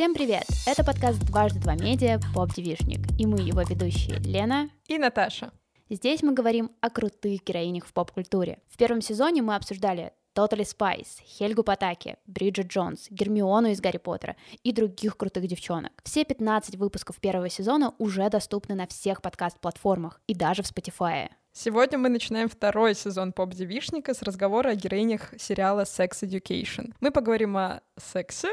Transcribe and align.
Всем 0.00 0.14
привет! 0.14 0.44
Это 0.66 0.82
подкаст 0.82 1.18
«Дважды 1.26 1.60
два 1.60 1.74
медиа» 1.74 2.18
«Поп-девишник», 2.34 3.00
и 3.18 3.26
мы 3.26 3.40
его 3.40 3.60
ведущие 3.60 4.16
Лена 4.20 4.70
и 4.88 4.96
Наташа. 4.96 5.52
Здесь 5.90 6.22
мы 6.22 6.32
говорим 6.32 6.70
о 6.80 6.88
крутых 6.88 7.44
героинях 7.44 7.84
в 7.84 7.92
поп-культуре. 7.92 8.60
В 8.70 8.78
первом 8.78 9.02
сезоне 9.02 9.42
мы 9.42 9.56
обсуждали 9.56 10.14
Totally 10.32 10.64
Spies, 10.64 11.18
Хельгу 11.22 11.62
Патаки, 11.64 12.16
Бриджит 12.24 12.68
Джонс, 12.68 13.08
Гермиону 13.10 13.72
из 13.72 13.82
Гарри 13.82 13.98
Поттера 13.98 14.36
и 14.62 14.72
других 14.72 15.18
крутых 15.18 15.46
девчонок. 15.46 15.92
Все 16.02 16.24
15 16.24 16.76
выпусков 16.76 17.20
первого 17.20 17.50
сезона 17.50 17.92
уже 17.98 18.26
доступны 18.30 18.74
на 18.74 18.86
всех 18.86 19.20
подкаст-платформах 19.20 20.22
и 20.26 20.34
даже 20.34 20.62
в 20.62 20.66
Spotify. 20.66 21.28
Сегодня 21.52 21.98
мы 21.98 22.08
начинаем 22.08 22.48
второй 22.48 22.94
сезон 22.94 23.34
поп-девишника 23.34 24.14
с 24.14 24.22
разговора 24.22 24.70
о 24.70 24.74
героинях 24.76 25.34
сериала 25.38 25.82
Sex 25.82 26.22
Education. 26.22 26.94
Мы 27.00 27.10
поговорим 27.10 27.58
о 27.58 27.82
сексе, 27.98 28.48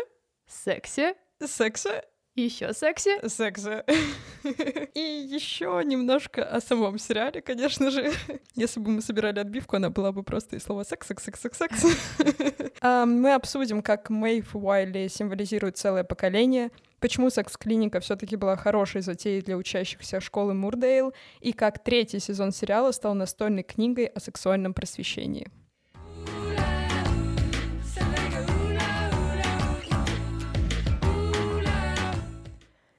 сексе, 0.46 1.16
сексе 1.46 2.04
еще 2.38 2.72
секси. 2.72 3.28
Секси. 3.28 3.84
И 4.94 5.00
еще 5.00 5.82
немножко 5.84 6.44
о 6.44 6.62
самом 6.62 7.00
сериале, 7.00 7.42
конечно 7.42 7.90
же. 7.90 8.12
Если 8.54 8.80
бы 8.80 8.92
мы 8.92 9.02
собирали 9.02 9.40
отбивку, 9.40 9.76
она 9.76 9.90
была 9.90 10.12
бы 10.12 10.22
просто 10.22 10.56
из 10.56 10.64
слова 10.64 10.84
секс, 10.84 11.08
секс, 11.08 11.24
секс, 11.24 11.42
секс, 11.42 11.58
секс. 11.58 11.86
Мы 12.84 13.34
обсудим, 13.34 13.82
как 13.82 14.12
Мэйв 14.12 14.56
Уайли 14.56 15.08
символизирует 15.08 15.78
целое 15.78 16.04
поколение, 16.04 16.70
почему 17.00 17.32
секс-клиника 17.32 18.00
все 18.02 18.16
таки 18.16 18.36
была 18.36 18.56
хорошей 18.56 19.02
затеей 19.02 19.42
для 19.42 19.58
учащихся 19.58 20.22
школы 20.22 20.54
Мурдейл, 20.54 21.14
и 21.40 21.54
как 21.54 21.84
третий 21.84 22.20
сезон 22.20 22.52
сериала 22.52 22.92
стал 22.92 23.16
настольной 23.16 23.64
книгой 23.64 24.06
о 24.06 24.20
сексуальном 24.20 24.76
просвещении. 24.76 25.50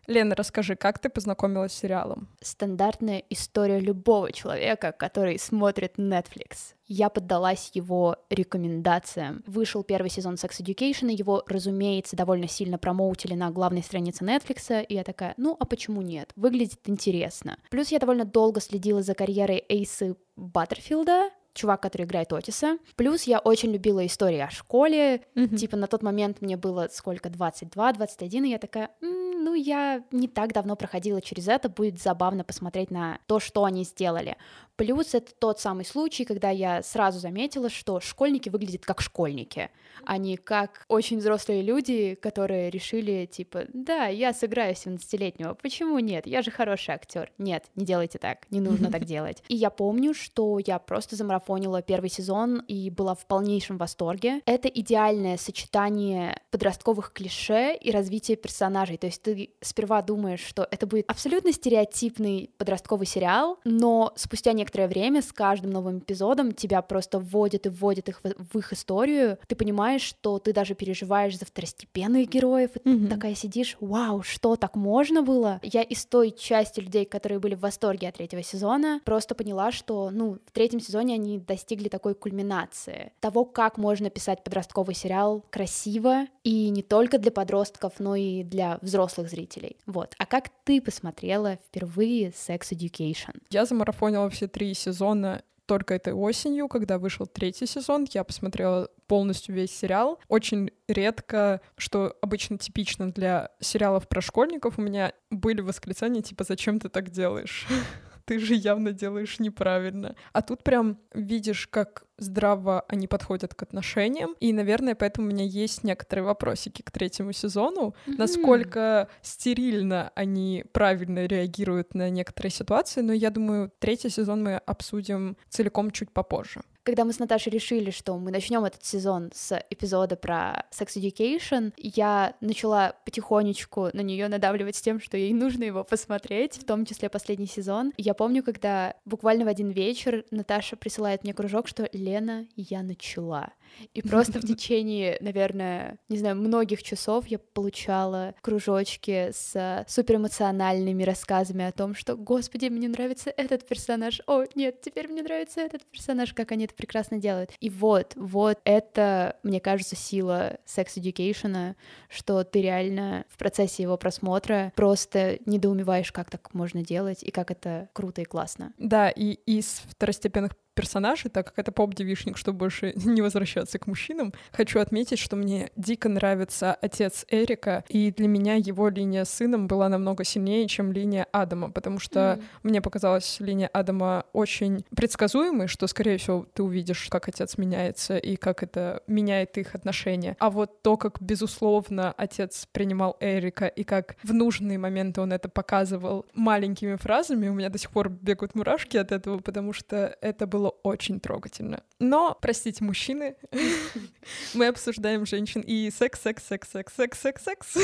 Лена, 0.08 0.34
расскажи, 0.34 0.74
как 0.74 0.98
ты 0.98 1.10
познакомилась 1.10 1.72
с 1.72 1.78
сериалом? 1.78 2.28
Стандартная 2.40 3.22
история 3.28 3.78
любого 3.78 4.32
человека, 4.32 4.90
который 4.92 5.38
смотрит 5.38 5.98
Netflix. 5.98 6.74
Я 6.86 7.10
поддалась 7.10 7.70
его 7.74 8.16
рекомендациям. 8.30 9.44
Вышел 9.46 9.84
первый 9.84 10.08
сезон 10.08 10.36
Sex 10.36 10.62
Education, 10.62 11.12
его, 11.12 11.44
разумеется, 11.46 12.16
довольно 12.16 12.48
сильно 12.48 12.78
промоутили 12.78 13.34
на 13.34 13.50
главной 13.50 13.82
странице 13.82 14.24
Netflix, 14.24 14.86
и 14.86 14.94
я 14.94 15.04
такая, 15.04 15.34
ну 15.36 15.54
а 15.60 15.66
почему 15.66 16.00
нет? 16.00 16.32
Выглядит 16.36 16.80
интересно. 16.86 17.58
Плюс 17.68 17.88
я 17.88 17.98
довольно 17.98 18.24
долго 18.24 18.62
следила 18.62 19.02
за 19.02 19.12
карьерой 19.12 19.62
Эйсы 19.68 20.16
Баттерфилда, 20.36 21.28
чувак, 21.54 21.82
который 21.82 22.02
играет 22.02 22.32
Отиса. 22.32 22.78
Плюс 22.96 23.24
я 23.24 23.38
очень 23.38 23.72
любила 23.72 24.04
истории 24.06 24.38
о 24.38 24.50
школе. 24.50 25.22
Mm-hmm. 25.34 25.56
Типа 25.56 25.76
на 25.76 25.86
тот 25.86 26.02
момент 26.02 26.40
мне 26.40 26.56
было 26.56 26.88
сколько, 26.90 27.28
22-21, 27.28 28.46
и 28.46 28.50
я 28.50 28.58
такая, 28.58 28.90
м-м, 29.00 29.44
ну 29.44 29.54
я 29.54 30.04
не 30.10 30.28
так 30.28 30.52
давно 30.52 30.76
проходила 30.76 31.20
через 31.20 31.48
это, 31.48 31.68
будет 31.68 32.00
забавно 32.00 32.44
посмотреть 32.44 32.90
на 32.90 33.18
то, 33.26 33.40
что 33.40 33.64
они 33.64 33.84
сделали. 33.84 34.36
Плюс 34.78 35.12
это 35.12 35.32
тот 35.36 35.58
самый 35.58 35.84
случай, 35.84 36.24
когда 36.24 36.50
я 36.50 36.84
сразу 36.84 37.18
заметила, 37.18 37.68
что 37.68 37.98
школьники 37.98 38.48
выглядят 38.48 38.86
как 38.86 39.00
школьники, 39.00 39.70
а 40.04 40.18
не 40.18 40.36
как 40.36 40.84
очень 40.86 41.18
взрослые 41.18 41.62
люди, 41.62 42.14
которые 42.14 42.70
решили, 42.70 43.26
типа, 43.26 43.64
да, 43.72 44.06
я 44.06 44.32
сыграю 44.32 44.74
17-летнего, 44.74 45.54
почему 45.54 45.98
нет? 45.98 46.28
Я 46.28 46.42
же 46.42 46.52
хороший 46.52 46.94
актер. 46.94 47.32
Нет, 47.38 47.64
не 47.74 47.84
делайте 47.84 48.18
так, 48.18 48.48
не 48.50 48.60
нужно 48.60 48.88
так 48.92 49.04
делать. 49.04 49.42
И 49.48 49.56
я 49.56 49.70
помню, 49.70 50.14
что 50.14 50.60
я 50.64 50.78
просто 50.78 51.16
замарафонила 51.16 51.82
первый 51.82 52.08
сезон 52.08 52.60
и 52.68 52.88
была 52.90 53.16
в 53.16 53.26
полнейшем 53.26 53.78
восторге. 53.78 54.42
Это 54.46 54.68
идеальное 54.68 55.38
сочетание 55.38 56.40
подростковых 56.52 57.12
клише 57.12 57.74
и 57.74 57.90
развития 57.90 58.36
персонажей. 58.36 58.96
То 58.96 59.08
есть 59.08 59.22
ты 59.22 59.50
сперва 59.60 60.02
думаешь, 60.02 60.44
что 60.44 60.68
это 60.70 60.86
будет 60.86 61.10
абсолютно 61.10 61.52
стереотипный 61.52 62.52
подростковый 62.58 63.06
сериал, 63.08 63.58
но 63.64 64.12
спустя 64.14 64.52
некоторое 64.52 64.67
некоторое 64.68 64.88
время 64.88 65.22
с 65.22 65.32
каждым 65.32 65.70
новым 65.70 66.00
эпизодом 66.00 66.52
тебя 66.52 66.82
просто 66.82 67.18
вводят 67.18 67.64
и 67.64 67.70
вводят 67.70 68.10
их 68.10 68.20
в, 68.22 68.52
в 68.52 68.58
их 68.58 68.72
историю. 68.74 69.38
Ты 69.46 69.56
понимаешь, 69.56 70.02
что 70.02 70.38
ты 70.38 70.52
даже 70.52 70.74
переживаешь 70.74 71.38
за 71.38 71.46
второстепенных 71.46 72.28
героев, 72.28 72.72
и 72.76 72.78
mm-hmm. 72.80 73.04
ты 73.04 73.06
такая 73.08 73.34
сидишь, 73.34 73.78
вау, 73.80 74.22
что 74.22 74.56
так 74.56 74.76
можно 74.76 75.22
было? 75.22 75.58
Я 75.62 75.82
из 75.82 76.04
той 76.04 76.32
части 76.32 76.80
людей, 76.80 77.06
которые 77.06 77.38
были 77.38 77.54
в 77.54 77.60
восторге 77.60 78.08
от 78.08 78.16
третьего 78.16 78.42
сезона, 78.42 79.00
просто 79.04 79.34
поняла, 79.34 79.72
что, 79.72 80.10
ну, 80.10 80.36
в 80.46 80.52
третьем 80.52 80.80
сезоне 80.80 81.14
они 81.14 81.38
достигли 81.38 81.88
такой 81.88 82.14
кульминации 82.14 83.12
того, 83.20 83.46
как 83.46 83.78
можно 83.78 84.10
писать 84.10 84.44
подростковый 84.44 84.94
сериал 84.94 85.44
красиво 85.48 86.26
и 86.44 86.68
не 86.68 86.82
только 86.82 87.18
для 87.18 87.30
подростков, 87.30 87.94
но 87.98 88.16
и 88.16 88.42
для 88.42 88.78
взрослых 88.82 89.30
зрителей. 89.30 89.76
Вот. 89.86 90.14
А 90.18 90.26
как 90.26 90.50
ты 90.64 90.82
посмотрела 90.82 91.56
впервые 91.68 92.30
Sex 92.30 92.60
Education? 92.72 93.40
Я 93.50 93.64
замарафонила 93.64 94.28
все 94.28 94.46
три 94.58 94.74
сезона 94.74 95.42
только 95.66 95.94
этой 95.94 96.12
осенью, 96.12 96.66
когда 96.66 96.98
вышел 96.98 97.26
третий 97.26 97.66
сезон, 97.66 98.08
я 98.10 98.24
посмотрела 98.24 98.90
полностью 99.06 99.54
весь 99.54 99.70
сериал. 99.70 100.18
Очень 100.26 100.72
редко, 100.88 101.60
что 101.76 102.16
обычно 102.22 102.58
типично 102.58 103.12
для 103.12 103.50
сериалов 103.60 104.08
про 104.08 104.20
школьников, 104.20 104.78
у 104.78 104.82
меня 104.82 105.12
были 105.30 105.60
восклицания 105.60 106.22
типа 106.22 106.42
«Зачем 106.42 106.80
ты 106.80 106.88
так 106.88 107.10
делаешь?» 107.10 107.68
ты 108.24 108.40
же 108.40 108.54
явно 108.54 108.92
делаешь 108.92 109.38
неправильно. 109.38 110.16
А 110.32 110.42
тут 110.42 110.64
прям 110.64 110.98
видишь, 111.14 111.68
как 111.68 112.07
здраво 112.18 112.84
они 112.88 113.06
подходят 113.06 113.54
к 113.54 113.62
отношениям. 113.62 114.34
И, 114.40 114.52
наверное, 114.52 114.94
поэтому 114.94 115.28
у 115.28 115.30
меня 115.30 115.44
есть 115.44 115.84
некоторые 115.84 116.24
вопросики 116.24 116.82
к 116.82 116.90
третьему 116.90 117.32
сезону. 117.32 117.94
Mm-hmm. 118.06 118.14
Насколько 118.18 119.08
стерильно 119.22 120.12
они 120.14 120.64
правильно 120.72 121.26
реагируют 121.26 121.94
на 121.94 122.10
некоторые 122.10 122.50
ситуации. 122.50 123.00
Но 123.00 123.12
я 123.12 123.30
думаю, 123.30 123.72
третий 123.78 124.10
сезон 124.10 124.42
мы 124.42 124.56
обсудим 124.56 125.36
целиком 125.48 125.90
чуть 125.90 126.10
попозже 126.10 126.62
когда 126.88 127.04
мы 127.04 127.12
с 127.12 127.18
Наташей 127.18 127.52
решили, 127.52 127.90
что 127.90 128.16
мы 128.16 128.30
начнем 128.30 128.64
этот 128.64 128.82
сезон 128.82 129.30
с 129.34 129.62
эпизода 129.68 130.16
про 130.16 130.64
Sex 130.70 130.96
Education, 130.96 131.74
я 131.76 132.34
начала 132.40 132.94
потихонечку 133.04 133.90
на 133.92 134.00
нее 134.00 134.26
надавливать 134.28 134.76
с 134.76 134.80
тем, 134.80 134.98
что 134.98 135.18
ей 135.18 135.34
нужно 135.34 135.64
его 135.64 135.84
посмотреть, 135.84 136.54
в 136.54 136.64
том 136.64 136.86
числе 136.86 137.10
последний 137.10 137.46
сезон. 137.46 137.92
я 137.98 138.14
помню, 138.14 138.42
когда 138.42 138.94
буквально 139.04 139.44
в 139.44 139.48
один 139.48 139.68
вечер 139.68 140.24
Наташа 140.30 140.76
присылает 140.76 141.24
мне 141.24 141.34
кружок, 141.34 141.68
что 141.68 141.90
Лена, 141.92 142.46
я 142.56 142.82
начала. 142.82 143.50
И 143.94 144.02
просто 144.02 144.40
в 144.40 144.42
течение, 144.46 145.18
наверное, 145.20 145.98
не 146.08 146.18
знаю, 146.18 146.36
многих 146.36 146.82
часов 146.82 147.26
я 147.26 147.38
получала 147.38 148.34
кружочки 148.40 149.30
с 149.32 149.84
суперэмоциональными 149.88 151.02
рассказами 151.02 151.64
о 151.64 151.72
том, 151.72 151.94
что, 151.94 152.16
господи, 152.16 152.66
мне 152.66 152.88
нравится 152.88 153.30
этот 153.30 153.66
персонаж, 153.66 154.20
о, 154.26 154.44
нет, 154.54 154.80
теперь 154.80 155.08
мне 155.08 155.22
нравится 155.22 155.60
этот 155.60 155.84
персонаж, 155.86 156.34
как 156.34 156.52
они 156.52 156.64
это 156.64 156.74
прекрасно 156.74 157.18
делают. 157.18 157.50
И 157.60 157.70
вот, 157.70 158.12
вот 158.16 158.58
это, 158.64 159.36
мне 159.42 159.60
кажется, 159.60 159.96
сила 159.96 160.58
Sex 160.66 160.96
Education, 160.96 161.74
что 162.08 162.44
ты 162.44 162.62
реально 162.62 163.24
в 163.28 163.38
процессе 163.38 163.82
его 163.82 163.96
просмотра 163.96 164.72
просто 164.76 165.38
недоумеваешь, 165.46 166.12
как 166.12 166.30
так 166.30 166.54
можно 166.54 166.82
делать 166.82 167.22
и 167.22 167.30
как 167.30 167.50
это 167.50 167.88
круто 167.92 168.22
и 168.22 168.24
классно. 168.24 168.72
Да, 168.78 169.10
и 169.10 169.32
из 169.46 169.82
второстепенных 169.88 170.52
персонажей, 170.78 171.28
так 171.28 171.46
как 171.48 171.58
это 171.58 171.72
поп-девишник, 171.72 172.36
чтобы 172.36 172.58
больше 172.58 172.92
не 173.04 173.20
возвращаться 173.20 173.80
к 173.80 173.88
мужчинам, 173.88 174.32
хочу 174.52 174.78
отметить, 174.78 175.18
что 175.18 175.34
мне 175.34 175.70
дико 175.74 176.08
нравится 176.08 176.72
отец 176.72 177.26
Эрика, 177.28 177.82
и 177.88 178.12
для 178.12 178.28
меня 178.28 178.54
его 178.54 178.88
линия 178.88 179.24
с 179.24 179.30
сыном 179.30 179.66
была 179.66 179.88
намного 179.88 180.22
сильнее, 180.22 180.68
чем 180.68 180.92
линия 180.92 181.26
Адама, 181.32 181.72
потому 181.72 181.98
что 181.98 182.20
mm. 182.20 182.42
мне 182.62 182.80
показалась 182.80 183.40
линия 183.40 183.66
Адама 183.72 184.24
очень 184.32 184.84
предсказуемой, 184.94 185.66
что, 185.66 185.88
скорее 185.88 186.16
всего, 186.18 186.46
ты 186.54 186.62
увидишь, 186.62 187.08
как 187.10 187.26
отец 187.28 187.58
меняется 187.58 188.16
и 188.16 188.36
как 188.36 188.62
это 188.62 189.02
меняет 189.08 189.58
их 189.58 189.74
отношения. 189.74 190.36
А 190.38 190.48
вот 190.48 190.82
то, 190.82 190.96
как, 190.96 191.20
безусловно, 191.20 192.14
отец 192.16 192.68
принимал 192.70 193.16
Эрика 193.18 193.66
и 193.66 193.82
как 193.82 194.14
в 194.22 194.32
нужные 194.32 194.78
моменты 194.78 195.22
он 195.22 195.32
это 195.32 195.48
показывал 195.48 196.24
маленькими 196.34 196.94
фразами, 196.94 197.48
у 197.48 197.54
меня 197.54 197.68
до 197.68 197.78
сих 197.78 197.90
пор 197.90 198.10
бегают 198.10 198.54
мурашки 198.54 198.96
от 198.96 199.10
этого, 199.10 199.38
потому 199.38 199.72
что 199.72 200.16
это 200.20 200.46
было 200.46 200.67
было 200.68 200.78
очень 200.82 201.20
трогательно. 201.20 201.82
Но, 201.98 202.36
простите, 202.40 202.84
мужчины, 202.84 203.36
мы 204.54 204.66
обсуждаем 204.66 205.26
женщин 205.26 205.60
и 205.60 205.90
секс, 205.90 206.20
секс, 206.20 206.44
секс, 206.44 206.70
секс, 206.70 206.94
секс, 206.94 207.20
секс, 207.20 207.42
секс. 207.44 207.76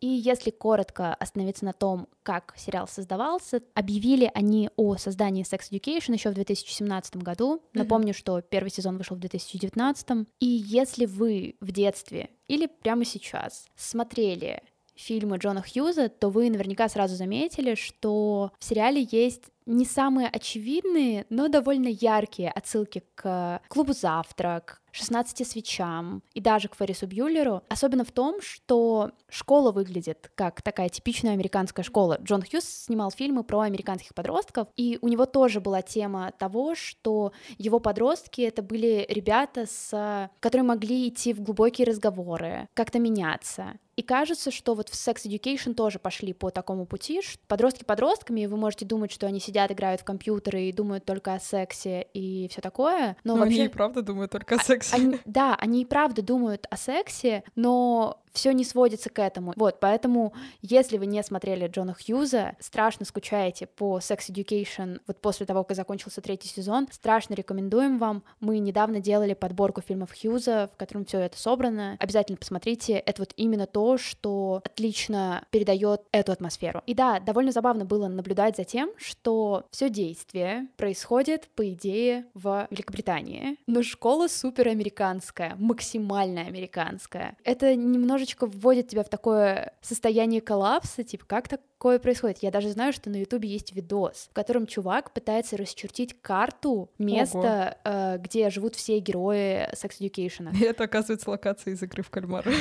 И 0.00 0.06
если 0.06 0.50
коротко 0.50 1.12
остановиться 1.12 1.66
на 1.66 1.74
том, 1.74 2.08
как 2.22 2.54
сериал 2.56 2.88
создавался, 2.88 3.62
объявили 3.74 4.30
они 4.34 4.70
о 4.76 4.96
создании 4.96 5.44
Sex 5.44 5.70
Education 5.70 6.14
еще 6.14 6.30
в 6.30 6.34
2017 6.34 7.16
году. 7.18 7.56
Mm-hmm. 7.56 7.60
Напомню, 7.74 8.14
что 8.14 8.40
первый 8.40 8.70
сезон 8.70 8.96
вышел 8.96 9.16
в 9.16 9.20
2019. 9.20 10.26
И 10.40 10.46
если 10.46 11.04
вы 11.04 11.56
в 11.60 11.70
детстве 11.70 12.30
или 12.48 12.66
прямо 12.66 13.04
сейчас 13.04 13.66
смотрели 13.76 14.62
фильмы 15.00 15.38
Джона 15.38 15.62
Хьюза, 15.62 16.08
то 16.08 16.28
вы 16.28 16.50
наверняка 16.50 16.88
сразу 16.88 17.16
заметили, 17.16 17.74
что 17.74 18.52
в 18.58 18.64
сериале 18.64 19.06
есть 19.10 19.44
не 19.66 19.84
самые 19.84 20.28
очевидные, 20.28 21.26
но 21.30 21.48
довольно 21.48 21.88
яркие 21.88 22.50
отсылки 22.50 23.02
к 23.14 23.60
клубу 23.68 23.92
«Завтрак», 23.92 24.79
16 24.92 25.46
свечам 25.46 26.22
и 26.34 26.40
даже 26.40 26.68
к 26.68 26.76
Феррису 26.76 27.06
Бьюлеру, 27.06 27.62
особенно 27.68 28.04
в 28.04 28.12
том, 28.12 28.40
что 28.40 29.10
школа 29.28 29.72
выглядит 29.72 30.30
как 30.34 30.62
такая 30.62 30.88
типичная 30.88 31.32
американская 31.32 31.84
школа. 31.84 32.18
Джон 32.22 32.42
Хьюз 32.42 32.64
снимал 32.64 33.10
фильмы 33.10 33.44
про 33.44 33.60
американских 33.60 34.14
подростков, 34.14 34.68
и 34.76 34.98
у 35.02 35.08
него 35.08 35.26
тоже 35.26 35.60
была 35.60 35.82
тема 35.82 36.32
того, 36.38 36.74
что 36.74 37.32
его 37.58 37.80
подростки— 37.80 38.40
это 38.42 38.62
были 38.62 39.06
ребята, 39.08 39.66
с... 39.66 40.30
которые 40.40 40.64
могли 40.64 41.08
идти 41.08 41.32
в 41.32 41.40
глубокие 41.40 41.86
разговоры, 41.86 42.68
как-то 42.74 42.98
меняться. 42.98 43.74
И 44.00 44.02
кажется, 44.02 44.50
что 44.50 44.74
вот 44.74 44.88
в 44.88 44.94
Sex 44.94 45.26
Education 45.26 45.74
тоже 45.74 45.98
пошли 45.98 46.32
по 46.32 46.48
такому 46.48 46.86
пути, 46.86 47.20
что 47.20 47.38
подростки 47.46 47.84
подростками, 47.84 48.46
вы 48.46 48.56
можете 48.56 48.86
думать, 48.86 49.12
что 49.12 49.26
они 49.26 49.40
сидят, 49.40 49.70
играют 49.72 50.00
в 50.00 50.04
компьютеры 50.04 50.62
и 50.62 50.72
думают 50.72 51.04
только 51.04 51.34
о 51.34 51.38
сексе 51.38 52.06
и 52.14 52.48
все 52.48 52.62
такое, 52.62 53.18
но, 53.24 53.34
но 53.34 53.40
вообще... 53.40 53.56
они 53.56 53.64
и 53.66 53.68
правда 53.68 54.00
думают 54.00 54.32
только 54.32 54.54
о 54.54 54.58
а, 54.58 54.64
сексе. 54.82 54.96
Они, 54.96 55.18
да, 55.24 55.54
они 55.56 55.82
и 55.82 55.84
правда 55.84 56.22
думают 56.22 56.66
о 56.70 56.76
сексе, 56.76 57.44
но 57.54 58.20
все 58.32 58.52
не 58.52 58.64
сводится 58.64 59.10
к 59.10 59.18
этому. 59.18 59.52
Вот, 59.56 59.80
поэтому, 59.80 60.32
если 60.62 60.98
вы 60.98 61.06
не 61.06 61.22
смотрели 61.22 61.66
Джона 61.66 61.94
Хьюза, 61.94 62.56
страшно 62.60 63.04
скучаете 63.04 63.66
по 63.66 63.98
Sex 63.98 64.30
Education, 64.30 65.00
вот 65.06 65.20
после 65.20 65.46
того, 65.46 65.64
как 65.64 65.76
закончился 65.76 66.20
третий 66.20 66.48
сезон, 66.48 66.88
страшно 66.92 67.34
рекомендуем 67.34 67.98
вам. 67.98 68.22
Мы 68.40 68.58
недавно 68.58 69.00
делали 69.00 69.34
подборку 69.34 69.80
фильмов 69.80 70.10
Хьюза, 70.12 70.70
в 70.72 70.76
котором 70.76 71.04
все 71.04 71.18
это 71.20 71.38
собрано. 71.38 71.96
Обязательно 71.98 72.36
посмотрите. 72.36 72.94
Это 72.94 73.22
вот 73.22 73.32
именно 73.36 73.66
то, 73.66 73.98
что 73.98 74.62
отлично 74.64 75.44
передает 75.50 76.02
эту 76.12 76.32
атмосферу. 76.32 76.82
И 76.86 76.94
да, 76.94 77.20
довольно 77.20 77.52
забавно 77.52 77.84
было 77.84 78.08
наблюдать 78.08 78.56
за 78.56 78.64
тем, 78.64 78.90
что 78.96 79.66
все 79.70 79.90
действие 79.90 80.68
происходит, 80.76 81.48
по 81.56 81.68
идее, 81.68 82.26
в 82.34 82.68
Великобритании. 82.70 83.56
Но 83.66 83.82
школа 83.82 84.28
супер 84.28 84.68
американская, 84.68 85.56
максимально 85.58 86.42
американская. 86.42 87.36
Это 87.44 87.74
немножко 87.74 88.19
немножечко 88.20 88.46
вводит 88.46 88.88
тебя 88.88 89.02
в 89.02 89.08
такое 89.08 89.72
состояние 89.80 90.40
коллапса, 90.40 91.02
типа, 91.02 91.24
как 91.26 91.48
так 91.48 91.60
такое 91.80 91.98
происходит. 91.98 92.40
Я 92.42 92.50
даже 92.50 92.68
знаю, 92.68 92.92
что 92.92 93.08
на 93.08 93.16
Ютубе 93.16 93.48
есть 93.48 93.74
видос, 93.74 94.28
в 94.30 94.34
котором 94.34 94.66
чувак 94.66 95.14
пытается 95.14 95.56
расчертить 95.56 96.14
карту 96.20 96.90
места, 96.98 97.78
э, 97.84 98.18
где 98.18 98.50
живут 98.50 98.74
все 98.74 98.98
герои 98.98 99.66
Sex 99.72 99.92
Education. 99.98 100.54
И 100.60 100.62
это, 100.64 100.84
оказывается, 100.84 101.30
локация 101.30 101.72
из 101.72 101.82
игры 101.82 102.02
в 102.02 102.10
кальмара. 102.10 102.52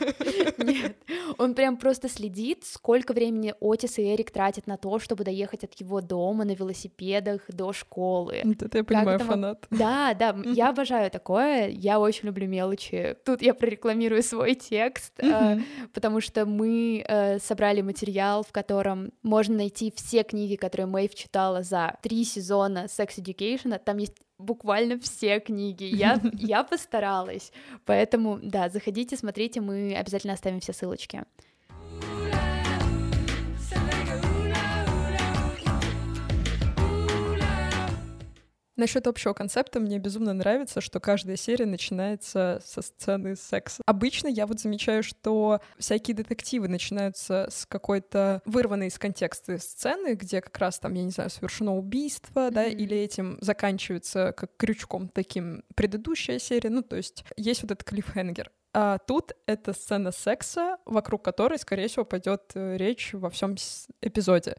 Нет, 0.58 0.96
он 1.36 1.54
прям 1.54 1.78
просто 1.78 2.08
следит, 2.08 2.62
сколько 2.64 3.12
времени 3.12 3.54
Отис 3.60 3.98
и 3.98 4.14
Эрик 4.14 4.30
тратят 4.30 4.68
на 4.68 4.76
то, 4.76 5.00
чтобы 5.00 5.24
доехать 5.24 5.64
от 5.64 5.74
его 5.80 6.00
дома 6.00 6.44
на 6.44 6.52
велосипедах 6.52 7.40
до 7.48 7.72
школы. 7.72 8.36
Это 8.60 8.78
я 8.78 8.84
понимаю, 8.84 9.18
фанат. 9.18 9.66
Да, 9.70 10.14
да, 10.14 10.36
я 10.44 10.68
обожаю 10.70 11.10
такое, 11.10 11.66
я 11.66 11.98
очень 11.98 12.26
люблю 12.26 12.46
мелочи. 12.46 13.16
Тут 13.24 13.42
я 13.42 13.52
прорекламирую 13.52 14.22
свой 14.22 14.54
текст, 14.54 15.12
э, 15.18 15.58
потому 15.92 16.20
что 16.20 16.46
мы 16.46 17.04
э, 17.04 17.40
собрали 17.40 17.80
материал, 17.80 18.44
в 18.44 18.52
котором 18.52 18.59
можно 19.22 19.56
найти 19.56 19.92
все 19.94 20.22
книги, 20.22 20.56
которые 20.56 20.86
Мэйв 20.86 21.14
читала 21.14 21.62
за 21.62 21.96
три 22.02 22.24
сезона 22.24 22.86
Sex 22.86 23.18
Education. 23.18 23.78
Там 23.78 23.98
есть 23.98 24.16
буквально 24.38 24.98
все 24.98 25.40
книги. 25.40 25.84
Я, 25.84 26.20
я 26.34 26.64
постаралась. 26.64 27.52
Поэтому, 27.84 28.38
да, 28.42 28.68
заходите, 28.68 29.16
смотрите, 29.16 29.60
мы 29.60 29.94
обязательно 29.94 30.34
оставим 30.34 30.60
все 30.60 30.72
ссылочки. 30.72 31.24
Насчет 38.80 39.06
общего 39.06 39.34
концепта 39.34 39.78
мне 39.78 39.98
безумно 39.98 40.32
нравится, 40.32 40.80
что 40.80 41.00
каждая 41.00 41.36
серия 41.36 41.66
начинается 41.66 42.62
со 42.64 42.80
сцены 42.80 43.36
секса. 43.36 43.82
Обычно 43.84 44.26
я 44.26 44.46
вот 44.46 44.58
замечаю, 44.58 45.02
что 45.02 45.60
всякие 45.78 46.16
детективы 46.16 46.66
начинаются 46.66 47.48
с 47.50 47.66
какой-то 47.66 48.40
вырванной 48.46 48.86
из 48.86 48.98
контекста 48.98 49.58
сцены, 49.58 50.14
где 50.14 50.40
как 50.40 50.56
раз 50.56 50.78
там, 50.78 50.94
я 50.94 51.04
не 51.04 51.10
знаю, 51.10 51.28
совершено 51.28 51.76
убийство, 51.76 52.48
mm-hmm. 52.48 52.52
да, 52.52 52.64
или 52.64 52.96
этим 52.96 53.36
заканчивается 53.42 54.32
как 54.34 54.56
крючком 54.56 55.08
таким 55.08 55.62
предыдущая 55.74 56.38
серия. 56.38 56.70
Ну, 56.70 56.80
то 56.80 56.96
есть 56.96 57.22
есть 57.36 57.60
вот 57.60 57.72
этот 57.72 57.84
клиффхенгер. 57.84 58.50
А 58.72 58.98
тут 58.98 59.32
это 59.46 59.72
сцена 59.72 60.12
секса, 60.12 60.78
вокруг 60.86 61.24
которой, 61.24 61.58
скорее 61.58 61.88
всего, 61.88 62.04
пойдет 62.04 62.52
э, 62.54 62.76
речь 62.76 63.10
во 63.12 63.28
всем 63.28 63.56
эпизоде 64.00 64.56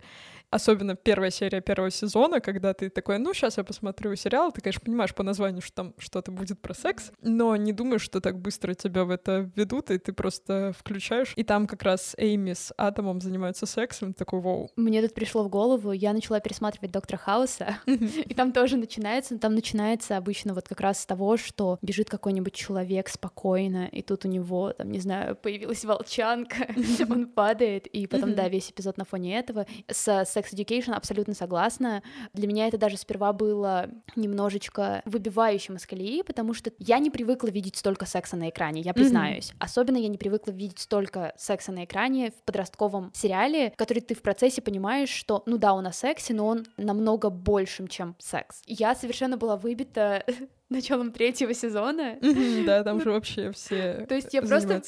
особенно 0.51 0.95
первая 0.95 1.31
серия 1.31 1.61
первого 1.61 1.89
сезона, 1.89 2.41
когда 2.41 2.73
ты 2.73 2.89
такой, 2.89 3.17
ну, 3.17 3.33
сейчас 3.33 3.57
я 3.57 3.63
посмотрю 3.63 4.15
сериал, 4.15 4.51
ты, 4.51 4.61
конечно, 4.61 4.81
понимаешь 4.85 5.15
по 5.15 5.23
названию, 5.23 5.61
что 5.61 5.73
там 5.73 5.93
что-то 5.97 6.31
будет 6.31 6.61
про 6.61 6.73
секс, 6.73 7.11
но 7.21 7.55
не 7.55 7.73
думаешь, 7.73 8.01
что 8.01 8.21
так 8.21 8.39
быстро 8.39 8.73
тебя 8.73 9.05
в 9.05 9.09
это 9.09 9.49
ведут, 9.55 9.89
и 9.89 9.97
ты 9.97 10.13
просто 10.13 10.73
включаешь, 10.77 11.33
и 11.35 11.43
там 11.43 11.67
как 11.67 11.83
раз 11.83 12.13
Эйми 12.17 12.53
с 12.53 12.73
Атомом 12.77 13.21
занимаются 13.21 13.65
сексом, 13.65 14.13
такой, 14.13 14.41
вау. 14.41 14.69
Мне 14.75 15.01
тут 15.01 15.13
пришло 15.13 15.43
в 15.43 15.49
голову, 15.49 15.91
я 15.91 16.13
начала 16.13 16.39
пересматривать 16.39 16.91
Доктора 16.91 17.17
Хауса, 17.17 17.77
и 17.85 18.33
там 18.33 18.51
тоже 18.51 18.75
начинается, 18.75 19.39
там 19.39 19.55
начинается 19.55 20.17
обычно 20.17 20.53
вот 20.53 20.67
как 20.67 20.81
раз 20.81 20.99
с 20.99 21.05
того, 21.05 21.37
что 21.37 21.79
бежит 21.81 22.09
какой-нибудь 22.09 22.53
человек 22.53 23.07
спокойно, 23.07 23.87
и 23.87 24.01
тут 24.01 24.25
у 24.25 24.27
него, 24.27 24.73
там, 24.73 24.91
не 24.91 24.99
знаю, 24.99 25.37
появилась 25.37 25.85
волчанка, 25.85 26.67
он 27.09 27.27
падает, 27.27 27.87
и 27.87 28.05
потом, 28.05 28.35
да, 28.35 28.49
весь 28.49 28.69
эпизод 28.69 28.97
на 28.97 29.05
фоне 29.05 29.39
этого, 29.39 29.65
с 29.89 30.40
Sex 30.41 30.53
Education 30.53 30.93
абсолютно 30.93 31.33
согласна. 31.33 32.03
Для 32.33 32.47
меня 32.47 32.67
это 32.67 32.77
даже 32.77 32.97
сперва 32.97 33.33
было 33.33 33.89
немножечко 34.15 35.01
выбивающим 35.05 35.75
из 35.75 35.85
колеи, 35.85 36.21
потому 36.21 36.53
что 36.53 36.71
я 36.79 36.99
не 36.99 37.09
привыкла 37.09 37.47
видеть 37.47 37.77
столько 37.77 38.05
секса 38.05 38.35
на 38.35 38.49
экране, 38.49 38.81
я 38.81 38.93
признаюсь. 38.93 39.51
Mm-hmm. 39.51 39.57
Особенно 39.59 39.97
я 39.97 40.07
не 40.07 40.17
привыкла 40.17 40.51
видеть 40.51 40.79
столько 40.79 41.33
секса 41.37 41.71
на 41.71 41.85
экране 41.85 42.31
в 42.31 42.43
подростковом 42.43 43.11
сериале, 43.13 43.71
который 43.77 43.99
ты 43.99 44.15
в 44.15 44.21
процессе 44.21 44.61
понимаешь, 44.61 45.09
что, 45.09 45.43
ну 45.45 45.57
да, 45.57 45.73
он 45.73 45.87
о 45.87 45.91
сексе, 45.91 46.33
но 46.33 46.47
он 46.47 46.65
намного 46.77 47.29
большим, 47.29 47.87
чем 47.87 48.15
секс. 48.19 48.61
Я 48.65 48.95
совершенно 48.95 49.37
была 49.37 49.57
выбита 49.57 50.23
началом 50.71 51.11
третьего 51.11 51.53
сезона. 51.53 52.17
Да, 52.65 52.83
там 52.83 53.01
же 53.01 53.11
вообще 53.11 53.51
все 53.51 54.05
То 54.07 54.15
есть 54.15 54.33
я 54.33 54.41
просто 54.41 54.81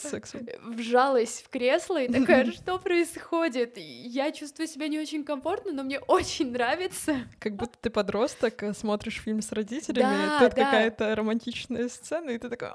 вжалась 0.63 1.44
в 1.45 1.50
кресло 1.50 2.01
и 2.01 2.12
такая, 2.12 2.51
что 2.51 2.80
происходит? 2.80 3.77
Я 3.77 4.31
чувствую 4.31 4.68
себя 4.68 4.88
не 4.88 5.00
очень 5.00 5.24
комфортно, 5.24 5.71
но 5.74 5.83
мне 5.83 6.00
очень 6.00 6.51
нравится. 6.51 7.15
Как 7.39 7.56
будто 7.56 7.77
ты 7.80 7.89
подросток, 7.89 8.63
э, 8.63 8.74
смотришь 8.74 9.22
фильм 9.22 9.41
с 9.41 9.51
родителями, 9.51 10.39
тут 10.39 10.53
какая-то 10.53 11.15
романтичная 11.15 11.89
сцена, 11.89 12.31
и 12.31 12.38
ты 12.38 12.50
такая, 12.50 12.74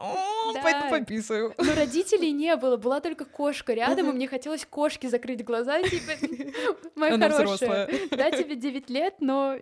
пойду 0.63 0.91
пописаю. 0.91 1.55
Но 1.59 1.75
родителей 1.75 2.33
не 2.33 2.55
было, 2.57 2.77
была 2.77 3.01
только 3.01 3.25
кошка 3.25 3.73
рядом, 3.73 4.11
и 4.11 4.13
мне 4.13 4.29
хотелось 4.29 4.67
кошке 4.67 5.09
закрыть 5.09 5.45
глаза, 5.45 5.83
типа, 5.83 6.13
моя 6.95 7.19
хорошая, 7.19 7.89
да, 8.11 8.31
тебе 8.31 8.57
9 8.57 8.91
лет, 8.91 9.15
но 9.21 9.57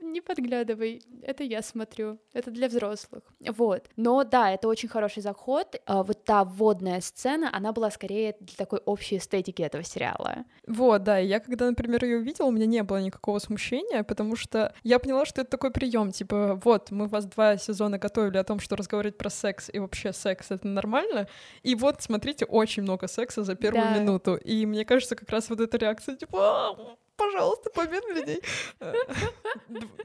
не 0.00 0.20
подглядывай, 0.20 1.02
это 1.22 1.44
я 1.44 1.62
смотрю, 1.62 2.18
это 2.32 2.50
для 2.50 2.68
взрослых 2.68 2.77
взрослых. 2.78 3.22
Вот. 3.40 3.84
Но 3.96 4.24
да, 4.24 4.50
это 4.50 4.68
очень 4.68 4.88
хороший 4.88 5.22
заход. 5.22 5.80
А, 5.86 6.02
вот 6.02 6.24
та 6.24 6.44
вводная 6.44 7.00
сцена, 7.00 7.50
она 7.52 7.72
была 7.72 7.90
скорее 7.90 8.36
для 8.40 8.56
такой 8.56 8.80
общей 8.80 9.18
эстетики 9.18 9.62
этого 9.62 9.82
сериала. 9.82 10.44
Вот, 10.66 11.02
да. 11.02 11.18
Я 11.18 11.40
когда, 11.40 11.66
например, 11.66 12.04
ее 12.04 12.18
увидела, 12.18 12.46
у 12.46 12.50
меня 12.50 12.66
не 12.66 12.82
было 12.82 12.98
никакого 12.98 13.38
смущения, 13.38 14.02
потому 14.02 14.36
что 14.36 14.72
я 14.82 14.98
поняла, 14.98 15.24
что 15.24 15.42
это 15.42 15.50
такой 15.50 15.70
прием, 15.70 16.12
типа, 16.12 16.60
вот, 16.64 16.90
мы 16.90 17.06
вас 17.06 17.26
два 17.26 17.56
сезона 17.56 17.98
готовили 17.98 18.38
о 18.38 18.44
том, 18.44 18.60
что 18.60 18.76
разговаривать 18.76 19.18
про 19.18 19.30
секс, 19.30 19.70
и 19.72 19.78
вообще 19.78 20.12
секс— 20.12 20.46
это 20.50 20.66
нормально, 20.66 21.28
и 21.62 21.74
вот, 21.74 22.02
смотрите, 22.02 22.44
очень 22.44 22.82
много 22.82 23.08
секса 23.08 23.42
за 23.44 23.54
первую 23.54 23.84
да. 23.84 23.98
минуту. 23.98 24.36
И 24.36 24.66
мне 24.66 24.84
кажется, 24.84 25.16
как 25.16 25.30
раз 25.30 25.50
вот 25.50 25.60
эта 25.60 25.76
реакция, 25.78 26.16
типа, 26.16 26.98
пожалуйста, 27.18 27.68
помедленней. 27.70 28.40
Э, 28.80 28.94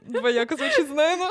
двояко 0.02 0.56
звучит, 0.56 0.88
знаю, 0.88 1.18
но... 1.18 1.30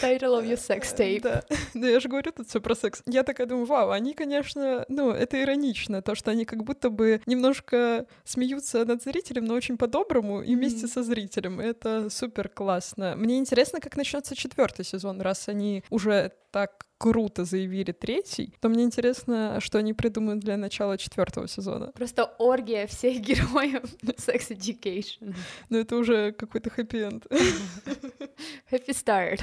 Title 0.00 0.38
of 0.38 0.46
your 0.46 0.56
sex 0.56 0.94
tape. 0.96 1.20
Да, 1.22 1.44
да 1.74 1.88
я 1.88 2.00
же 2.00 2.08
говорю 2.08 2.32
тут 2.32 2.48
все 2.48 2.60
про 2.60 2.74
секс. 2.74 3.02
Я 3.06 3.22
такая 3.24 3.46
думаю, 3.46 3.66
вау, 3.66 3.90
они, 3.90 4.14
конечно, 4.14 4.86
ну, 4.88 5.10
это 5.10 5.40
иронично, 5.42 6.00
то, 6.00 6.14
что 6.14 6.30
они 6.30 6.44
как 6.44 6.62
будто 6.64 6.90
бы 6.90 7.20
немножко 7.26 8.06
смеются 8.24 8.84
над 8.84 9.02
зрителем, 9.02 9.44
но 9.44 9.54
очень 9.54 9.76
по-доброму 9.76 10.42
и 10.42 10.54
вместе 10.54 10.86
mm-hmm. 10.86 10.92
со 10.92 11.02
зрителем. 11.02 11.60
Это 11.60 12.08
супер 12.10 12.48
классно. 12.48 13.16
Мне 13.16 13.38
интересно, 13.38 13.80
как 13.80 13.96
начнется 13.96 14.36
четвертый 14.36 14.84
сезон, 14.84 15.20
раз 15.20 15.48
они 15.48 15.82
уже 15.90 16.32
так 16.50 16.86
круто 16.98 17.44
заявили 17.44 17.92
третий, 17.92 18.54
то 18.60 18.68
мне 18.68 18.84
интересно, 18.84 19.60
что 19.60 19.78
они 19.78 19.94
придумают 19.94 20.40
для 20.40 20.56
начала 20.56 20.98
четвертого 20.98 21.46
сезона. 21.48 21.92
Просто 21.94 22.24
оргия 22.38 22.86
всех 22.86 23.20
героев 23.20 23.82
Sex 24.02 24.50
Education. 24.50 25.34
Ну 25.68 25.78
это 25.78 25.96
уже 25.96 26.32
какой-то 26.32 26.70
хэппи-энд. 26.70 27.26
Happy 28.70 28.88
start. 28.88 29.40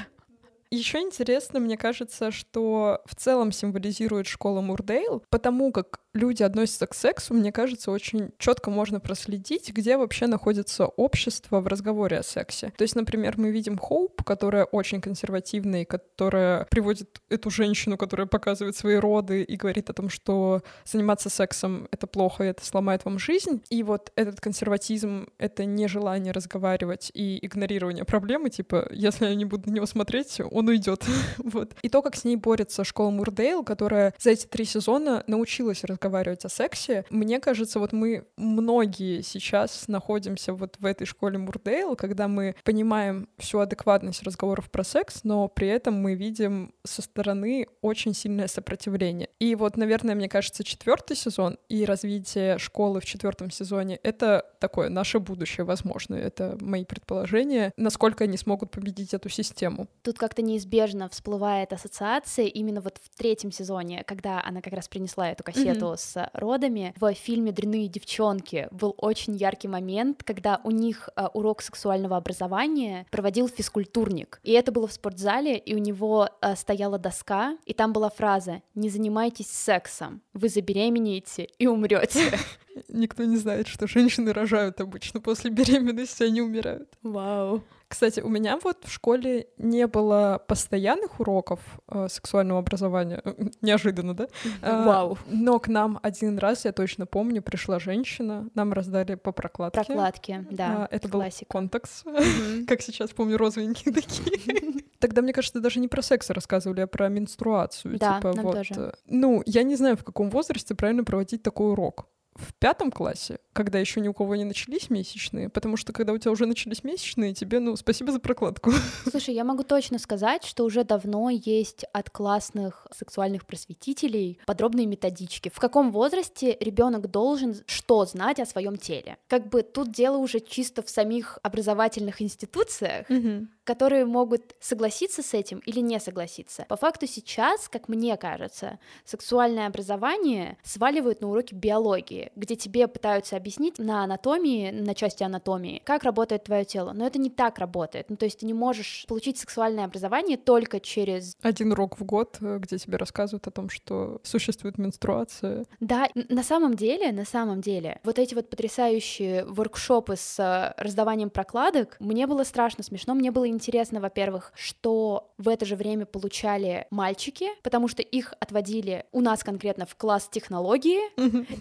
Еще 0.71 0.99
интересно, 0.99 1.59
мне 1.59 1.77
кажется, 1.77 2.31
что 2.31 3.01
в 3.05 3.15
целом 3.15 3.51
символизирует 3.51 4.27
школа 4.27 4.61
Мурдейл, 4.61 5.23
потому 5.29 5.71
как 5.71 6.01
люди 6.15 6.43
относятся 6.43 6.87
к 6.87 6.95
сексу, 6.95 7.33
мне 7.33 7.51
кажется, 7.51 7.91
очень 7.91 8.31
четко 8.39 8.71
можно 8.71 8.99
проследить, 8.99 9.71
где 9.71 9.97
вообще 9.97 10.27
находится 10.27 10.85
общество 10.85 11.59
в 11.59 11.67
разговоре 11.67 12.19
о 12.19 12.23
сексе. 12.23 12.73
То 12.77 12.83
есть, 12.83 12.95
например, 12.95 13.35
мы 13.37 13.51
видим 13.51 13.77
Хоуп, 13.77 14.23
которая 14.23 14.63
очень 14.63 15.01
консервативная 15.01 15.81
и 15.81 15.85
которая 15.85 16.65
приводит 16.65 17.21
эту 17.29 17.49
женщину, 17.49 17.97
которая 17.97 18.27
показывает 18.27 18.75
свои 18.75 18.95
роды 18.95 19.43
и 19.43 19.55
говорит 19.57 19.89
о 19.89 19.93
том, 19.93 20.09
что 20.09 20.63
заниматься 20.85 21.29
сексом— 21.29 21.87
это 21.91 22.07
плохо, 22.07 22.45
и 22.45 22.47
это 22.47 22.65
сломает 22.65 23.03
вам 23.05 23.19
жизнь. 23.19 23.61
И 23.69 23.83
вот 23.83 24.11
этот 24.15 24.39
консерватизм— 24.39 25.27
это 25.37 25.65
нежелание 25.65 26.31
разговаривать 26.31 27.11
и 27.13 27.45
игнорирование 27.45 28.05
проблемы, 28.05 28.49
типа, 28.49 28.87
если 28.91 29.25
я 29.25 29.35
не 29.35 29.45
буду 29.45 29.69
на 29.69 29.73
него 29.73 29.85
смотреть, 29.85 30.39
он 30.49 30.67
уйдет. 30.69 31.03
вот. 31.37 31.75
И 31.81 31.89
то, 31.89 32.01
как 32.01 32.15
с 32.15 32.23
ней 32.23 32.37
борется 32.37 32.85
школа 32.85 33.09
Мурдейл, 33.09 33.63
которая 33.63 34.13
за 34.17 34.31
эти 34.31 34.45
три 34.45 34.63
сезона 34.63 35.23
научилась 35.27 35.83
разговаривать 35.83 36.04
о 36.05 36.49
сексе, 36.49 37.05
мне 37.09 37.39
кажется, 37.39 37.79
вот 37.79 37.93
мы 37.93 38.25
многие 38.37 39.21
сейчас 39.21 39.87
находимся 39.87 40.53
вот 40.53 40.77
в 40.79 40.85
этой 40.85 41.05
школе 41.05 41.37
Мурдейл, 41.37 41.95
когда 41.95 42.27
мы 42.27 42.55
понимаем 42.63 43.27
всю 43.37 43.59
адекватность 43.59 44.23
разговоров 44.23 44.69
про 44.69 44.83
секс, 44.83 45.23
но 45.23 45.47
при 45.47 45.67
этом 45.67 45.95
мы 45.95 46.15
видим 46.15 46.73
со 46.83 47.01
стороны 47.01 47.67
очень 47.81 48.13
сильное 48.13 48.47
сопротивление. 48.47 49.29
И 49.39 49.55
вот, 49.55 49.77
наверное, 49.77 50.15
мне 50.15 50.29
кажется, 50.29 50.63
четвертый 50.63 51.15
сезон 51.15 51.57
и 51.69 51.85
развитие 51.85 52.57
школы 52.57 52.99
в 52.99 53.05
четвертом 53.05 53.51
сезоне— 53.51 53.99
это 54.03 54.45
такое 54.59 54.89
наше 54.89 55.19
будущее, 55.19 55.65
возможно. 55.65 56.15
Это 56.15 56.57
мои 56.59 56.85
предположения, 56.85 57.71
насколько 57.77 58.23
они 58.23 58.37
смогут 58.37 58.71
победить 58.71 59.13
эту 59.13 59.29
систему. 59.29 59.87
Тут 60.01 60.17
как-то 60.17 60.41
неизбежно 60.41 61.09
всплывает 61.09 61.73
ассоциация 61.73 62.45
именно 62.45 62.81
вот 62.81 62.99
в 63.03 63.17
третьем 63.17 63.51
сезоне, 63.51 64.03
когда 64.05 64.41
она 64.43 64.61
как 64.61 64.73
раз 64.73 64.87
принесла 64.87 65.31
эту 65.31 65.43
кассету 65.43 65.85
mm-hmm. 65.85 65.94
С 65.95 66.29
родами. 66.33 66.93
В 66.99 67.13
фильме 67.13 67.51
«Дрянные 67.51 67.87
девчонки» 67.87 68.67
был 68.71 68.95
очень 68.97 69.35
яркий 69.35 69.67
момент, 69.67 70.23
когда 70.23 70.61
у 70.63 70.71
них 70.71 71.09
uh, 71.15 71.29
урок 71.33 71.61
сексуального 71.61 72.17
образования 72.17 73.05
проводил 73.11 73.47
физкультурник. 73.47 74.39
И 74.43 74.51
это 74.51 74.71
было 74.71 74.87
в 74.87 74.93
спортзале, 74.93 75.57
и 75.57 75.75
у 75.75 75.77
него 75.77 76.29
uh, 76.41 76.55
стояла 76.55 76.97
доска, 76.97 77.57
и 77.65 77.73
там 77.73 77.93
была 77.93 78.09
фраза 78.09 78.61
«Не 78.73 78.89
занимайтесь 78.89 79.49
сексом, 79.49 80.21
вы 80.33 80.49
забеременеете 80.49 81.49
и 81.57 81.67
умрете». 81.67 82.37
Никто 82.89 83.23
не 83.23 83.37
знает, 83.37 83.67
что 83.67 83.87
женщины 83.87 84.33
рожают 84.33 84.81
обычно 84.81 85.21
после 85.21 85.49
беременности, 85.49 86.23
они 86.23 86.41
умирают. 86.41 86.89
Вау. 87.03 87.63
Кстати, 87.87 88.19
у 88.19 88.29
меня 88.29 88.57
вот 88.63 88.83
в 88.83 88.91
школе 88.91 89.47
не 89.57 89.85
было 89.87 90.43
постоянных 90.47 91.19
уроков 91.19 91.59
э, 91.87 92.07
сексуального 92.09 92.59
образования. 92.59 93.21
Неожиданно, 93.61 94.15
да? 94.15 94.27
Вау. 94.61 95.13
Э, 95.13 95.17
но 95.27 95.59
к 95.59 95.67
нам 95.67 95.99
один 96.01 96.39
раз, 96.39 96.65
я 96.65 96.71
точно 96.71 97.05
помню, 97.05 97.41
пришла 97.41 97.79
женщина, 97.79 98.49
нам 98.55 98.73
раздали 98.73 99.15
по 99.15 99.31
прокладке. 99.31 99.83
Прокладки, 99.83 100.45
да. 100.49 100.87
Э, 100.89 100.95
это 100.95 101.09
классика. 101.09 101.45
был 101.45 101.59
контекс. 101.61 102.03
как 102.67 102.81
сейчас 102.81 103.11
помню, 103.11 103.37
розовенькие 103.37 103.93
такие. 103.93 104.83
Тогда, 104.99 105.21
мне 105.21 105.33
кажется, 105.33 105.59
даже 105.59 105.79
не 105.79 105.87
про 105.87 106.01
секс 106.01 106.29
рассказывали, 106.31 106.81
а 106.81 106.87
про 106.87 107.09
менструацию. 107.09 107.99
Да, 107.99 108.17
типа, 108.17 108.33
нам 108.33 108.45
вот, 108.45 108.55
тоже. 108.55 108.73
Э, 108.75 108.91
ну, 109.07 109.43
я 109.45 109.63
не 109.63 109.75
знаю, 109.75 109.97
в 109.97 110.03
каком 110.03 110.29
возрасте 110.31 110.73
правильно 110.73 111.03
проводить 111.03 111.43
такой 111.43 111.71
урок 111.71 112.07
в 112.35 112.53
пятом 112.55 112.91
классе, 112.91 113.39
когда 113.53 113.79
еще 113.79 114.01
ни 114.01 114.07
у 114.09 114.13
кого 114.13 114.35
не 114.35 114.43
начались 114.43 114.89
месячные, 114.89 115.49
потому 115.49 115.77
что 115.77 115.93
когда 115.93 116.11
у 116.11 116.17
тебя 116.17 116.31
уже 116.31 116.45
начались 116.45 116.83
месячные, 116.83 117.33
тебе, 117.33 117.59
ну, 117.59 117.75
спасибо 117.77 118.11
за 118.11 118.19
прокладку. 118.19 118.71
Слушай, 119.09 119.35
я 119.35 119.45
могу 119.45 119.63
точно 119.63 119.99
сказать, 119.99 120.43
что 120.43 120.65
уже 120.65 120.83
давно 120.83 121.29
есть 121.29 121.85
от 121.93 122.09
классных 122.09 122.87
сексуальных 122.91 123.45
просветителей 123.45 124.39
подробные 124.45 124.85
методички. 124.85 125.49
В 125.53 125.59
каком 125.59 125.91
возрасте 125.91 126.57
ребенок 126.59 127.09
должен 127.09 127.55
что 127.67 128.05
знать 128.05 128.39
о 128.39 128.45
своем 128.45 128.75
теле? 128.77 129.17
Как 129.27 129.47
бы 129.47 129.63
тут 129.63 129.91
дело 129.91 130.17
уже 130.17 130.41
чисто 130.41 130.81
в 130.83 130.89
самих 130.89 131.39
образовательных 131.41 132.21
институциях, 132.21 133.09
mm-hmm. 133.09 133.47
Которые 133.65 134.05
могут 134.05 134.55
согласиться 134.61 135.21
с 135.21 135.33
этим 135.33 135.59
или 135.65 135.81
не 135.81 135.99
согласиться. 135.99 136.65
По 136.69 136.77
факту 136.77 137.07
сейчас, 137.07 137.67
как 137.67 137.89
мне 137.89 138.15
кажется, 138.15 138.79
сексуальное 139.03 139.67
образование 139.67 140.57
сваливают 140.63 141.19
на 141.19 141.29
уроки 141.29 141.53
биологии 141.53 142.31
где 142.35 142.55
тебе 142.55 142.87
пытаются 142.87 143.37
объяснить 143.37 143.79
на 143.79 144.03
анатомии, 144.03 144.71
на 144.71 144.93
части 144.93 145.23
анатомии, 145.23 145.81
как 145.83 146.03
работает 146.03 146.43
твое 146.43 146.65
тело. 146.65 146.91
Но 146.93 147.05
это 147.07 147.19
не 147.19 147.29
так 147.29 147.57
работает. 147.59 148.09
Ну, 148.09 148.15
то 148.15 148.25
есть 148.25 148.39
ты 148.39 148.45
не 148.45 148.53
можешь 148.53 149.05
получить 149.07 149.37
сексуальное 149.37 149.85
образование 149.85 150.37
только 150.37 150.79
через... 150.79 151.35
Один 151.41 151.71
урок 151.71 151.99
в 151.99 152.03
год, 152.03 152.37
э, 152.41 152.57
где 152.59 152.77
тебе 152.77 152.97
рассказывают 152.97 153.47
о 153.47 153.51
том, 153.51 153.69
что 153.69 154.19
существует 154.23 154.77
менструация. 154.77 155.65
Да, 155.79 156.07
на 156.13 156.43
самом 156.43 156.75
деле, 156.75 157.11
на 157.11 157.25
самом 157.25 157.61
деле, 157.61 157.99
вот 158.03 158.19
эти 158.19 158.35
вот 158.35 158.49
потрясающие 158.49 159.45
воркшопы 159.45 160.15
с 160.15 160.39
э, 160.39 160.81
раздаванием 160.81 161.29
прокладок, 161.29 161.95
мне 161.99 162.27
было 162.27 162.43
страшно 162.43 162.83
смешно, 162.83 163.13
мне 163.13 163.31
было 163.31 163.49
интересно, 163.55 163.99
во-первых, 163.99 164.51
что 164.55 165.33
в 165.37 165.49
это 165.49 165.65
же 165.65 165.75
время 165.75 166.05
получали 166.05 166.85
мальчики, 166.91 167.47
потому 167.63 167.87
что 167.87 168.01
их 168.01 168.33
отводили 168.39 169.05
у 169.11 169.21
нас 169.21 169.43
конкретно 169.43 169.85
в 169.85 169.95
класс 169.95 170.29
технологии, 170.31 170.99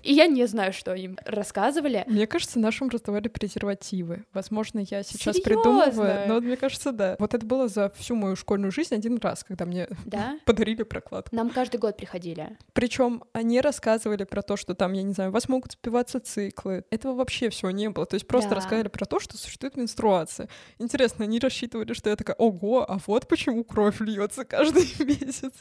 и 0.02 0.12
я 0.12 0.26
не 0.26 0.46
знаю, 0.46 0.72
что 0.72 0.94
им 0.94 1.18
рассказывали. 1.24 2.04
Мне 2.06 2.26
кажется, 2.26 2.58
нашим 2.58 2.88
раздавали 2.88 3.28
презервативы. 3.28 4.24
Возможно, 4.32 4.80
я 4.90 5.02
сейчас 5.02 5.40
придумываю, 5.40 6.28
но 6.28 6.40
мне 6.40 6.56
кажется, 6.56 6.92
да. 6.92 7.16
Вот 7.18 7.34
это 7.34 7.46
было 7.46 7.68
за 7.68 7.90
всю 7.96 8.14
мою 8.14 8.36
школьную 8.36 8.72
жизнь 8.72 8.94
один 8.94 9.18
раз, 9.18 9.44
когда 9.44 9.64
мне 9.64 9.88
да? 10.04 10.38
подарили 10.44 10.82
прокладку. 10.82 11.34
Нам 11.34 11.50
каждый 11.50 11.78
год 11.78 11.96
приходили. 11.96 12.58
Причем 12.72 13.24
они 13.32 13.60
рассказывали 13.60 14.24
про 14.24 14.42
то, 14.42 14.56
что 14.56 14.74
там, 14.74 14.92
я 14.92 15.02
не 15.02 15.12
знаю, 15.12 15.30
у 15.30 15.32
вас 15.32 15.48
могут 15.48 15.72
сбиваться 15.72 16.20
циклы. 16.20 16.84
Этого 16.90 17.14
вообще 17.14 17.50
всего 17.50 17.70
не 17.70 17.88
было. 17.88 18.06
То 18.06 18.14
есть 18.14 18.26
просто 18.26 18.50
да. 18.50 18.56
рассказали 18.56 18.88
про 18.88 19.06
то, 19.06 19.20
что 19.20 19.36
существует 19.36 19.76
менструация. 19.76 20.48
Интересно, 20.78 21.24
они 21.24 21.38
рассчитывали, 21.38 21.83
что 21.92 22.08
я 22.08 22.16
такая, 22.16 22.36
ого, 22.36 22.90
а 22.90 22.98
вот 23.06 23.28
почему 23.28 23.64
кровь 23.64 24.00
льется 24.00 24.46
каждый 24.46 24.86
месяц. 25.04 25.52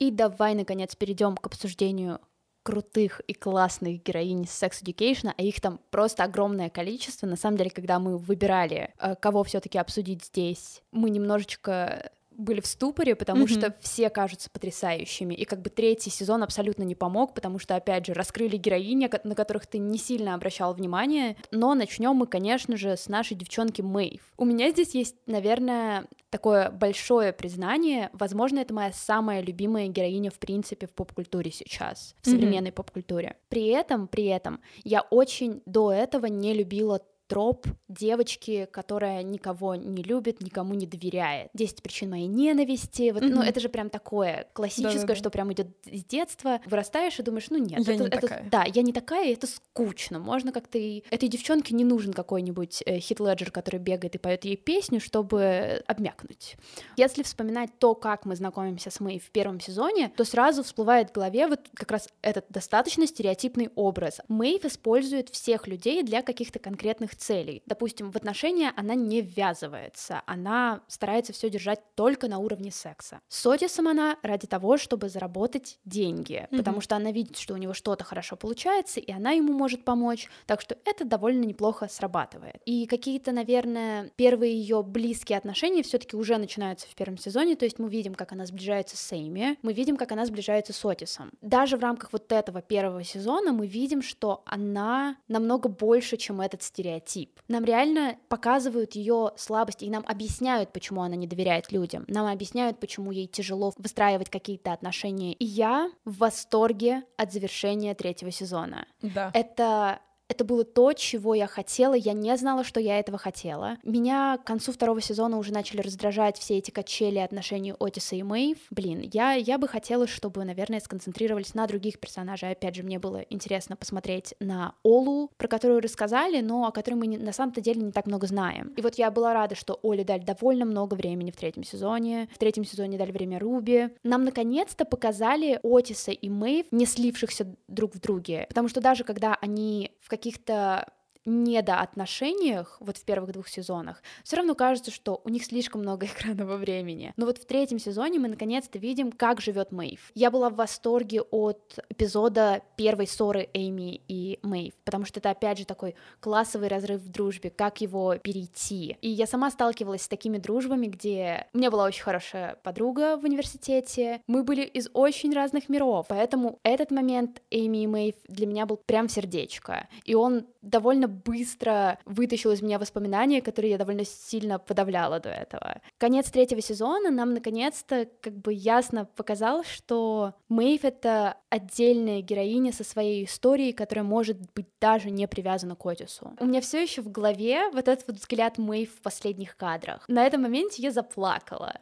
И 0.00 0.10
давай, 0.10 0.54
наконец, 0.54 0.96
перейдем 0.96 1.36
к 1.36 1.46
обсуждению 1.46 2.20
крутых 2.62 3.20
и 3.20 3.34
классных 3.34 4.02
героинь 4.02 4.42
Sex 4.42 4.82
Education, 4.82 5.32
а 5.36 5.42
их 5.42 5.60
там 5.60 5.80
просто 5.90 6.24
огромное 6.24 6.70
количество. 6.70 7.26
На 7.26 7.36
самом 7.36 7.56
деле, 7.56 7.70
когда 7.70 7.98
мы 7.98 8.18
выбирали, 8.18 8.92
э, 8.98 9.14
кого 9.16 9.44
все-таки 9.44 9.78
обсудить 9.78 10.24
здесь, 10.24 10.82
мы 10.90 11.10
немножечко 11.10 12.12
были 12.40 12.60
в 12.60 12.66
ступоре, 12.66 13.14
потому 13.14 13.44
mm-hmm. 13.44 13.58
что 13.58 13.74
все 13.80 14.10
кажутся 14.10 14.50
потрясающими. 14.50 15.34
И 15.34 15.44
как 15.44 15.62
бы 15.62 15.70
третий 15.70 16.10
сезон 16.10 16.42
абсолютно 16.42 16.82
не 16.82 16.94
помог, 16.94 17.34
потому 17.34 17.58
что, 17.58 17.76
опять 17.76 18.06
же, 18.06 18.14
раскрыли 18.14 18.56
героини, 18.56 19.10
на 19.24 19.34
которых 19.34 19.66
ты 19.66 19.78
не 19.78 19.98
сильно 19.98 20.34
обращал 20.34 20.74
внимание. 20.74 21.36
Но 21.50 21.74
начнем 21.74 22.14
мы, 22.14 22.26
конечно 22.26 22.76
же, 22.76 22.96
с 22.96 23.08
нашей 23.08 23.36
девчонки 23.36 23.82
Мэйв. 23.82 24.22
У 24.36 24.44
меня 24.44 24.70
здесь 24.70 24.94
есть, 24.94 25.16
наверное, 25.26 26.06
такое 26.30 26.70
большое 26.70 27.32
признание. 27.32 28.10
Возможно, 28.12 28.60
это 28.60 28.72
моя 28.72 28.92
самая 28.92 29.42
любимая 29.42 29.88
героиня, 29.88 30.30
в 30.30 30.38
принципе, 30.38 30.86
в 30.86 30.90
поп-культуре 30.90 31.50
сейчас, 31.50 32.14
в 32.22 32.30
современной 32.30 32.70
mm-hmm. 32.70 32.72
поп-культуре. 32.72 33.36
При 33.48 33.66
этом, 33.66 34.08
при 34.08 34.26
этом, 34.26 34.60
я 34.84 35.02
очень 35.02 35.62
до 35.66 35.92
этого 35.92 36.26
не 36.26 36.54
любила 36.54 37.00
троп 37.30 37.68
девочки, 37.86 38.68
которая 38.72 39.22
никого 39.22 39.76
не 39.76 40.02
любит, 40.02 40.40
никому 40.40 40.74
не 40.74 40.84
доверяет. 40.84 41.50
Десять 41.54 41.80
причин 41.80 42.10
моей 42.10 42.26
ненависти. 42.26 43.12
Вот, 43.12 43.22
mm-hmm. 43.22 43.28
Ну, 43.28 43.42
это 43.42 43.60
же 43.60 43.68
прям 43.68 43.88
такое 43.88 44.48
классическое, 44.52 44.92
Да-да-да. 44.94 45.14
что 45.14 45.30
прям 45.30 45.52
идет 45.52 45.68
с 45.84 46.04
детства. 46.04 46.60
Вырастаешь 46.66 47.20
и 47.20 47.22
думаешь, 47.22 47.48
ну 47.50 47.58
нет, 47.58 47.86
я 47.86 47.94
это, 47.94 48.02
не 48.02 48.08
это, 48.08 48.20
такая. 48.20 48.48
да, 48.50 48.64
я 48.64 48.82
не 48.82 48.92
такая, 48.92 49.32
это 49.32 49.46
скучно. 49.46 50.18
Можно 50.18 50.50
как-то 50.50 50.76
и 50.76 51.04
этой 51.08 51.28
девчонке 51.28 51.72
не 51.72 51.84
нужен 51.84 52.12
какой-нибудь 52.12 52.82
э, 52.84 52.98
хит 52.98 53.20
Леджер, 53.20 53.52
который 53.52 53.78
бегает 53.78 54.16
и 54.16 54.18
поет 54.18 54.44
ей 54.44 54.56
песню, 54.56 55.00
чтобы 55.00 55.84
обмякнуть. 55.86 56.56
Если 56.96 57.22
вспоминать 57.22 57.70
то, 57.78 57.94
как 57.94 58.24
мы 58.24 58.34
знакомимся 58.34 58.90
с 58.90 58.98
Мэй 58.98 59.20
в 59.20 59.30
первом 59.30 59.60
сезоне, 59.60 60.10
то 60.16 60.24
сразу 60.24 60.64
всплывает 60.64 61.10
в 61.10 61.12
голове 61.12 61.46
вот 61.46 61.60
как 61.74 61.92
раз 61.92 62.08
этот 62.22 62.46
достаточно 62.48 63.06
стереотипный 63.06 63.70
образ. 63.76 64.20
Мэйв 64.26 64.64
использует 64.64 65.28
всех 65.28 65.68
людей 65.68 66.02
для 66.02 66.22
каких-то 66.22 66.58
конкретных 66.58 67.19
целей. 67.20 67.62
Допустим, 67.66 68.10
в 68.10 68.16
отношения 68.16 68.72
она 68.76 68.94
не 68.94 69.20
ввязывается, 69.20 70.22
она 70.26 70.80
старается 70.88 71.32
все 71.32 71.50
держать 71.50 71.80
только 71.94 72.28
на 72.28 72.38
уровне 72.38 72.70
секса. 72.70 73.20
С 73.28 73.46
Отисом 73.46 73.88
она 73.88 74.16
ради 74.22 74.46
того, 74.46 74.78
чтобы 74.78 75.08
заработать 75.08 75.78
деньги, 75.84 76.48
mm-hmm. 76.50 76.56
потому 76.56 76.80
что 76.80 76.96
она 76.96 77.12
видит, 77.12 77.36
что 77.36 77.54
у 77.54 77.56
него 77.56 77.74
что-то 77.74 78.04
хорошо 78.04 78.36
получается, 78.36 79.00
и 79.00 79.12
она 79.12 79.32
ему 79.32 79.52
может 79.52 79.84
помочь, 79.84 80.28
так 80.46 80.60
что 80.60 80.76
это 80.84 81.04
довольно 81.04 81.44
неплохо 81.44 81.88
срабатывает. 81.88 82.60
И 82.64 82.86
какие-то, 82.86 83.32
наверное, 83.32 84.10
первые 84.16 84.58
ее 84.58 84.82
близкие 84.82 85.38
отношения 85.38 85.82
все-таки 85.82 86.16
уже 86.16 86.38
начинаются 86.38 86.88
в 86.88 86.94
первом 86.94 87.18
сезоне, 87.18 87.56
то 87.56 87.64
есть 87.64 87.78
мы 87.78 87.88
видим, 87.90 88.14
как 88.14 88.32
она 88.32 88.46
сближается 88.46 88.96
с 88.96 89.12
Эйми, 89.12 89.58
мы 89.62 89.72
видим, 89.72 89.96
как 89.96 90.12
она 90.12 90.24
сближается 90.24 90.72
с 90.72 90.84
Отисом. 90.84 91.30
Даже 91.42 91.76
в 91.76 91.80
рамках 91.80 92.12
вот 92.12 92.32
этого 92.32 92.62
первого 92.62 93.04
сезона 93.04 93.52
мы 93.52 93.66
видим, 93.66 94.02
что 94.02 94.42
она 94.46 95.16
намного 95.28 95.68
больше, 95.68 96.16
чем 96.16 96.40
этот 96.40 96.62
стереотип 96.62 97.09
стереотип. 97.10 97.40
Нам 97.48 97.64
реально 97.64 98.16
показывают 98.28 98.94
ее 98.94 99.32
слабости, 99.36 99.84
и 99.84 99.90
нам 99.90 100.04
объясняют, 100.06 100.72
почему 100.72 101.02
она 101.02 101.16
не 101.16 101.26
доверяет 101.26 101.72
людям. 101.72 102.04
Нам 102.08 102.26
объясняют, 102.26 102.78
почему 102.78 103.10
ей 103.10 103.26
тяжело 103.26 103.72
выстраивать 103.76 104.30
какие-то 104.30 104.72
отношения. 104.72 105.32
И 105.34 105.44
я 105.44 105.90
в 106.04 106.18
восторге 106.18 107.02
от 107.16 107.32
завершения 107.32 107.94
третьего 107.94 108.30
сезона. 108.30 108.86
Да. 109.02 109.30
Это 109.34 110.00
это 110.30 110.44
было 110.44 110.64
то, 110.64 110.92
чего 110.92 111.34
я 111.34 111.48
хотела, 111.48 111.94
я 111.94 112.12
не 112.12 112.36
знала, 112.36 112.62
что 112.62 112.78
я 112.78 113.00
этого 113.00 113.18
хотела. 113.18 113.78
Меня 113.82 114.38
к 114.38 114.46
концу 114.46 114.72
второго 114.72 115.00
сезона 115.00 115.38
уже 115.38 115.52
начали 115.52 115.80
раздражать 115.80 116.38
все 116.38 116.58
эти 116.58 116.70
качели 116.70 117.18
отношений 117.18 117.74
Отиса 117.78 118.14
и 118.14 118.22
Мэйв. 118.22 118.58
Блин, 118.70 119.00
я, 119.12 119.32
я 119.32 119.58
бы 119.58 119.66
хотела, 119.66 120.06
чтобы, 120.06 120.44
наверное, 120.44 120.78
сконцентрировались 120.78 121.54
на 121.54 121.66
других 121.66 121.98
персонажах. 121.98 122.52
Опять 122.52 122.76
же, 122.76 122.84
мне 122.84 123.00
было 123.00 123.24
интересно 123.28 123.74
посмотреть 123.74 124.34
на 124.38 124.74
Олу, 124.84 125.30
про 125.36 125.48
которую 125.48 125.80
рассказали, 125.80 126.40
но 126.40 126.64
о 126.66 126.70
которой 126.70 126.94
мы 126.94 127.08
не, 127.08 127.18
на 127.18 127.32
самом-то 127.32 127.60
деле 127.60 127.82
не 127.82 127.90
так 127.90 128.06
много 128.06 128.28
знаем. 128.28 128.72
И 128.76 128.82
вот 128.82 128.94
я 128.94 129.10
была 129.10 129.34
рада, 129.34 129.56
что 129.56 129.80
Оле 129.82 130.04
дали 130.04 130.22
довольно 130.22 130.64
много 130.64 130.94
времени 130.94 131.32
в 131.32 131.36
третьем 131.36 131.64
сезоне. 131.64 132.28
В 132.32 132.38
третьем 132.38 132.64
сезоне 132.64 132.98
дали 132.98 133.10
время 133.10 133.40
Руби. 133.40 133.88
Нам 134.04 134.24
наконец-то 134.24 134.84
показали 134.84 135.58
Отиса 135.64 136.12
и 136.12 136.28
Мэйв, 136.28 136.66
не 136.70 136.86
слившихся 136.86 137.52
друг 137.66 137.96
в 137.96 138.00
друге. 138.00 138.46
Потому 138.48 138.68
что 138.68 138.80
даже 138.80 139.02
когда 139.02 139.36
они 139.40 139.90
в 140.00 140.08
каких-то 140.20 140.86
недоотношениях, 141.24 142.76
вот 142.80 142.96
в 142.96 143.04
первых 143.04 143.32
двух 143.32 143.48
сезонах, 143.48 144.02
все 144.24 144.36
равно 144.36 144.54
кажется, 144.54 144.90
что 144.90 145.20
у 145.24 145.28
них 145.28 145.44
слишком 145.44 145.82
много 145.82 146.06
экранного 146.20 146.56
времени. 146.56 147.12
Но 147.16 147.26
вот 147.26 147.38
в 147.38 147.46
третьем 147.46 147.78
сезоне 147.78 148.18
мы 148.18 148.28
наконец-то 148.28 148.78
видим, 148.78 149.12
как 149.12 149.40
живет 149.40 149.72
Мэйв. 149.72 150.10
Я 150.14 150.30
была 150.30 150.50
в 150.50 150.56
восторге 150.56 151.22
от 151.22 151.78
эпизода 151.88 152.62
первой 152.76 153.06
ссоры 153.06 153.48
Эйми 153.52 154.00
и 154.08 154.38
Мэйв, 154.42 154.74
потому 154.84 155.04
что 155.04 155.20
это 155.20 155.30
опять 155.30 155.58
же 155.58 155.64
такой 155.64 155.94
классовый 156.20 156.68
разрыв 156.68 157.00
в 157.00 157.08
дружбе, 157.10 157.50
как 157.50 157.80
его 157.80 158.16
перейти. 158.16 158.96
И 159.02 159.08
я 159.08 159.26
сама 159.26 159.50
сталкивалась 159.50 160.02
с 160.02 160.08
такими 160.08 160.38
дружбами, 160.38 160.86
где 160.86 161.46
у 161.52 161.58
меня 161.58 161.70
была 161.70 161.84
очень 161.84 162.02
хорошая 162.02 162.56
подруга 162.62 163.16
в 163.16 163.24
университете, 163.24 164.22
мы 164.26 164.42
были 164.42 164.62
из 164.62 164.88
очень 164.92 165.34
разных 165.34 165.68
миров, 165.68 166.06
поэтому 166.08 166.58
этот 166.62 166.90
момент 166.90 167.42
Эйми 167.50 167.84
и 167.84 167.86
Мэйв 167.86 168.14
для 168.28 168.46
меня 168.46 168.66
был 168.66 168.76
прям 168.76 169.08
сердечко, 169.08 169.88
и 170.04 170.14
он 170.14 170.46
довольно 170.62 171.08
быстро 171.10 171.98
вытащил 172.04 172.52
из 172.52 172.62
меня 172.62 172.78
воспоминания, 172.78 173.42
которые 173.42 173.72
я 173.72 173.78
довольно 173.78 174.04
сильно 174.04 174.58
подавляла 174.58 175.20
до 175.20 175.30
этого. 175.30 175.80
Конец 175.98 176.30
третьего 176.30 176.60
сезона 176.60 177.10
нам 177.10 177.34
наконец-то 177.34 178.08
как 178.20 178.34
бы 178.34 178.52
ясно 178.52 179.04
показал, 179.04 179.64
что 179.64 180.34
Мэйв— 180.48 180.80
это 180.84 181.36
отдельная 181.48 182.22
героиня 182.22 182.72
со 182.72 182.84
своей 182.84 183.24
историей, 183.24 183.72
которая 183.72 184.04
может 184.04 184.38
быть 184.54 184.66
даже 184.80 185.10
не 185.10 185.26
привязана 185.26 185.76
к 185.76 185.86
Отису. 185.86 186.32
У 186.40 186.46
меня 186.46 186.60
все 186.60 186.82
еще 186.82 187.02
в 187.02 187.10
голове 187.10 187.70
вот 187.70 187.88
этот 187.88 188.06
вот 188.06 188.16
взгляд 188.16 188.58
Мэйв 188.58 188.90
в 188.94 189.02
последних 189.02 189.56
кадрах. 189.56 190.04
На 190.08 190.26
этом 190.26 190.42
моменте 190.42 190.82
я 190.82 190.90
заплакала. 190.90 191.78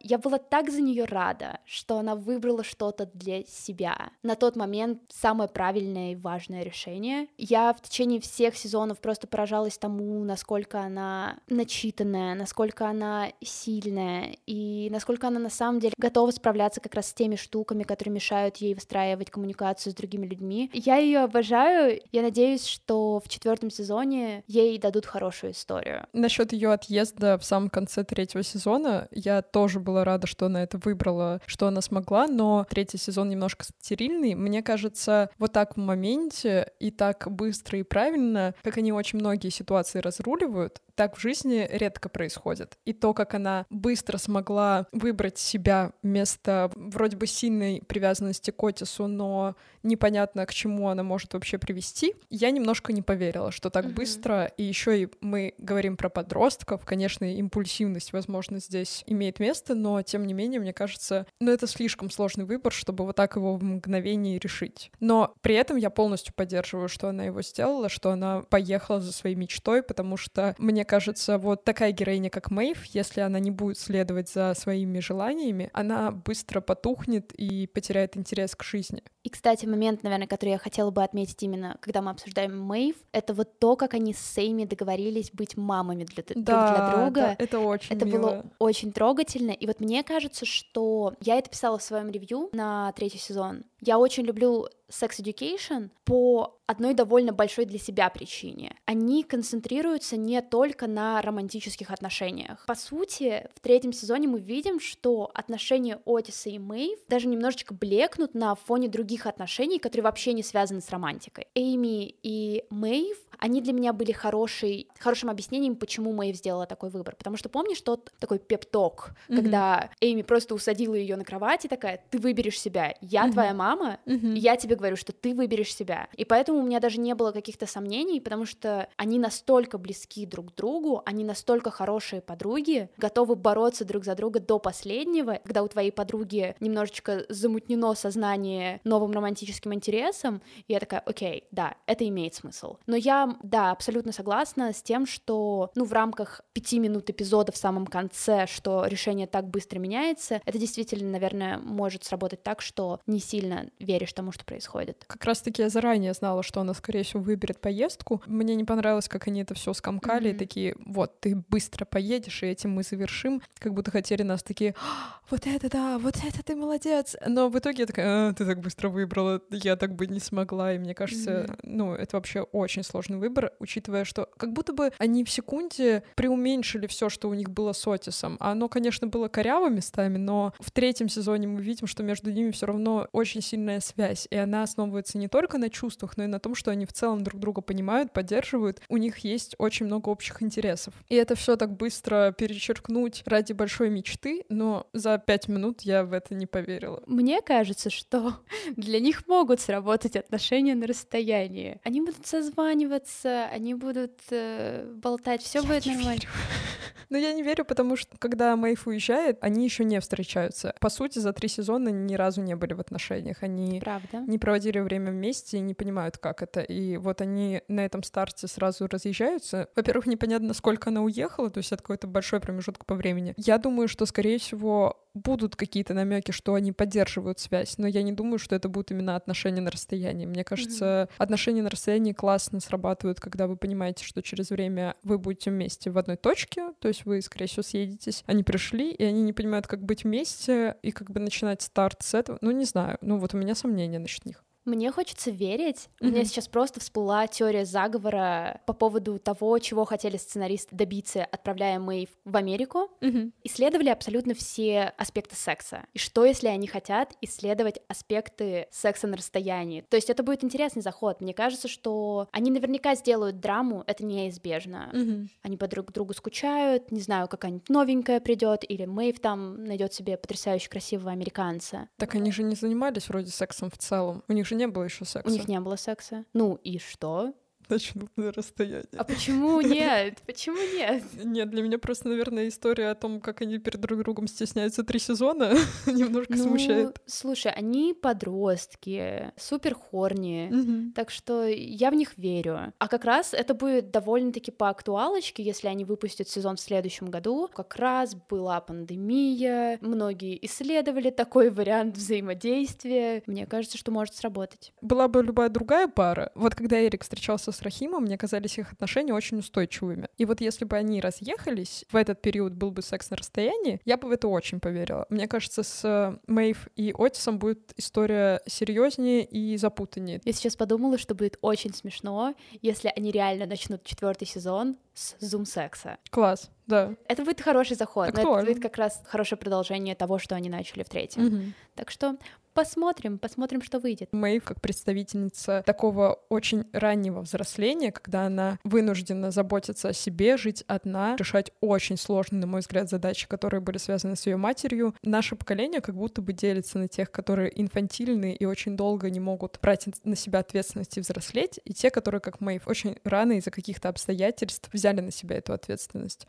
Я 0.00 0.18
была 0.18 0.38
так 0.38 0.70
за 0.70 0.80
нее 0.80 1.04
рада, 1.04 1.58
что 1.64 1.98
она 1.98 2.14
выбрала 2.14 2.64
что-то 2.64 3.06
для 3.14 3.44
себя. 3.44 4.10
На 4.22 4.34
тот 4.34 4.56
момент 4.56 5.00
самое 5.08 5.48
правильное 5.48 6.12
и 6.12 6.16
важное 6.16 6.62
решение. 6.62 7.28
Я 7.38 7.72
в 7.72 7.80
течение 7.80 8.20
всех 8.20 8.56
сезонов 8.56 9.00
просто 9.00 9.26
поражалась 9.26 9.78
тому, 9.78 10.22
насколько 10.24 10.80
она 10.80 11.38
начитанная, 11.48 12.34
насколько 12.34 12.88
она 12.88 13.28
сильная 13.42 14.36
и 14.46 14.88
насколько 14.90 15.28
она 15.28 15.38
на 15.38 15.50
самом 15.50 15.80
деле 15.80 15.94
готова 15.96 16.30
справляться 16.30 16.80
как 16.80 16.94
раз 16.94 17.08
с 17.08 17.14
теми 17.14 17.36
штуками, 17.36 17.82
которые 17.82 18.14
мешают 18.14 18.56
ей 18.58 18.74
выстраивать 18.74 19.30
коммуникацию 19.30 19.92
с 19.92 19.96
другими 19.96 20.26
людьми. 20.26 20.70
Я 20.72 20.96
ее 20.96 21.20
обожаю. 21.20 22.00
Я 22.12 22.22
надеюсь, 22.22 22.66
что 22.66 23.20
в 23.24 23.28
четвертом 23.28 23.70
сезоне 23.70 24.44
ей 24.46 24.78
дадут 24.78 25.06
хорошую 25.06 25.52
историю. 25.52 26.06
Насчет 26.12 26.52
ее 26.52 26.72
отъезда 26.72 27.38
в 27.38 27.44
самом 27.44 27.70
конце 27.70 28.04
третьего 28.04 28.42
сезона 28.42 29.08
я 29.10 29.42
тоже 29.42 29.73
была 29.80 30.04
рада, 30.04 30.26
что 30.26 30.46
она 30.46 30.62
это 30.62 30.78
выбрала, 30.78 31.40
что 31.46 31.66
она 31.66 31.80
смогла, 31.80 32.26
но 32.26 32.66
третий 32.68 32.98
сезон 32.98 33.30
немножко 33.30 33.64
стерильный. 33.64 34.34
Мне 34.34 34.62
кажется, 34.62 35.30
вот 35.38 35.52
так 35.52 35.76
в 35.76 35.80
моменте 35.80 36.72
и 36.80 36.90
так 36.90 37.30
быстро 37.30 37.78
и 37.78 37.82
правильно, 37.82 38.54
как 38.62 38.78
они 38.78 38.92
очень 38.92 39.18
многие 39.18 39.50
ситуации 39.50 39.98
разруливают, 39.98 40.80
так 40.94 41.16
в 41.16 41.20
жизни 41.20 41.66
редко 41.70 42.08
происходит. 42.08 42.78
И 42.84 42.92
то, 42.92 43.14
как 43.14 43.34
она 43.34 43.66
быстро 43.70 44.18
смогла 44.18 44.86
выбрать 44.92 45.38
себя 45.38 45.92
вместо 46.02 46.70
вроде 46.74 47.16
бы 47.16 47.26
сильной 47.26 47.82
привязанности 47.86 48.50
к 48.50 48.62
Отису, 48.62 49.06
но 49.06 49.56
непонятно, 49.82 50.46
к 50.46 50.54
чему 50.54 50.88
она 50.88 51.02
может 51.02 51.34
вообще 51.34 51.58
привести, 51.58 52.14
я 52.30 52.50
немножко 52.50 52.92
не 52.92 53.02
поверила, 53.02 53.50
что 53.50 53.70
так 53.70 53.86
mm-hmm. 53.86 53.94
быстро. 53.94 54.44
И 54.56 54.62
еще 54.62 55.02
и 55.02 55.08
мы 55.20 55.54
говорим 55.58 55.96
про 55.96 56.08
подростков. 56.08 56.84
Конечно, 56.84 57.24
импульсивность, 57.24 58.12
возможно, 58.12 58.58
здесь 58.60 59.04
имеет 59.06 59.40
место, 59.40 59.53
но 59.74 60.02
тем 60.02 60.26
не 60.26 60.34
менее, 60.34 60.60
мне 60.60 60.72
кажется, 60.72 61.26
ну 61.40 61.50
это 61.50 61.66
слишком 61.66 62.10
сложный 62.10 62.44
выбор, 62.44 62.72
чтобы 62.72 63.04
вот 63.04 63.16
так 63.16 63.36
его 63.36 63.56
в 63.56 63.62
мгновение 63.62 64.38
решить. 64.38 64.90
Но 65.00 65.34
при 65.40 65.54
этом 65.54 65.76
я 65.76 65.90
полностью 65.90 66.34
поддерживаю, 66.34 66.88
что 66.88 67.08
она 67.08 67.24
его 67.24 67.42
сделала, 67.42 67.88
что 67.88 68.10
она 68.10 68.42
поехала 68.42 69.00
за 69.00 69.12
своей 69.12 69.36
мечтой, 69.36 69.82
потому 69.82 70.16
что 70.16 70.54
мне 70.58 70.84
кажется, 70.84 71.38
вот 71.38 71.64
такая 71.64 71.92
героиня, 71.92 72.30
как 72.30 72.50
Мэйв, 72.50 72.84
если 72.86 73.20
она 73.20 73.38
не 73.38 73.50
будет 73.50 73.78
следовать 73.78 74.28
за 74.30 74.54
своими 74.54 75.00
желаниями, 75.00 75.70
она 75.72 76.10
быстро 76.10 76.60
потухнет 76.60 77.32
и 77.32 77.66
потеряет 77.66 78.16
интерес 78.16 78.54
к 78.54 78.62
жизни. 78.62 79.02
И, 79.22 79.30
кстати, 79.30 79.64
момент, 79.64 80.02
наверное, 80.02 80.26
который 80.26 80.50
я 80.50 80.58
хотела 80.58 80.90
бы 80.90 81.02
отметить 81.02 81.42
именно, 81.42 81.78
когда 81.80 82.02
мы 82.02 82.10
обсуждаем 82.10 82.60
Мэйв, 82.60 82.96
это 83.12 83.32
вот 83.32 83.58
то, 83.58 83.76
как 83.76 83.94
они 83.94 84.12
с 84.12 84.18
Сейми 84.18 84.64
договорились 84.64 85.30
быть 85.32 85.56
мамами 85.56 86.04
для, 86.04 86.22
да, 86.28 86.34
друг 86.34 86.44
для 86.44 86.90
друга. 86.90 87.20
Да, 87.20 87.36
это 87.38 87.58
очень 87.58 87.96
Это 87.96 88.04
мило. 88.04 88.18
было 88.18 88.44
очень 88.58 88.92
трогательно. 88.92 89.43
И 89.52 89.66
вот 89.66 89.80
мне 89.80 90.02
кажется, 90.02 90.44
что 90.46 91.14
я 91.20 91.36
это 91.36 91.50
писала 91.50 91.78
в 91.78 91.82
своем 91.82 92.10
ревью 92.10 92.50
на 92.52 92.92
третий 92.92 93.18
сезон. 93.18 93.64
Я 93.84 93.98
очень 93.98 94.24
люблю 94.24 94.66
Sex 94.90 95.20
Education 95.20 95.90
по 96.04 96.58
одной 96.66 96.94
довольно 96.94 97.32
большой 97.32 97.66
для 97.66 97.78
себя 97.78 98.08
причине. 98.08 98.76
Они 98.86 99.22
концентрируются 99.22 100.16
не 100.16 100.40
только 100.40 100.86
на 100.86 101.20
романтических 101.20 101.90
отношениях. 101.90 102.64
По 102.66 102.74
сути, 102.74 103.48
в 103.54 103.60
третьем 103.60 103.92
сезоне 103.92 104.28
мы 104.28 104.40
видим, 104.40 104.80
что 104.80 105.30
отношения 105.34 106.00
Отиса 106.06 106.48
и 106.48 106.58
Мэйв 106.58 106.98
даже 107.08 107.28
немножечко 107.28 107.74
блекнут 107.74 108.34
на 108.34 108.54
фоне 108.54 108.88
других 108.88 109.26
отношений, 109.26 109.78
которые 109.78 110.04
вообще 110.04 110.32
не 110.32 110.42
связаны 110.42 110.80
с 110.80 110.88
романтикой. 110.90 111.48
Эйми 111.54 112.14
и 112.22 112.64
Мэйв, 112.70 113.18
они 113.38 113.60
для 113.60 113.72
меня 113.72 113.92
были 113.92 114.12
хорошей, 114.12 114.88
хорошим 114.98 115.28
объяснением, 115.28 115.76
почему 115.76 116.12
Мэйв 116.12 116.36
сделала 116.36 116.66
такой 116.66 116.88
выбор. 116.88 117.14
Потому 117.16 117.36
что 117.36 117.48
помнишь 117.48 117.80
тот 117.82 118.10
такой 118.18 118.38
пепток, 118.38 119.10
mm-hmm. 119.28 119.36
когда 119.36 119.90
Эйми 120.00 120.22
просто 120.22 120.54
усадила 120.54 120.94
ее 120.94 121.16
на 121.16 121.24
кровать 121.24 121.66
и 121.66 121.68
такая, 121.68 122.02
ты 122.10 122.18
выберешь 122.18 122.58
себя, 122.58 122.94
я 123.02 123.26
mm-hmm. 123.26 123.32
твоя 123.32 123.52
мама, 123.54 123.73
mm-hmm. 123.82 124.36
я 124.36 124.56
тебе 124.56 124.76
говорю, 124.76 124.96
что 124.96 125.12
ты 125.12 125.34
выберешь 125.34 125.74
себя. 125.74 126.08
И 126.16 126.24
поэтому 126.24 126.60
у 126.60 126.62
меня 126.62 126.80
даже 126.80 127.00
не 127.00 127.14
было 127.14 127.32
каких-то 127.32 127.66
сомнений, 127.66 128.20
потому 128.20 128.46
что 128.46 128.88
они 128.96 129.18
настолько 129.18 129.78
близки 129.78 130.26
друг 130.26 130.52
к 130.52 130.54
другу, 130.54 131.02
они 131.04 131.24
настолько 131.24 131.70
хорошие 131.70 132.20
подруги, 132.20 132.88
готовы 132.96 133.36
бороться 133.36 133.84
друг 133.84 134.04
за 134.04 134.14
друга 134.14 134.40
до 134.40 134.58
последнего, 134.58 135.40
когда 135.44 135.62
у 135.62 135.68
твоей 135.68 135.90
подруги 135.90 136.54
немножечко 136.60 137.24
замутнено 137.28 137.94
сознание 137.94 138.80
новым 138.84 139.12
романтическим 139.12 139.74
интересом, 139.74 140.42
и 140.66 140.72
я 140.72 140.80
такая, 140.80 141.00
окей, 141.00 141.44
да, 141.50 141.76
это 141.86 142.06
имеет 142.08 142.34
смысл. 142.34 142.76
Но 142.86 142.96
я, 142.96 143.36
да, 143.42 143.70
абсолютно 143.70 144.12
согласна 144.12 144.72
с 144.72 144.82
тем, 144.82 145.06
что, 145.06 145.70
ну, 145.74 145.84
в 145.84 145.92
рамках 145.92 146.42
пяти 146.52 146.78
минут 146.78 147.10
эпизода 147.10 147.52
в 147.52 147.56
самом 147.56 147.86
конце, 147.86 148.46
что 148.46 148.86
решение 148.86 149.26
так 149.26 149.48
быстро 149.48 149.78
меняется, 149.78 150.40
это 150.44 150.58
действительно, 150.58 151.10
наверное, 151.10 151.58
может 151.58 152.04
сработать 152.04 152.42
так, 152.42 152.60
что 152.60 153.00
не 153.06 153.20
сильно 153.20 153.63
веришь 153.78 154.12
тому, 154.12 154.32
что 154.32 154.44
происходит. 154.44 155.04
Как 155.06 155.24
раз-таки 155.24 155.62
я 155.62 155.68
заранее 155.68 156.12
знала, 156.14 156.42
что 156.42 156.60
она, 156.60 156.74
скорее 156.74 157.02
всего, 157.02 157.22
выберет 157.22 157.60
поездку. 157.60 158.22
Мне 158.26 158.54
не 158.54 158.64
понравилось, 158.64 159.08
как 159.08 159.28
они 159.28 159.42
это 159.42 159.54
все 159.54 159.72
скомкали, 159.72 160.30
mm-hmm. 160.30 160.34
и 160.34 160.38
такие, 160.38 160.76
вот, 160.84 161.20
ты 161.20 161.36
быстро 161.48 161.84
поедешь, 161.84 162.42
и 162.42 162.46
этим 162.46 162.72
мы 162.72 162.82
завершим. 162.82 163.42
Как 163.58 163.74
будто 163.74 163.90
хотели 163.90 164.22
нас 164.22 164.42
такие, 164.42 164.74
«А, 164.80 165.20
вот 165.30 165.46
это 165.46 165.68
да, 165.68 165.98
вот 165.98 166.16
это 166.16 166.42
ты 166.42 166.56
молодец. 166.56 167.16
Но 167.26 167.48
в 167.48 167.58
итоге 167.58 167.82
я 167.82 167.86
такая, 167.86 168.30
а, 168.30 168.32
ты 168.32 168.44
так 168.44 168.60
быстро 168.60 168.88
выбрала, 168.88 169.40
я 169.50 169.76
так 169.76 169.94
бы 169.94 170.06
не 170.06 170.20
смогла. 170.20 170.74
И 170.74 170.78
мне 170.78 170.94
кажется, 170.94 171.30
mm-hmm. 171.30 171.58
ну, 171.62 171.94
это 171.94 172.16
вообще 172.16 172.42
очень 172.42 172.82
сложный 172.82 173.18
выбор, 173.18 173.52
учитывая, 173.58 174.04
что 174.04 174.28
как 174.36 174.52
будто 174.52 174.72
бы 174.72 174.92
они 174.98 175.24
в 175.24 175.30
секунде 175.30 176.02
преуменьшили 176.14 176.86
все, 176.86 177.08
что 177.08 177.28
у 177.28 177.34
них 177.34 177.50
было 177.50 177.72
с 177.72 177.86
Отисом. 177.86 178.36
А 178.40 178.52
оно, 178.52 178.68
конечно, 178.68 179.06
было 179.06 179.28
коряво 179.28 179.68
местами, 179.68 180.18
но 180.18 180.52
в 180.60 180.70
третьем 180.70 181.08
сезоне 181.08 181.48
мы 181.48 181.62
видим, 181.62 181.86
что 181.86 182.02
между 182.02 182.30
ними 182.30 182.50
все 182.50 182.66
равно 182.66 183.08
очень 183.12 183.42
сильная 183.44 183.80
связь, 183.80 184.26
и 184.30 184.36
она 184.36 184.62
основывается 184.62 185.18
не 185.18 185.28
только 185.28 185.58
на 185.58 185.70
чувствах, 185.70 186.16
но 186.16 186.24
и 186.24 186.26
на 186.26 186.40
том, 186.40 186.54
что 186.54 186.70
они 186.70 186.86
в 186.86 186.92
целом 186.92 187.22
друг 187.22 187.40
друга 187.40 187.60
понимают, 187.60 188.12
поддерживают, 188.12 188.80
у 188.88 188.96
них 188.96 189.18
есть 189.18 189.54
очень 189.58 189.86
много 189.86 190.08
общих 190.08 190.42
интересов. 190.42 190.94
И 191.08 191.14
это 191.14 191.34
все 191.34 191.56
так 191.56 191.76
быстро 191.76 192.34
перечеркнуть 192.36 193.22
ради 193.26 193.52
большой 193.52 193.90
мечты, 193.90 194.44
но 194.48 194.86
за 194.92 195.18
пять 195.18 195.48
минут 195.48 195.82
я 195.82 196.04
в 196.04 196.12
это 196.12 196.34
не 196.34 196.46
поверила. 196.46 197.02
Мне 197.06 197.42
кажется, 197.42 197.90
что 197.90 198.34
для 198.76 199.00
них 199.00 199.26
могут 199.26 199.60
сработать 199.60 200.16
отношения 200.16 200.74
на 200.74 200.86
расстоянии. 200.86 201.80
Они 201.84 202.00
будут 202.00 202.26
созваниваться, 202.26 203.46
они 203.46 203.74
будут 203.74 204.12
э, 204.30 204.90
болтать, 204.96 205.42
все 205.42 205.62
будет 205.62 205.86
нормально. 205.86 206.22
Но 207.10 207.18
я 207.18 207.32
не 207.32 207.42
верю, 207.42 207.64
потому 207.64 207.96
что 207.96 208.16
когда 208.18 208.56
Мэйф 208.56 208.86
уезжает, 208.86 209.38
они 209.40 209.64
еще 209.64 209.84
не 209.84 210.00
встречаются. 210.00 210.74
По 210.80 210.88
сути, 210.88 211.18
за 211.18 211.32
три 211.32 211.48
сезона 211.48 211.90
ни 211.90 212.14
разу 212.14 212.42
не 212.42 212.56
были 212.56 212.72
в 212.72 212.80
отношениях. 212.80 213.33
Они 213.42 213.80
Правда? 213.80 214.24
не 214.26 214.38
проводили 214.38 214.78
время 214.80 215.10
вместе 215.10 215.58
и 215.58 215.60
не 215.60 215.74
понимают, 215.74 216.18
как 216.18 216.42
это. 216.42 216.60
И 216.60 216.96
вот 216.96 217.20
они 217.20 217.62
на 217.68 217.84
этом 217.84 218.02
старте 218.02 218.46
сразу 218.46 218.86
разъезжаются. 218.86 219.68
Во-первых, 219.76 220.06
непонятно, 220.06 220.54
сколько 220.54 220.90
она 220.90 221.02
уехала, 221.02 221.50
то 221.50 221.58
есть 221.58 221.72
это 221.72 221.82
какой-то 221.82 222.06
большой 222.06 222.40
промежуток 222.40 222.86
по 222.86 222.94
времени. 222.94 223.34
Я 223.36 223.58
думаю, 223.58 223.88
что, 223.88 224.06
скорее 224.06 224.38
всего, 224.38 225.03
будут 225.14 225.56
какие-то 225.56 225.94
намеки, 225.94 226.32
что 226.32 226.54
они 226.54 226.72
поддерживают 226.72 227.38
связь, 227.38 227.78
но 227.78 227.86
я 227.86 228.02
не 228.02 228.12
думаю, 228.12 228.38
что 228.38 228.56
это 228.56 228.68
будут 228.68 228.90
именно 228.90 229.16
отношения 229.16 229.60
на 229.60 229.70
расстоянии. 229.70 230.26
Мне 230.26 230.44
кажется, 230.44 230.84
mm-hmm. 230.84 231.14
отношения 231.18 231.62
на 231.62 231.70
расстоянии 231.70 232.12
классно 232.12 232.60
срабатывают, 232.60 233.20
когда 233.20 233.46
вы 233.46 233.56
понимаете, 233.56 234.04
что 234.04 234.22
через 234.22 234.50
время 234.50 234.96
вы 235.02 235.18
будете 235.18 235.50
вместе 235.50 235.90
в 235.90 235.98
одной 235.98 236.16
точке, 236.16 236.72
то 236.80 236.88
есть 236.88 237.04
вы, 237.04 237.22
скорее 237.22 237.46
всего, 237.46 237.62
съедетесь. 237.62 238.24
Они 238.26 238.42
пришли, 238.42 238.90
и 238.90 239.04
они 239.04 239.22
не 239.22 239.32
понимают, 239.32 239.66
как 239.66 239.82
быть 239.84 240.04
вместе, 240.04 240.76
и 240.82 240.90
как 240.90 241.10
бы 241.10 241.20
начинать 241.20 241.62
старт 241.62 242.02
с 242.02 242.14
этого. 242.14 242.38
Ну, 242.40 242.50
не 242.50 242.64
знаю. 242.64 242.98
Ну, 243.00 243.18
вот 243.18 243.34
у 243.34 243.38
меня 243.38 243.54
сомнения 243.54 243.98
насчет 243.98 244.26
них. 244.26 244.44
Мне 244.64 244.90
хочется 244.90 245.30
верить. 245.30 245.88
Mm-hmm. 246.00 246.06
У 246.08 246.10
меня 246.10 246.24
сейчас 246.24 246.48
просто 246.48 246.80
всплыла 246.80 247.26
теория 247.26 247.64
заговора 247.64 248.60
по 248.66 248.72
поводу 248.72 249.18
того, 249.18 249.58
чего 249.58 249.84
хотели 249.84 250.16
сценаристы 250.16 250.74
добиться, 250.74 251.24
отправляя 251.24 251.78
Мэйв 251.78 252.08
в 252.24 252.36
Америку. 252.36 252.88
Mm-hmm. 253.00 253.32
Исследовали 253.44 253.90
абсолютно 253.90 254.34
все 254.34 254.92
аспекты 254.96 255.36
секса. 255.36 255.84
И 255.92 255.98
что, 255.98 256.24
если 256.24 256.48
они 256.48 256.66
хотят 256.66 257.14
исследовать 257.20 257.78
аспекты 257.88 258.66
секса 258.70 259.06
на 259.06 259.16
расстоянии? 259.16 259.82
То 259.82 259.96
есть 259.96 260.08
это 260.08 260.22
будет 260.22 260.42
интересный 260.44 260.82
заход. 260.82 261.20
Мне 261.20 261.34
кажется, 261.34 261.68
что 261.68 262.28
они 262.32 262.50
наверняка 262.50 262.94
сделают 262.94 263.40
драму, 263.40 263.84
это 263.86 264.04
неизбежно. 264.04 264.90
Mm-hmm. 264.92 265.28
Они 265.42 265.56
по 265.56 265.68
друг 265.68 265.92
другу 265.92 266.14
скучают, 266.14 266.90
не 266.90 267.00
знаю, 267.00 267.28
какая-нибудь 267.28 267.68
новенькая 267.68 268.20
придет, 268.20 268.64
или 268.66 268.86
Мэйв 268.86 269.20
там 269.20 269.64
найдет 269.64 269.92
себе 269.92 270.16
потрясающе 270.16 270.68
красивого 270.70 271.10
американца. 271.10 271.88
Так 271.96 272.14
они 272.14 272.32
же 272.32 272.42
не 272.42 272.54
занимались 272.54 273.08
вроде 273.08 273.30
сексом 273.30 273.70
в 273.70 273.76
целом. 273.76 274.22
У 274.28 274.32
них 274.32 274.46
же 274.46 274.53
не 274.54 274.66
было 274.66 274.84
еще 274.84 275.04
секса. 275.04 275.28
У 275.28 275.30
них 275.30 275.48
не 275.48 275.60
было 275.60 275.76
секса. 275.76 276.24
Ну 276.32 276.56
и 276.62 276.78
что? 276.78 277.34
начнут 277.68 278.10
на 278.16 278.32
расстоянии. 278.32 278.96
А 278.96 279.04
почему 279.04 279.60
нет? 279.60 280.22
Почему 280.26 280.56
нет? 280.56 281.02
Нет, 281.22 281.50
для 281.50 281.62
меня 281.62 281.78
просто, 281.78 282.08
наверное, 282.08 282.48
история 282.48 282.90
о 282.90 282.94
том, 282.94 283.20
как 283.20 283.40
они 283.42 283.58
перед 283.58 283.80
друг 283.80 284.00
другом 284.00 284.26
стесняются 284.26 284.84
три 284.84 284.98
сезона, 284.98 285.54
немножко 285.86 286.34
ну, 286.34 286.44
смущает. 286.44 287.00
Слушай, 287.06 287.52
они 287.52 287.94
подростки, 287.94 289.32
супер 289.36 289.74
хорни, 289.74 290.50
угу. 290.52 290.92
так 290.94 291.10
что 291.10 291.46
я 291.46 291.90
в 291.90 291.94
них 291.94 292.16
верю. 292.16 292.72
А 292.78 292.88
как 292.88 293.04
раз 293.04 293.34
это 293.34 293.54
будет 293.54 293.90
довольно-таки 293.90 294.50
по 294.50 294.68
актуалочке, 294.68 295.42
если 295.42 295.68
они 295.68 295.84
выпустят 295.84 296.28
сезон 296.28 296.56
в 296.56 296.60
следующем 296.60 297.10
году. 297.10 297.48
Как 297.52 297.76
раз 297.76 298.14
была 298.14 298.60
пандемия, 298.60 299.78
многие 299.80 300.44
исследовали 300.46 301.10
такой 301.10 301.50
вариант 301.50 301.96
взаимодействия. 301.96 303.22
Мне 303.26 303.46
кажется, 303.46 303.78
что 303.78 303.90
может 303.90 304.14
сработать. 304.14 304.72
Была 304.80 305.08
бы 305.08 305.22
любая 305.22 305.48
другая 305.48 305.88
пара. 305.88 306.30
Вот 306.34 306.54
когда 306.54 306.80
Эрик 306.84 307.02
встречался 307.02 307.52
с 307.54 307.62
Рахимом, 307.62 308.04
мне 308.04 308.18
казались 308.18 308.58
их 308.58 308.72
отношения 308.72 309.14
очень 309.14 309.38
устойчивыми. 309.38 310.08
И 310.18 310.24
вот 310.24 310.40
если 310.40 310.64
бы 310.64 310.76
они 310.76 311.00
разъехались, 311.00 311.84
в 311.90 311.96
этот 311.96 312.20
период 312.20 312.52
был 312.52 312.70
бы 312.70 312.82
секс 312.82 313.10
на 313.10 313.16
расстоянии, 313.16 313.80
я 313.84 313.96
бы 313.96 314.08
в 314.08 314.12
это 314.12 314.28
очень 314.28 314.60
поверила. 314.60 315.06
Мне 315.08 315.28
кажется, 315.28 315.62
с 315.62 315.84
э, 315.84 316.18
Мэйв 316.26 316.68
и 316.76 316.94
Отисом 316.96 317.38
будет 317.38 317.72
история 317.76 318.40
серьезнее 318.46 319.24
и 319.24 319.56
запутаннее. 319.56 320.20
Я 320.24 320.32
сейчас 320.32 320.56
подумала, 320.56 320.98
что 320.98 321.14
будет 321.14 321.38
очень 321.40 321.74
смешно, 321.74 322.34
если 322.62 322.92
они 322.94 323.10
реально 323.10 323.46
начнут 323.46 323.84
четвертый 323.84 324.26
сезон 324.26 324.76
с 324.94 325.16
зум-секса. 325.18 325.98
Класс, 326.10 326.50
да. 326.66 326.94
Это 327.08 327.24
будет 327.24 327.40
хороший 327.40 327.76
заход, 327.76 328.08
это 328.08 328.22
будет 328.22 328.62
как 328.62 328.76
раз 328.76 329.02
хорошее 329.06 329.38
продолжение 329.38 329.94
того, 329.94 330.18
что 330.18 330.34
они 330.34 330.48
начали 330.48 330.82
в 330.82 330.88
третьем. 330.88 331.26
Угу. 331.26 331.42
Так 331.74 331.90
что 331.90 332.16
посмотрим, 332.54 333.18
посмотрим, 333.18 333.62
что 333.62 333.80
выйдет. 333.80 334.08
Мэйв 334.12 334.44
как 334.44 334.60
представительница 334.60 335.62
такого 335.66 336.20
очень 336.28 336.64
раннего 336.72 337.20
взросления, 337.20 337.92
когда 337.92 338.26
она 338.26 338.58
вынуждена 338.64 339.30
заботиться 339.30 339.88
о 339.88 339.92
себе, 339.92 340.36
жить 340.36 340.64
одна, 340.68 341.16
решать 341.16 341.52
очень 341.60 341.96
сложные, 341.96 342.40
на 342.40 342.46
мой 342.46 342.60
взгляд, 342.60 342.88
задачи, 342.88 343.26
которые 343.26 343.60
были 343.60 343.78
связаны 343.78 344.16
с 344.16 344.26
ее 344.26 344.36
матерью. 344.36 344.94
Наше 345.02 345.36
поколение 345.36 345.80
как 345.80 345.96
будто 345.96 346.22
бы 346.22 346.32
делится 346.32 346.78
на 346.78 346.88
тех, 346.88 347.10
которые 347.10 347.60
инфантильны 347.60 348.34
и 348.34 348.44
очень 348.44 348.76
долго 348.76 349.10
не 349.10 349.20
могут 349.20 349.58
брать 349.60 349.88
на 350.04 350.16
себя 350.16 350.38
ответственность 350.38 350.96
и 350.96 351.00
взрослеть, 351.00 351.58
и 351.64 351.74
те, 351.74 351.90
которые, 351.90 352.20
как 352.20 352.40
Мэйв, 352.40 352.66
очень 352.68 352.96
рано 353.04 353.32
из-за 353.32 353.50
каких-то 353.50 353.88
обстоятельств 353.88 354.70
взяли 354.72 355.00
на 355.00 355.10
себя 355.10 355.36
эту 355.36 355.52
ответственность. 355.52 356.26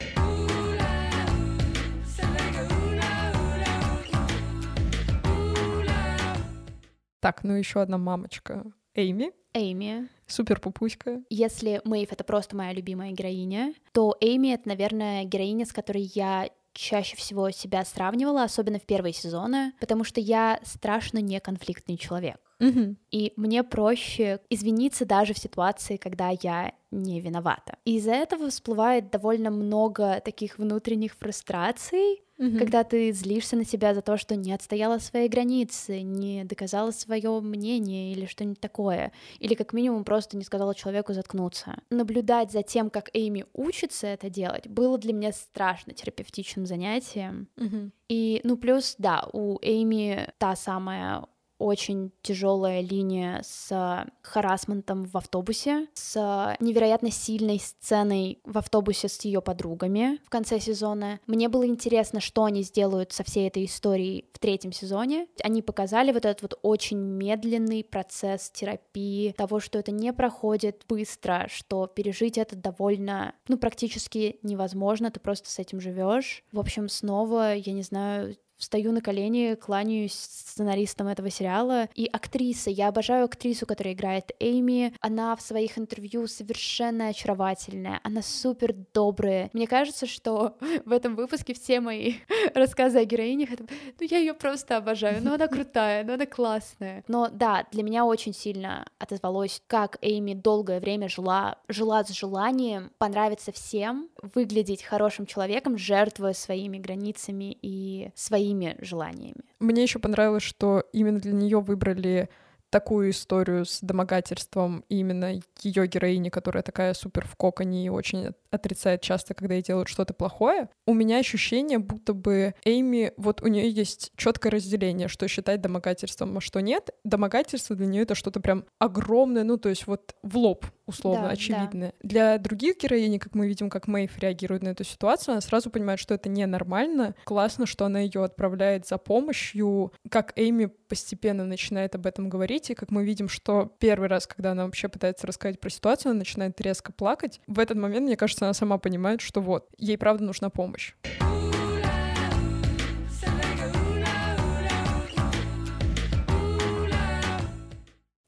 Так, 7.26 7.44
ну 7.44 7.54
еще 7.54 7.82
одна 7.82 7.98
мамочка. 7.98 8.64
Эйми. 8.94 9.32
Эйми. 9.52 10.10
Супер 10.28 10.60
пупуська. 10.60 11.24
Если 11.32 11.82
Мэйв— 11.84 12.10
это 12.12 12.24
просто 12.24 12.56
моя 12.56 12.72
любимая 12.72 13.14
героиня, 13.14 13.74
то 13.94 14.16
Эйми— 14.22 14.50
это, 14.54 14.68
наверное, 14.68 15.24
героиня, 15.24 15.66
с 15.66 15.74
которой 15.74 16.04
я 16.14 16.48
чаще 16.74 17.16
всего 17.18 17.50
себя 17.50 17.84
сравнивала, 17.84 18.44
особенно 18.44 18.78
в 18.78 18.86
первые 18.86 19.14
сезоны, 19.14 19.74
потому 19.80 20.04
что 20.04 20.22
я 20.22 20.60
страшно 20.62 21.18
неконфликтный 21.18 21.98
человек. 21.98 22.38
Угу. 22.60 22.96
И 23.12 23.34
мне 23.36 23.64
проще 23.64 24.40
извиниться 24.50 25.06
даже 25.06 25.34
в 25.34 25.40
ситуации, 25.40 25.98
когда 25.98 26.30
я 26.42 26.74
не 26.92 27.20
виновата. 27.20 27.78
И 27.84 27.98
из-за 27.98 28.14
этого 28.14 28.50
всплывает 28.50 29.12
довольно 29.12 29.52
много 29.52 30.22
таких 30.24 30.58
внутренних 30.58 31.16
фрустраций, 31.16 32.24
угу. 32.38 32.58
когда 32.58 32.84
ты 32.84 33.12
злишься 33.12 33.58
на 33.58 33.66
себя 33.66 33.94
за 33.94 34.02
то, 34.02 34.18
что 34.18 34.36
не 34.36 34.54
отстояла 34.54 35.00
свои 35.00 35.28
границы, 35.28 36.02
не 36.02 36.46
доказала 36.46 36.92
свое 36.92 37.42
мнение 37.42 38.14
или 38.14 38.26
что-нибудь 38.26 38.62
такое, 38.62 39.12
или 39.40 39.56
как 39.56 39.74
минимум 39.74 40.06
просто 40.06 40.38
не 40.38 40.44
сказала 40.44 40.74
человеку 40.74 41.14
заткнуться. 41.14 41.78
Наблюдать 41.90 42.52
за 42.52 42.64
тем, 42.64 42.90
как 42.90 43.10
Эйми 43.14 43.46
учится 43.54 44.08
это 44.08 44.30
делать, 44.30 44.68
было 44.68 44.98
для 44.98 45.12
меня 45.12 45.34
страшно 45.34 45.94
терапевтичным 45.94 46.66
занятием. 46.66 47.50
Угу. 47.58 47.92
И, 48.08 48.40
ну, 48.44 48.56
плюс, 48.56 48.96
да, 48.98 49.28
у 49.34 49.58
Эйми 49.62 50.30
та 50.38 50.56
самая 50.56 51.26
очень 51.58 52.12
тяжелая 52.22 52.82
линия 52.82 53.42
с 53.44 54.06
харасментом 54.22 55.06
в 55.06 55.16
автобусе, 55.18 55.88
с 55.94 56.56
невероятно 56.60 57.12
сильной 57.12 57.60
сценой 57.60 58.40
в 58.44 58.58
автобусе 58.58 59.08
с 59.08 59.22
ее 59.22 59.42
подругами 59.42 60.20
в 60.26 60.30
конце 60.30 60.60
сезона. 60.60 61.20
Мне 61.28 61.50
было 61.50 61.66
интересно, 61.66 62.20
что 62.20 62.44
они 62.44 62.64
сделают 62.64 63.14
со 63.14 63.24
всей 63.24 63.48
этой 63.48 63.66
историей 63.66 64.26
в 64.34 64.40
третьем 64.40 64.72
сезоне. 64.72 65.28
Они 65.44 65.62
показали 65.62 66.12
вот 66.12 66.26
этот 66.26 66.42
вот 66.42 66.60
очень 66.62 66.98
медленный 66.98 67.84
процесс 67.84 68.50
терапии, 68.50 69.32
того, 69.32 69.60
что 69.60 69.80
это 69.80 69.92
не 69.92 70.14
проходит 70.14 70.84
быстро, 70.88 71.48
что 71.50 71.88
пережить 71.88 72.38
это 72.38 72.56
довольно, 72.56 73.34
ну, 73.48 73.58
практически 73.58 74.40
невозможно, 74.44 75.12
ты 75.12 75.20
просто 75.20 75.50
с 75.50 75.60
этим 75.60 75.80
живешь. 75.80 76.44
В 76.52 76.60
общем, 76.60 76.90
снова, 76.90 77.56
я 77.56 77.74
не 77.74 77.82
знаю, 77.84 78.36
встаю 78.58 78.92
на 78.92 79.02
колени, 79.02 79.56
кланяюсь 79.56 80.14
сценаристам 80.14 81.08
этого 81.08 81.30
сериала. 81.30 81.90
И 81.96 82.06
актриса, 82.06 82.70
я 82.70 82.88
обожаю 82.88 83.26
актрису, 83.26 83.66
которая 83.66 83.94
играет 83.94 84.32
Эйми. 84.40 84.94
Она 85.02 85.36
в 85.36 85.42
своих 85.42 85.78
интервью 85.78 86.28
совершенно 86.28 87.10
очаровательная, 87.10 88.00
она 88.04 88.22
супер 88.22 88.74
добрая. 88.94 89.50
Мне 89.54 89.68
кажется, 89.68 90.06
что 90.06 90.58
в 90.86 90.92
этом 90.92 91.16
выпуске 91.16 91.54
все 91.54 91.80
мои 91.80 92.16
рассказы 92.54 93.00
о 93.00 93.06
героинях, 93.06 93.52
это, 93.52 93.66
ну 94.00 94.08
я 94.10 94.20
ее 94.20 94.34
просто 94.34 94.78
обожаю, 94.78 95.22
но 95.22 95.34
она 95.34 95.48
крутая, 95.48 96.04
но 96.04 96.14
она 96.14 96.26
классная. 96.26 97.04
Но 97.08 97.30
да, 97.32 97.66
для 97.72 97.84
меня 97.84 98.06
очень 98.06 98.34
сильно 98.34 98.86
отозвалось, 99.00 99.62
как 99.68 99.98
Эйми 100.02 100.36
долгое 100.36 100.80
время 100.80 101.10
жила, 101.10 101.58
жила 101.68 102.04
с 102.04 102.10
желанием 102.10 102.92
понравиться 102.98 103.52
всем, 103.52 104.10
выглядеть 104.22 104.84
хорошим 104.84 105.26
человеком, 105.26 105.78
жертвуя 105.78 106.34
своими 106.34 106.78
границами 106.78 107.58
и 107.62 108.12
своими 108.46 108.76
желаниями. 108.80 109.44
Мне 109.60 109.84
еще 109.84 110.00
понравилось, 110.00 110.44
что 110.44 110.84
именно 110.94 111.20
для 111.20 111.34
нее 111.34 111.60
выбрали 111.60 112.30
такую 112.70 113.12
историю 113.12 113.64
с 113.64 113.80
домогательством 113.80 114.84
именно 114.90 115.40
ее 115.62 115.88
героини, 115.88 116.30
которая 116.30 116.62
такая 116.62 116.94
супер 116.94 117.26
в 117.26 117.36
коконе 117.38 117.86
и 117.86 117.90
очень 117.90 118.34
отрицает 118.52 119.02
часто, 119.02 119.34
когда 119.34 119.54
ей 119.54 119.64
делают 119.64 119.88
что-то 119.88 120.14
плохое, 120.14 120.70
у 120.86 120.94
меня 120.94 121.20
ощущение, 121.20 121.80
будто 121.80 122.14
бы 122.14 122.54
Эйми, 122.66 123.12
вот 123.16 123.42
у 123.42 123.48
нее 123.48 123.70
есть 123.70 124.12
четкое 124.18 124.52
разделение, 124.52 125.08
что 125.08 125.28
считать 125.28 125.62
домогательством, 125.62 126.38
а 126.38 126.42
что 126.42 126.60
нет. 126.60 126.90
Домогательство 127.06 127.76
для 127.78 127.86
нее 127.86 128.04
это 128.04 128.14
что-то 128.14 128.42
прям 128.42 128.66
огромное, 128.80 129.44
ну 129.44 129.58
то 129.58 129.70
есть 129.70 129.88
вот 129.88 130.14
в 130.22 130.38
лоб 130.38 130.66
условно 130.86 131.28
да, 131.28 131.30
очевидное. 131.30 131.94
Да. 132.02 132.08
Для 132.08 132.38
других 132.38 132.78
героинь, 132.78 133.20
как 133.20 133.36
мы 133.36 133.48
видим, 133.48 133.70
как 133.70 133.88
Мэйв 133.88 134.18
реагирует 134.20 134.64
на 134.64 134.70
эту 134.70 134.84
ситуацию, 134.84 135.34
она 135.34 135.42
сразу 135.42 135.70
понимает, 135.70 136.00
что 136.00 136.14
это 136.14 136.30
ненормально. 136.30 137.16
Классно, 137.24 137.66
что 137.66 137.86
она 137.86 138.00
ее 138.00 138.24
отправляет 138.24 138.88
за 138.88 138.98
помощью, 138.98 139.92
как 140.10 140.34
Эйми 140.36 140.68
постепенно 140.68 141.46
начинает 141.46 141.96
об 141.96 142.06
этом 142.06 142.30
говорить, 142.30 142.70
и 142.70 142.76
как 142.76 142.92
мы 142.92 143.04
видим, 143.04 143.30
что 143.30 143.72
первый 143.80 144.08
раз, 144.08 144.28
когда 144.28 144.52
она 144.52 144.66
вообще 144.66 144.88
пытается 144.88 145.28
рассказать 145.28 145.60
про 145.60 145.70
ситуацию, 145.70 146.12
она 146.12 146.20
начинает 146.20 146.60
резко 146.62 146.92
плакать. 146.92 147.42
В 147.48 147.60
этот 147.60 147.78
момент, 147.78 148.06
мне 148.06 148.18
кажется, 148.18 148.46
она 148.46 148.54
сама 148.54 148.78
понимает, 148.78 149.22
что 149.22 149.42
вот, 149.42 149.70
ей 149.78 149.98
правда 149.98 150.24
нужна 150.24 150.50
помощь. 150.50 150.94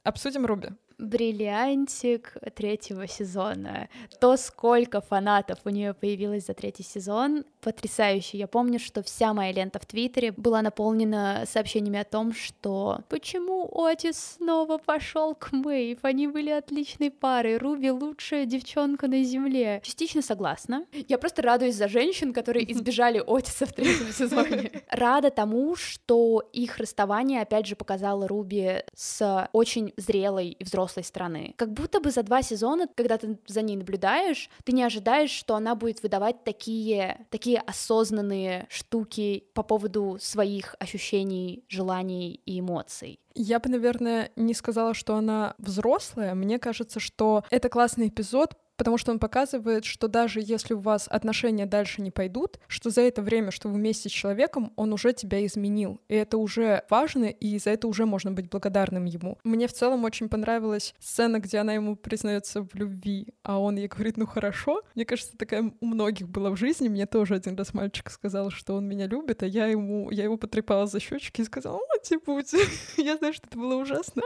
Обсудим 0.03 0.45
Руби 0.45 0.69
бриллиантик 0.97 2.33
третьего 2.55 3.07
сезона. 3.07 3.88
То, 4.19 4.36
сколько 4.38 5.01
фанатов 5.01 5.60
у 5.65 5.69
нее 5.69 5.93
появилось 5.93 6.45
за 6.45 6.53
третий 6.53 6.83
сезон, 6.83 7.45
потрясающе. 7.62 8.38
Я 8.38 8.47
помню, 8.47 8.79
что 8.79 9.03
вся 9.03 9.33
моя 9.33 9.51
лента 9.51 9.79
в 9.79 9.86
Твиттере 9.86 10.31
была 10.31 10.62
наполнена 10.62 11.43
сообщениями 11.45 11.99
о 11.99 12.03
том, 12.03 12.33
что 12.33 13.01
почему 13.10 13.69
Отис 13.86 14.38
снова 14.38 14.77
пошел 14.77 15.36
к 15.36 15.51
Мэйв, 15.51 15.99
они 16.01 16.27
были 16.27 16.49
отличной 16.49 17.12
парой, 17.12 17.57
Руби 17.57 17.91
лучшая 17.91 18.45
девчонка 18.45 19.07
на 19.07 19.23
земле. 19.23 19.81
Частично 19.83 20.21
согласна. 20.21 20.86
Я 21.07 21.17
просто 21.17 21.41
радуюсь 21.41 21.75
за 21.75 21.88
женщин, 21.88 22.33
которые 22.33 22.71
избежали 22.71 23.21
Отиса 23.25 23.65
в 23.65 23.73
третьем 23.73 24.12
сезоне. 24.12 24.83
Рада 24.89 25.29
тому, 25.29 25.75
что 25.75 26.43
их 26.53 26.77
расставание 26.77 27.41
опять 27.41 27.67
же 27.67 27.75
показало 27.75 28.27
Руби 28.27 28.83
с 28.95 29.49
очень 29.53 29.93
зрелой 29.97 30.49
и 30.49 30.63
взрослой 30.63 30.87
взрослой 30.88 31.04
страны. 31.04 31.54
Как 31.58 31.73
будто 31.73 32.00
бы 32.00 32.12
за 32.12 32.23
два 32.23 32.41
сезона, 32.41 32.88
когда 32.95 33.17
ты 33.17 33.38
за 33.47 33.62
ней 33.62 33.76
наблюдаешь, 33.76 34.50
ты 34.63 34.71
не 34.71 34.84
ожидаешь, 34.84 35.32
что 35.32 35.56
она 35.56 35.76
будет 35.76 36.04
выдавать 36.04 36.43
такие, 36.43 37.26
такие 37.30 37.60
осознанные 37.60 38.67
штуки 38.69 39.43
по 39.54 39.63
поводу 39.63 40.17
своих 40.19 40.76
ощущений, 40.80 41.63
желаний 41.67 42.41
и 42.45 42.60
эмоций. 42.60 43.19
Я 43.36 43.60
бы, 43.60 43.69
наверное, 43.69 44.32
не 44.36 44.54
сказала, 44.54 44.93
что 44.93 45.15
она 45.15 45.54
взрослая. 45.60 46.34
Мне 46.34 46.58
кажется, 46.58 47.00
что 47.00 47.43
это 47.52 47.69
классный 47.69 48.08
эпизод, 48.08 48.56
потому 48.77 48.97
что 48.97 49.11
он 49.11 49.19
показывает, 49.19 49.83
что 49.83 50.07
даже 50.07 50.39
если 50.41 50.73
у 50.73 50.79
вас 50.79 51.07
отношения 51.09 51.65
дальше 51.65 52.01
не 52.01 52.11
пойдут, 52.11 52.59
что 52.67 52.89
за 52.89 53.01
это 53.01 53.21
время, 53.21 53.51
что 53.51 53.67
вы 53.67 53.75
вместе 53.75 54.09
с 54.09 54.11
человеком, 54.11 54.71
он 54.75 54.93
уже 54.93 55.13
тебя 55.13 55.45
изменил. 55.45 55.99
И 56.07 56.15
это 56.15 56.37
уже 56.37 56.83
важно, 56.89 57.25
и 57.25 57.57
за 57.59 57.71
это 57.71 57.87
уже 57.87 58.05
можно 58.05 58.31
быть 58.31 58.49
благодарным 58.49 59.05
ему. 59.05 59.37
Мне 59.43 59.67
в 59.67 59.73
целом 59.73 60.03
очень 60.03 60.29
понравилась 60.29 60.93
сцена, 60.99 61.39
где 61.39 61.57
она 61.57 61.73
ему 61.73 61.95
признается 61.95 62.61
в 62.61 62.75
любви, 62.75 63.27
а 63.43 63.59
он 63.59 63.75
ей 63.75 63.87
говорит, 63.87 64.17
ну 64.17 64.27
хорошо. 64.27 64.81
Мне 64.95 65.05
кажется, 65.05 65.35
такая 65.37 65.71
у 65.79 65.85
многих 65.85 66.29
была 66.29 66.51
в 66.51 66.57
жизни. 66.57 66.87
Мне 66.87 67.05
тоже 67.05 67.35
один 67.35 67.55
раз 67.55 67.73
мальчик 67.73 68.09
сказал, 68.11 68.51
что 68.51 68.75
он 68.75 68.87
меня 68.87 69.07
любит, 69.07 69.43
а 69.43 69.47
я 69.47 69.67
ему, 69.67 70.11
я 70.11 70.23
его 70.23 70.37
потрепала 70.37 70.85
за 70.85 70.99
щечки 70.99 71.41
и 71.41 71.45
сказала, 71.45 71.77
о, 71.77 71.99
типа, 72.03 72.39
я 72.97 73.17
знаю, 73.17 73.33
что 73.33 73.47
это 73.47 73.57
было 73.57 73.75
ужасно. 73.75 74.21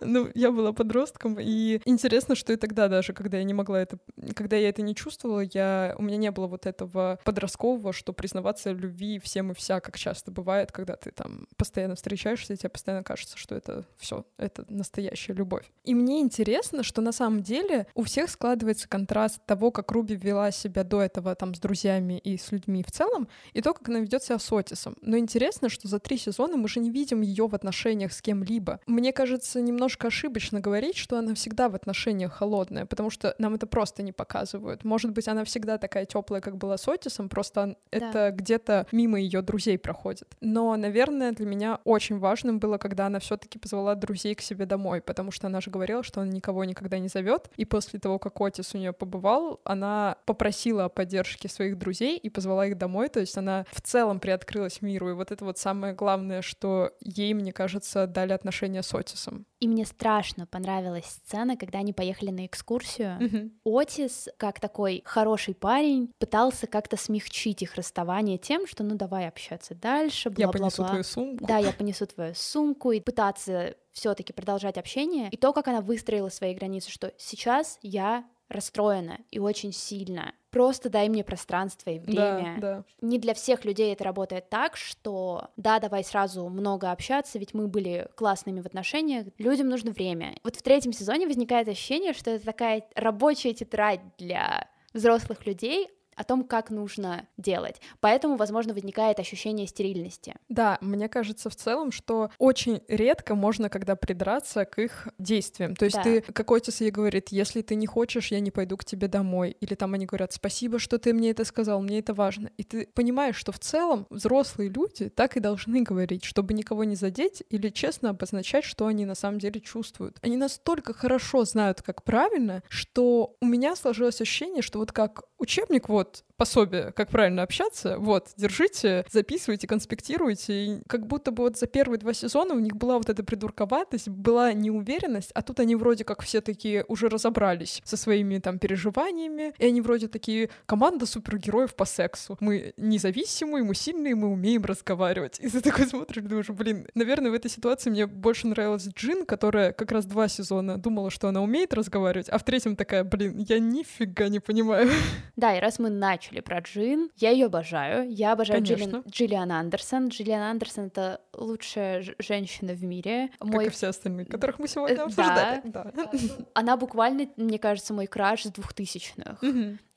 Ну, 0.00 0.28
я 0.34 0.50
была 0.50 0.72
подростком, 0.72 1.38
и 1.40 1.80
интересно, 1.84 2.34
что 2.34 2.52
и 2.52 2.56
тогда 2.56 2.88
даже, 2.88 3.12
когда 3.12 3.38
я 3.38 3.44
не 3.44 3.54
могла 3.54 3.80
это 3.80 3.93
это, 3.94 4.34
когда 4.34 4.56
я 4.56 4.68
это 4.68 4.82
не 4.82 4.94
чувствовала, 4.94 5.40
я, 5.40 5.94
у 5.98 6.02
меня 6.02 6.16
не 6.16 6.30
было 6.30 6.46
вот 6.46 6.66
этого 6.66 7.18
подросткового, 7.24 7.92
что 7.92 8.12
признаваться 8.12 8.74
в 8.74 8.78
любви 8.78 9.18
всем 9.18 9.52
и 9.52 9.54
вся, 9.54 9.80
как 9.80 9.96
часто 9.96 10.30
бывает, 10.30 10.72
когда 10.72 10.96
ты 10.96 11.10
там 11.10 11.46
постоянно 11.56 11.94
встречаешься, 11.96 12.52
и 12.54 12.56
тебе 12.56 12.70
постоянно 12.70 13.04
кажется, 13.04 13.36
что 13.38 13.54
это 13.54 13.84
все, 13.96 14.24
это 14.36 14.64
настоящая 14.68 15.34
любовь. 15.34 15.70
И 15.84 15.94
мне 15.94 16.20
интересно, 16.20 16.82
что 16.82 17.00
на 17.00 17.12
самом 17.12 17.42
деле 17.42 17.86
у 17.94 18.02
всех 18.02 18.30
складывается 18.30 18.88
контраст 18.88 19.40
того, 19.46 19.70
как 19.70 19.90
Руби 19.90 20.16
вела 20.16 20.50
себя 20.50 20.84
до 20.84 21.02
этого 21.02 21.34
там 21.34 21.54
с 21.54 21.58
друзьями 21.58 22.18
и 22.18 22.36
с 22.36 22.52
людьми 22.52 22.82
в 22.82 22.90
целом, 22.90 23.28
и 23.52 23.60
то, 23.60 23.74
как 23.74 23.88
она 23.88 24.00
ведет 24.00 24.22
себя 24.22 24.38
с 24.38 24.52
Отисом. 24.52 24.96
Но 25.00 25.16
интересно, 25.16 25.68
что 25.68 25.88
за 25.88 25.98
три 25.98 26.16
сезона 26.16 26.56
мы 26.56 26.68
же 26.68 26.80
не 26.80 26.90
видим 26.90 27.20
ее 27.20 27.46
в 27.46 27.54
отношениях 27.54 28.12
с 28.12 28.22
кем-либо. 28.22 28.80
Мне 28.86 29.12
кажется, 29.12 29.60
немножко 29.60 30.08
ошибочно 30.08 30.60
говорить, 30.60 30.96
что 30.96 31.18
она 31.18 31.34
всегда 31.34 31.68
в 31.68 31.74
отношениях 31.74 32.32
холодная, 32.32 32.86
потому 32.86 33.10
что 33.10 33.34
нам 33.38 33.54
это 33.54 33.66
просто 33.66 33.83
не 34.02 34.12
показывают. 34.12 34.84
Может 34.84 35.12
быть, 35.12 35.28
она 35.28 35.44
всегда 35.44 35.78
такая 35.78 36.06
теплая, 36.06 36.40
как 36.40 36.56
была 36.56 36.76
с 36.76 36.88
Отисом, 36.88 37.28
просто 37.28 37.66
да. 37.66 37.76
это 37.90 38.30
где-то 38.30 38.86
мимо 38.92 39.20
ее 39.20 39.42
друзей 39.42 39.78
проходит. 39.78 40.28
Но, 40.40 40.76
наверное, 40.76 41.32
для 41.32 41.46
меня 41.46 41.80
очень 41.84 42.18
важным 42.18 42.58
было, 42.58 42.78
когда 42.78 43.06
она 43.06 43.18
все-таки 43.18 43.58
позвала 43.58 43.94
друзей 43.94 44.34
к 44.34 44.40
себе 44.40 44.66
домой, 44.66 45.00
потому 45.00 45.30
что 45.30 45.46
она 45.46 45.60
же 45.60 45.70
говорила, 45.70 46.02
что 46.02 46.20
она 46.20 46.30
никого 46.30 46.64
никогда 46.64 46.98
не 46.98 47.08
зовет. 47.08 47.50
И 47.56 47.64
после 47.64 47.98
того, 47.98 48.18
как 48.18 48.40
Отис 48.40 48.74
у 48.74 48.78
нее 48.78 48.92
побывал, 48.92 49.60
она 49.64 50.16
попросила 50.26 50.84
о 50.84 50.88
поддержке 50.88 51.48
своих 51.48 51.78
друзей 51.78 52.16
и 52.16 52.30
позвала 52.30 52.66
их 52.66 52.78
домой. 52.78 53.08
То 53.08 53.20
есть 53.20 53.36
она 53.36 53.64
в 53.72 53.80
целом 53.80 54.20
приоткрылась 54.20 54.82
миру. 54.82 55.10
И 55.10 55.14
вот 55.14 55.30
это 55.30 55.44
вот 55.44 55.58
самое 55.58 55.94
главное, 55.94 56.42
что 56.42 56.92
ей, 57.00 57.34
мне 57.34 57.52
кажется, 57.52 58.06
дали 58.06 58.32
отношения 58.32 58.82
с 58.82 58.94
Отисом. 58.94 59.46
И 59.60 59.68
мне 59.68 59.86
страшно 59.86 60.46
понравилась 60.46 61.06
сцена, 61.06 61.56
когда 61.56 61.78
они 61.78 61.92
поехали 61.92 62.30
на 62.30 62.46
экскурсию. 62.46 63.18
Mm-hmm. 63.18 63.50
Отис, 63.78 64.28
как 64.36 64.60
такой 64.60 65.02
хороший 65.04 65.54
парень, 65.54 66.12
пытался 66.18 66.66
как-то 66.66 66.96
смягчить 66.96 67.62
их 67.62 67.74
расставание 67.74 68.38
тем, 68.38 68.66
что 68.66 68.84
ну 68.84 68.94
давай 68.96 69.28
общаться 69.28 69.74
дальше, 69.74 70.30
бла-бла-бла. 70.30 70.46
Я 70.46 70.52
понесу 70.52 70.84
твою 70.84 71.04
сумку. 71.04 71.46
Да, 71.46 71.58
я 71.58 71.72
понесу 71.72 72.06
твою 72.06 72.34
сумку, 72.34 72.92
и 72.92 73.00
пытаться 73.00 73.74
все-таки 73.92 74.32
продолжать 74.32 74.76
общение. 74.76 75.28
И 75.30 75.36
то, 75.36 75.52
как 75.52 75.68
она 75.68 75.80
выстроила 75.80 76.28
свои 76.28 76.54
границы, 76.54 76.90
что 76.90 77.12
сейчас 77.16 77.78
я 77.80 78.24
расстроена 78.54 79.18
и 79.30 79.38
очень 79.38 79.72
сильно. 79.72 80.32
Просто 80.50 80.88
дай 80.88 81.08
мне 81.08 81.24
пространство 81.24 81.90
и 81.90 81.98
время. 81.98 82.56
Да, 82.60 82.76
да. 82.76 82.84
Не 83.00 83.18
для 83.18 83.34
всех 83.34 83.64
людей 83.64 83.92
это 83.92 84.04
работает 84.04 84.48
так, 84.48 84.76
что 84.76 85.48
да, 85.56 85.80
давай 85.80 86.04
сразу 86.04 86.48
много 86.48 86.92
общаться, 86.92 87.38
ведь 87.38 87.54
мы 87.54 87.66
были 87.66 88.08
классными 88.14 88.60
в 88.60 88.66
отношениях. 88.66 89.26
Людям 89.38 89.68
нужно 89.68 89.90
время. 89.90 90.36
Вот 90.44 90.56
в 90.56 90.62
третьем 90.62 90.92
сезоне 90.92 91.26
возникает 91.26 91.68
ощущение, 91.68 92.12
что 92.12 92.30
это 92.30 92.44
такая 92.44 92.86
рабочая 92.94 93.52
тетрадь 93.52 94.00
для 94.16 94.68
взрослых 94.92 95.44
людей, 95.44 95.88
о 96.16 96.24
том, 96.24 96.44
как 96.44 96.70
нужно 96.70 97.26
делать. 97.36 97.80
Поэтому, 98.00 98.36
возможно, 98.36 98.74
возникает 98.74 99.18
ощущение 99.18 99.66
стерильности. 99.66 100.34
Да, 100.48 100.78
мне 100.80 101.08
кажется 101.08 101.50
в 101.50 101.56
целом, 101.56 101.92
что 101.92 102.30
очень 102.38 102.80
редко 102.88 103.34
можно 103.34 103.68
когда 103.68 103.96
придраться 103.96 104.64
к 104.64 104.78
их 104.78 105.08
действиям. 105.18 105.76
То 105.76 105.84
есть 105.84 105.96
да. 105.96 106.02
ты, 106.02 106.20
как 106.20 106.50
отец 106.50 106.80
ей 106.80 106.90
говорит, 106.90 107.28
если 107.30 107.62
ты 107.62 107.74
не 107.74 107.86
хочешь, 107.86 108.28
я 108.28 108.40
не 108.40 108.50
пойду 108.50 108.76
к 108.76 108.84
тебе 108.84 109.08
домой. 109.08 109.56
Или 109.60 109.74
там 109.74 109.94
они 109.94 110.06
говорят, 110.06 110.32
спасибо, 110.32 110.78
что 110.78 110.98
ты 110.98 111.12
мне 111.12 111.30
это 111.30 111.44
сказал, 111.44 111.80
мне 111.80 111.98
это 111.98 112.14
важно. 112.14 112.50
И 112.56 112.64
ты 112.64 112.86
понимаешь, 112.86 113.36
что 113.36 113.52
в 113.52 113.58
целом 113.58 114.06
взрослые 114.10 114.70
люди 114.70 115.08
так 115.08 115.36
и 115.36 115.40
должны 115.40 115.82
говорить, 115.82 116.24
чтобы 116.24 116.54
никого 116.54 116.84
не 116.84 116.96
задеть 116.96 117.42
или 117.50 117.68
честно 117.68 118.10
обозначать, 118.10 118.64
что 118.64 118.86
они 118.86 119.04
на 119.04 119.14
самом 119.14 119.38
деле 119.38 119.60
чувствуют. 119.60 120.18
Они 120.22 120.36
настолько 120.36 120.92
хорошо 120.92 121.44
знают, 121.44 121.82
как 121.82 122.02
правильно, 122.04 122.62
что 122.68 123.36
у 123.40 123.46
меня 123.46 123.76
сложилось 123.76 124.20
ощущение, 124.20 124.62
что 124.62 124.78
вот 124.78 124.92
как 124.92 125.24
учебник, 125.38 125.88
вот, 125.88 126.03
пособие, 126.36 126.92
как 126.92 127.10
правильно 127.10 127.42
общаться, 127.42 127.96
вот, 127.98 128.30
держите, 128.36 129.04
записывайте, 129.10 129.66
конспектируйте, 129.66 130.64
и 130.64 130.82
как 130.88 131.06
будто 131.06 131.30
бы 131.30 131.44
вот 131.44 131.56
за 131.56 131.66
первые 131.66 131.98
два 131.98 132.12
сезона 132.12 132.54
у 132.54 132.58
них 132.58 132.76
была 132.76 132.98
вот 132.98 133.08
эта 133.08 133.22
придурковатость, 133.22 134.08
была 134.08 134.52
неуверенность, 134.52 135.30
а 135.34 135.42
тут 135.42 135.60
они 135.60 135.76
вроде 135.76 136.04
как 136.04 136.22
все 136.22 136.40
такие 136.40 136.84
уже 136.88 137.08
разобрались 137.08 137.80
со 137.84 137.96
своими 137.96 138.38
там 138.38 138.58
переживаниями, 138.58 139.54
и 139.58 139.66
они 139.66 139.80
вроде 139.80 140.08
такие 140.08 140.50
команда 140.66 141.06
супергероев 141.06 141.74
по 141.74 141.84
сексу. 141.84 142.36
Мы 142.40 142.74
независимые, 142.76 143.64
мы 143.64 143.74
сильные, 143.74 144.14
мы 144.14 144.28
умеем 144.28 144.64
разговаривать. 144.64 145.38
И 145.40 145.48
ты 145.48 145.60
такой 145.60 145.86
смотришь, 145.86 146.24
думаешь, 146.24 146.48
блин, 146.48 146.88
наверное, 146.94 147.30
в 147.30 147.34
этой 147.34 147.50
ситуации 147.50 147.90
мне 147.90 148.06
больше 148.06 148.48
нравилась 148.48 148.88
Джин, 148.88 149.24
которая 149.24 149.72
как 149.72 149.92
раз 149.92 150.04
два 150.06 150.28
сезона 150.28 150.78
думала, 150.78 151.10
что 151.10 151.28
она 151.28 151.42
умеет 151.42 151.72
разговаривать, 151.74 152.28
а 152.28 152.38
в 152.38 152.44
третьем 152.44 152.76
такая, 152.76 153.04
блин, 153.04 153.38
я 153.38 153.58
нифига 153.58 154.28
не 154.28 154.40
понимаю. 154.40 154.90
Да, 155.36 155.56
и 155.56 155.60
раз 155.60 155.78
мы 155.78 155.90
начали 155.98 156.40
про 156.40 156.60
Джин, 156.60 157.10
я 157.16 157.30
ее 157.30 157.46
обожаю. 157.46 158.10
Я 158.10 158.32
обожаю 158.32 158.62
Джиллиан, 158.62 159.02
Джиллиан 159.08 159.52
Андерсон. 159.52 160.08
Джиллиан 160.08 160.42
Андерсон— 160.42 160.84
это 160.86 161.20
лучшая 161.32 162.04
женщина 162.18 162.74
в 162.74 162.84
мире. 162.84 163.30
Как 163.38 163.48
мой... 163.48 163.66
и 163.66 163.68
все 163.70 163.88
остальные, 163.88 164.26
которых 164.26 164.58
мы 164.58 164.68
сегодня 164.68 164.96
э, 164.96 165.00
обсуждали. 165.00 165.62
Да. 165.64 165.92
да. 165.94 166.10
Она 166.54 166.76
буквально, 166.76 167.28
мне 167.36 167.58
кажется, 167.58 167.94
мой 167.94 168.06
краш 168.06 168.44
с 168.44 168.50
двухтысячных. 168.50 169.42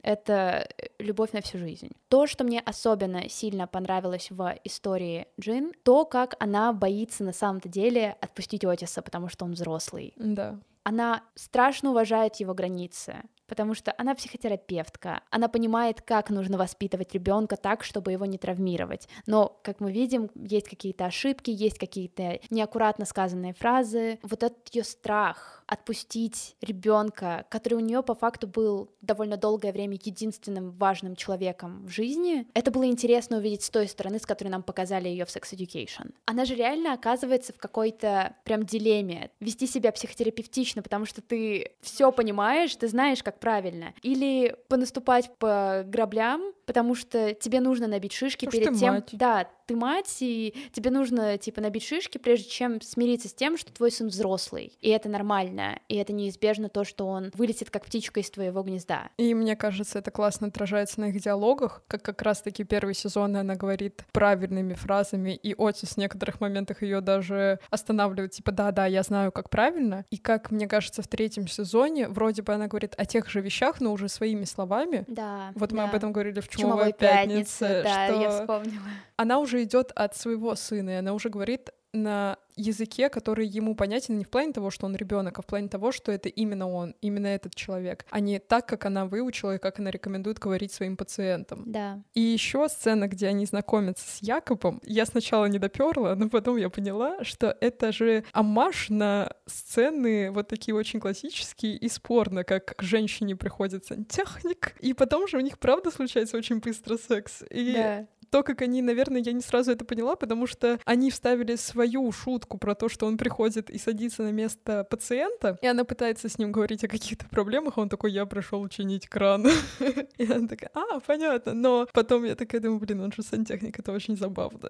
Это 0.02 0.70
любовь 1.00 1.34
на 1.34 1.42
всю 1.42 1.58
жизнь. 1.58 1.92
То, 2.08 2.28
что 2.28 2.46
мне 2.46 2.62
особенно 2.62 3.28
сильно 3.28 3.68
понравилось 3.68 4.32
в 4.32 4.56
истории 4.64 5.28
Джин, 5.40 5.74
то, 5.84 6.06
как 6.06 6.36
она 6.40 6.72
боится 6.72 7.26
на 7.26 7.34
самом-то 7.34 7.68
деле 7.68 8.16
отпустить 8.22 8.64
Отиса, 8.64 9.02
потому 9.02 9.28
что 9.28 9.44
он 9.44 9.52
взрослый. 9.52 10.14
Да. 10.16 10.60
Она 10.84 11.24
страшно 11.36 11.90
уважает 11.90 12.38
его 12.38 12.54
границы 12.54 13.24
потому 13.48 13.74
что 13.74 13.94
она 13.98 14.16
психотерапевтка, 14.16 15.22
она 15.30 15.48
понимает, 15.48 16.02
как 16.02 16.30
нужно 16.30 16.58
воспитывать 16.58 17.14
ребенка 17.14 17.56
так, 17.56 17.84
чтобы 17.84 18.12
его 18.12 18.26
не 18.26 18.38
травмировать. 18.38 19.08
Но, 19.26 19.60
как 19.64 19.80
мы 19.80 19.92
видим, 19.92 20.30
есть 20.36 20.68
какие-то 20.68 21.06
ошибки, 21.06 21.50
есть 21.50 21.78
какие-то 21.78 22.40
неаккуратно 22.50 23.06
сказанные 23.06 23.54
фразы. 23.54 24.20
Вот 24.24 24.44
этот 24.44 24.74
ее 24.74 24.84
страх 24.84 25.64
отпустить 25.68 26.56
ребенка, 26.62 27.46
который 27.50 27.76
у 27.76 27.80
нее 27.80 28.02
по 28.02 28.16
факту 28.16 28.48
был 28.48 28.90
довольно 29.02 29.38
долгое 29.38 29.74
время 29.74 29.98
единственным 30.02 30.72
важным 30.72 31.16
человеком 31.16 31.86
в 31.86 31.90
жизни, 31.90 32.48
это 32.54 32.72
было 32.72 32.86
интересно 32.86 33.38
увидеть 33.38 33.64
с 33.64 33.70
той 33.70 33.88
стороны, 33.88 34.20
с 34.20 34.26
которой 34.26 34.50
нам 34.50 34.64
показали 34.64 35.10
ее 35.10 35.26
в 35.26 35.30
Sex 35.30 35.54
Education. 35.54 36.14
Она 36.26 36.46
же 36.46 36.56
реально 36.56 36.94
оказывается 36.94 37.54
в 37.54 37.58
какой-то 37.58 38.36
прям 38.46 38.64
дилемме. 38.64 39.30
Вести 39.40 39.68
себя 39.68 39.92
психотерапевтично, 39.92 40.82
потому 40.82 41.06
что 41.06 41.22
ты 41.22 41.74
все 41.82 42.12
понимаешь, 42.12 42.76
ты 42.76 42.88
знаешь, 42.88 43.22
как 43.22 43.37
правильно, 43.38 43.94
или 44.02 44.56
понаступать 44.68 45.32
по 45.38 45.84
граблям, 45.86 46.54
потому 46.68 46.94
что 46.94 47.34
тебе 47.34 47.62
нужно 47.62 47.88
набить 47.88 48.14
шишки 48.14 48.46
Потому 48.46 48.66
перед 48.66 48.80
тем, 48.80 48.94
мать. 48.96 49.10
да, 49.14 49.48
ты 49.66 49.76
мать, 49.76 50.18
и 50.20 50.54
тебе 50.72 50.92
нужно, 50.92 51.38
типа, 51.38 51.62
набить 51.62 51.84
шишки, 51.84 52.18
прежде 52.18 52.50
чем 52.50 52.82
смириться 52.82 53.28
с 53.28 53.34
тем, 53.34 53.58
что 53.58 53.74
твой 53.74 53.92
сын 53.92 54.08
взрослый. 54.08 54.74
И 54.82 54.90
это 54.90 55.10
нормально, 55.10 55.80
и 55.90 55.96
это 55.96 56.14
неизбежно 56.14 56.70
то, 56.70 56.84
что 56.84 57.08
он 57.08 57.32
вылетит 57.34 57.70
как 57.70 57.86
птичка 57.86 58.20
из 58.20 58.30
твоего 58.30 58.64
гнезда. 58.64 59.10
И 59.18 59.34
мне 59.34 59.56
кажется, 59.56 60.00
это 60.00 60.12
классно 60.12 60.48
отражается 60.48 61.02
на 61.02 61.10
их 61.10 61.22
диалогах, 61.22 61.84
как 61.88 62.02
как 62.02 62.22
раз-таки 62.22 62.64
первый 62.64 62.94
сезон 62.94 63.36
она 63.36 63.56
говорит 63.56 64.06
правильными 64.12 64.74
фразами, 64.74 65.32
и 65.36 65.56
Отис 65.58 65.92
в 65.92 65.98
некоторых 65.98 66.42
моментах 66.42 66.82
ее 66.82 67.02
даже 67.02 67.60
останавливает, 67.70 68.32
типа, 68.32 68.52
да-да, 68.52 68.86
я 68.86 69.04
знаю, 69.04 69.32
как 69.32 69.50
правильно. 69.50 70.06
И 70.10 70.18
как 70.18 70.52
мне 70.52 70.68
кажется, 70.68 71.02
в 71.02 71.08
третьем 71.08 71.48
сезоне 71.48 72.08
вроде 72.10 72.42
бы 72.42 72.54
она 72.54 72.68
говорит 72.68 72.94
о 72.98 73.06
тех 73.06 73.30
же 73.30 73.42
вещах, 73.42 73.80
но 73.80 73.94
уже 73.94 74.10
своими 74.10 74.44
словами. 74.44 75.06
Да. 75.08 75.52
Вот 75.56 75.72
мы 75.72 75.80
да. 75.80 75.90
об 75.90 75.96
этом 75.96 76.12
говорили 76.12 76.40
в 76.40 76.48
Чумовой 76.58 76.92
«Чумовой 76.92 76.94
пятнице», 76.94 77.82
да, 77.84 78.08
что? 78.08 78.22
я 78.22 78.30
вспомнила. 78.30 78.86
она 79.16 79.40
уже 79.40 79.64
идет 79.64 79.92
от 79.96 80.16
своего 80.16 80.56
сына, 80.56 80.92
и 80.92 80.94
она 80.94 81.14
уже 81.14 81.30
говорит 81.30 81.70
на 81.98 82.38
языке, 82.58 83.10
который 83.10 83.48
ему 83.48 83.76
понятен 83.76 84.18
не 84.18 84.26
в 84.26 84.30
плане 84.30 84.52
того, 84.52 84.72
что 84.72 84.86
он 84.86 84.96
ребенок, 84.96 85.40
а 85.40 85.42
в 85.42 85.46
плане 85.46 85.70
того, 85.70 85.92
что 85.92 86.12
это 86.12 86.28
именно 86.28 86.70
он, 86.70 86.96
именно 87.02 87.28
этот 87.28 87.56
человек, 87.56 88.06
а 88.10 88.20
не 88.20 88.40
так, 88.40 88.68
как 88.68 88.86
она 88.86 89.06
выучила 89.06 89.56
и 89.56 89.60
как 89.60 89.80
она 89.80 89.92
рекомендует 89.92 90.40
говорить 90.40 90.72
своим 90.72 90.98
пациентам. 90.98 91.64
Да. 91.68 92.02
И 92.14 92.22
еще 92.22 92.68
сцена, 92.68 93.08
где 93.08 93.28
они 93.28 93.46
знакомятся 93.46 94.06
с 94.08 94.22
Якобом, 94.22 94.82
я 94.84 95.06
сначала 95.06 95.46
не 95.46 95.60
доперла, 95.60 96.16
но 96.16 96.30
потом 96.30 96.58
я 96.58 96.70
поняла, 96.70 97.24
что 97.24 97.56
это 97.62 97.92
же 97.92 98.24
амаш 98.34 98.90
на 98.90 99.34
сцены 99.46 100.32
вот 100.32 100.48
такие 100.48 100.76
очень 100.76 101.00
классические 101.00 101.78
и 101.78 101.90
спорно, 101.90 102.44
как 102.44 102.76
к 102.76 102.82
женщине 102.82 103.36
приходит 103.36 103.86
сантехник, 103.86 104.76
и 104.80 104.94
потом 104.94 105.28
же 105.28 105.38
у 105.38 105.42
них 105.42 105.60
правда 105.60 105.92
случается 105.92 106.38
очень 106.38 106.60
быстро 106.60 106.98
секс. 106.98 107.44
И 107.52 107.74
Да. 107.74 108.08
То, 108.30 108.44
как 108.44 108.62
они, 108.62 108.82
наверное, 108.82 109.22
я 109.22 109.34
не 109.34 109.42
сразу 109.42 109.72
это 109.72 109.86
поняла, 109.86 110.16
потому 110.16 110.48
что 110.48 110.80
они 110.86 111.12
вставили 111.12 111.56
свою 111.56 112.12
шутку 112.12 112.58
про 112.58 112.76
то, 112.76 112.90
что 112.90 113.06
он 113.06 113.18
приходит 113.18 113.70
и 113.70 113.78
садится 113.78 114.24
на 114.24 114.32
место 114.32 114.86
пациента, 114.90 115.58
и 115.62 115.68
она 115.68 115.84
пытается 115.84 116.30
с 116.30 116.38
ним 116.38 116.52
говорить 116.52 116.84
о 116.84 116.88
каких-то 116.88 117.28
проблемах, 117.30 117.78
а 117.78 117.82
он 117.82 117.90
такой, 117.90 118.12
я 118.12 118.26
пришел 118.26 118.68
чинить 118.68 119.08
кран. 119.08 119.48
И 120.18 120.32
она 120.32 120.48
такая, 120.48 120.72
а, 120.74 121.00
понятно. 121.00 121.54
Но 121.54 121.88
потом 121.94 122.26
я 122.26 122.36
такая 122.36 122.62
думаю, 122.62 122.80
блин, 122.80 123.02
он 123.02 123.12
же 123.12 123.24
сантехник, 123.24 123.80
это 123.80 123.92
очень 123.92 124.18
забавно. 124.18 124.70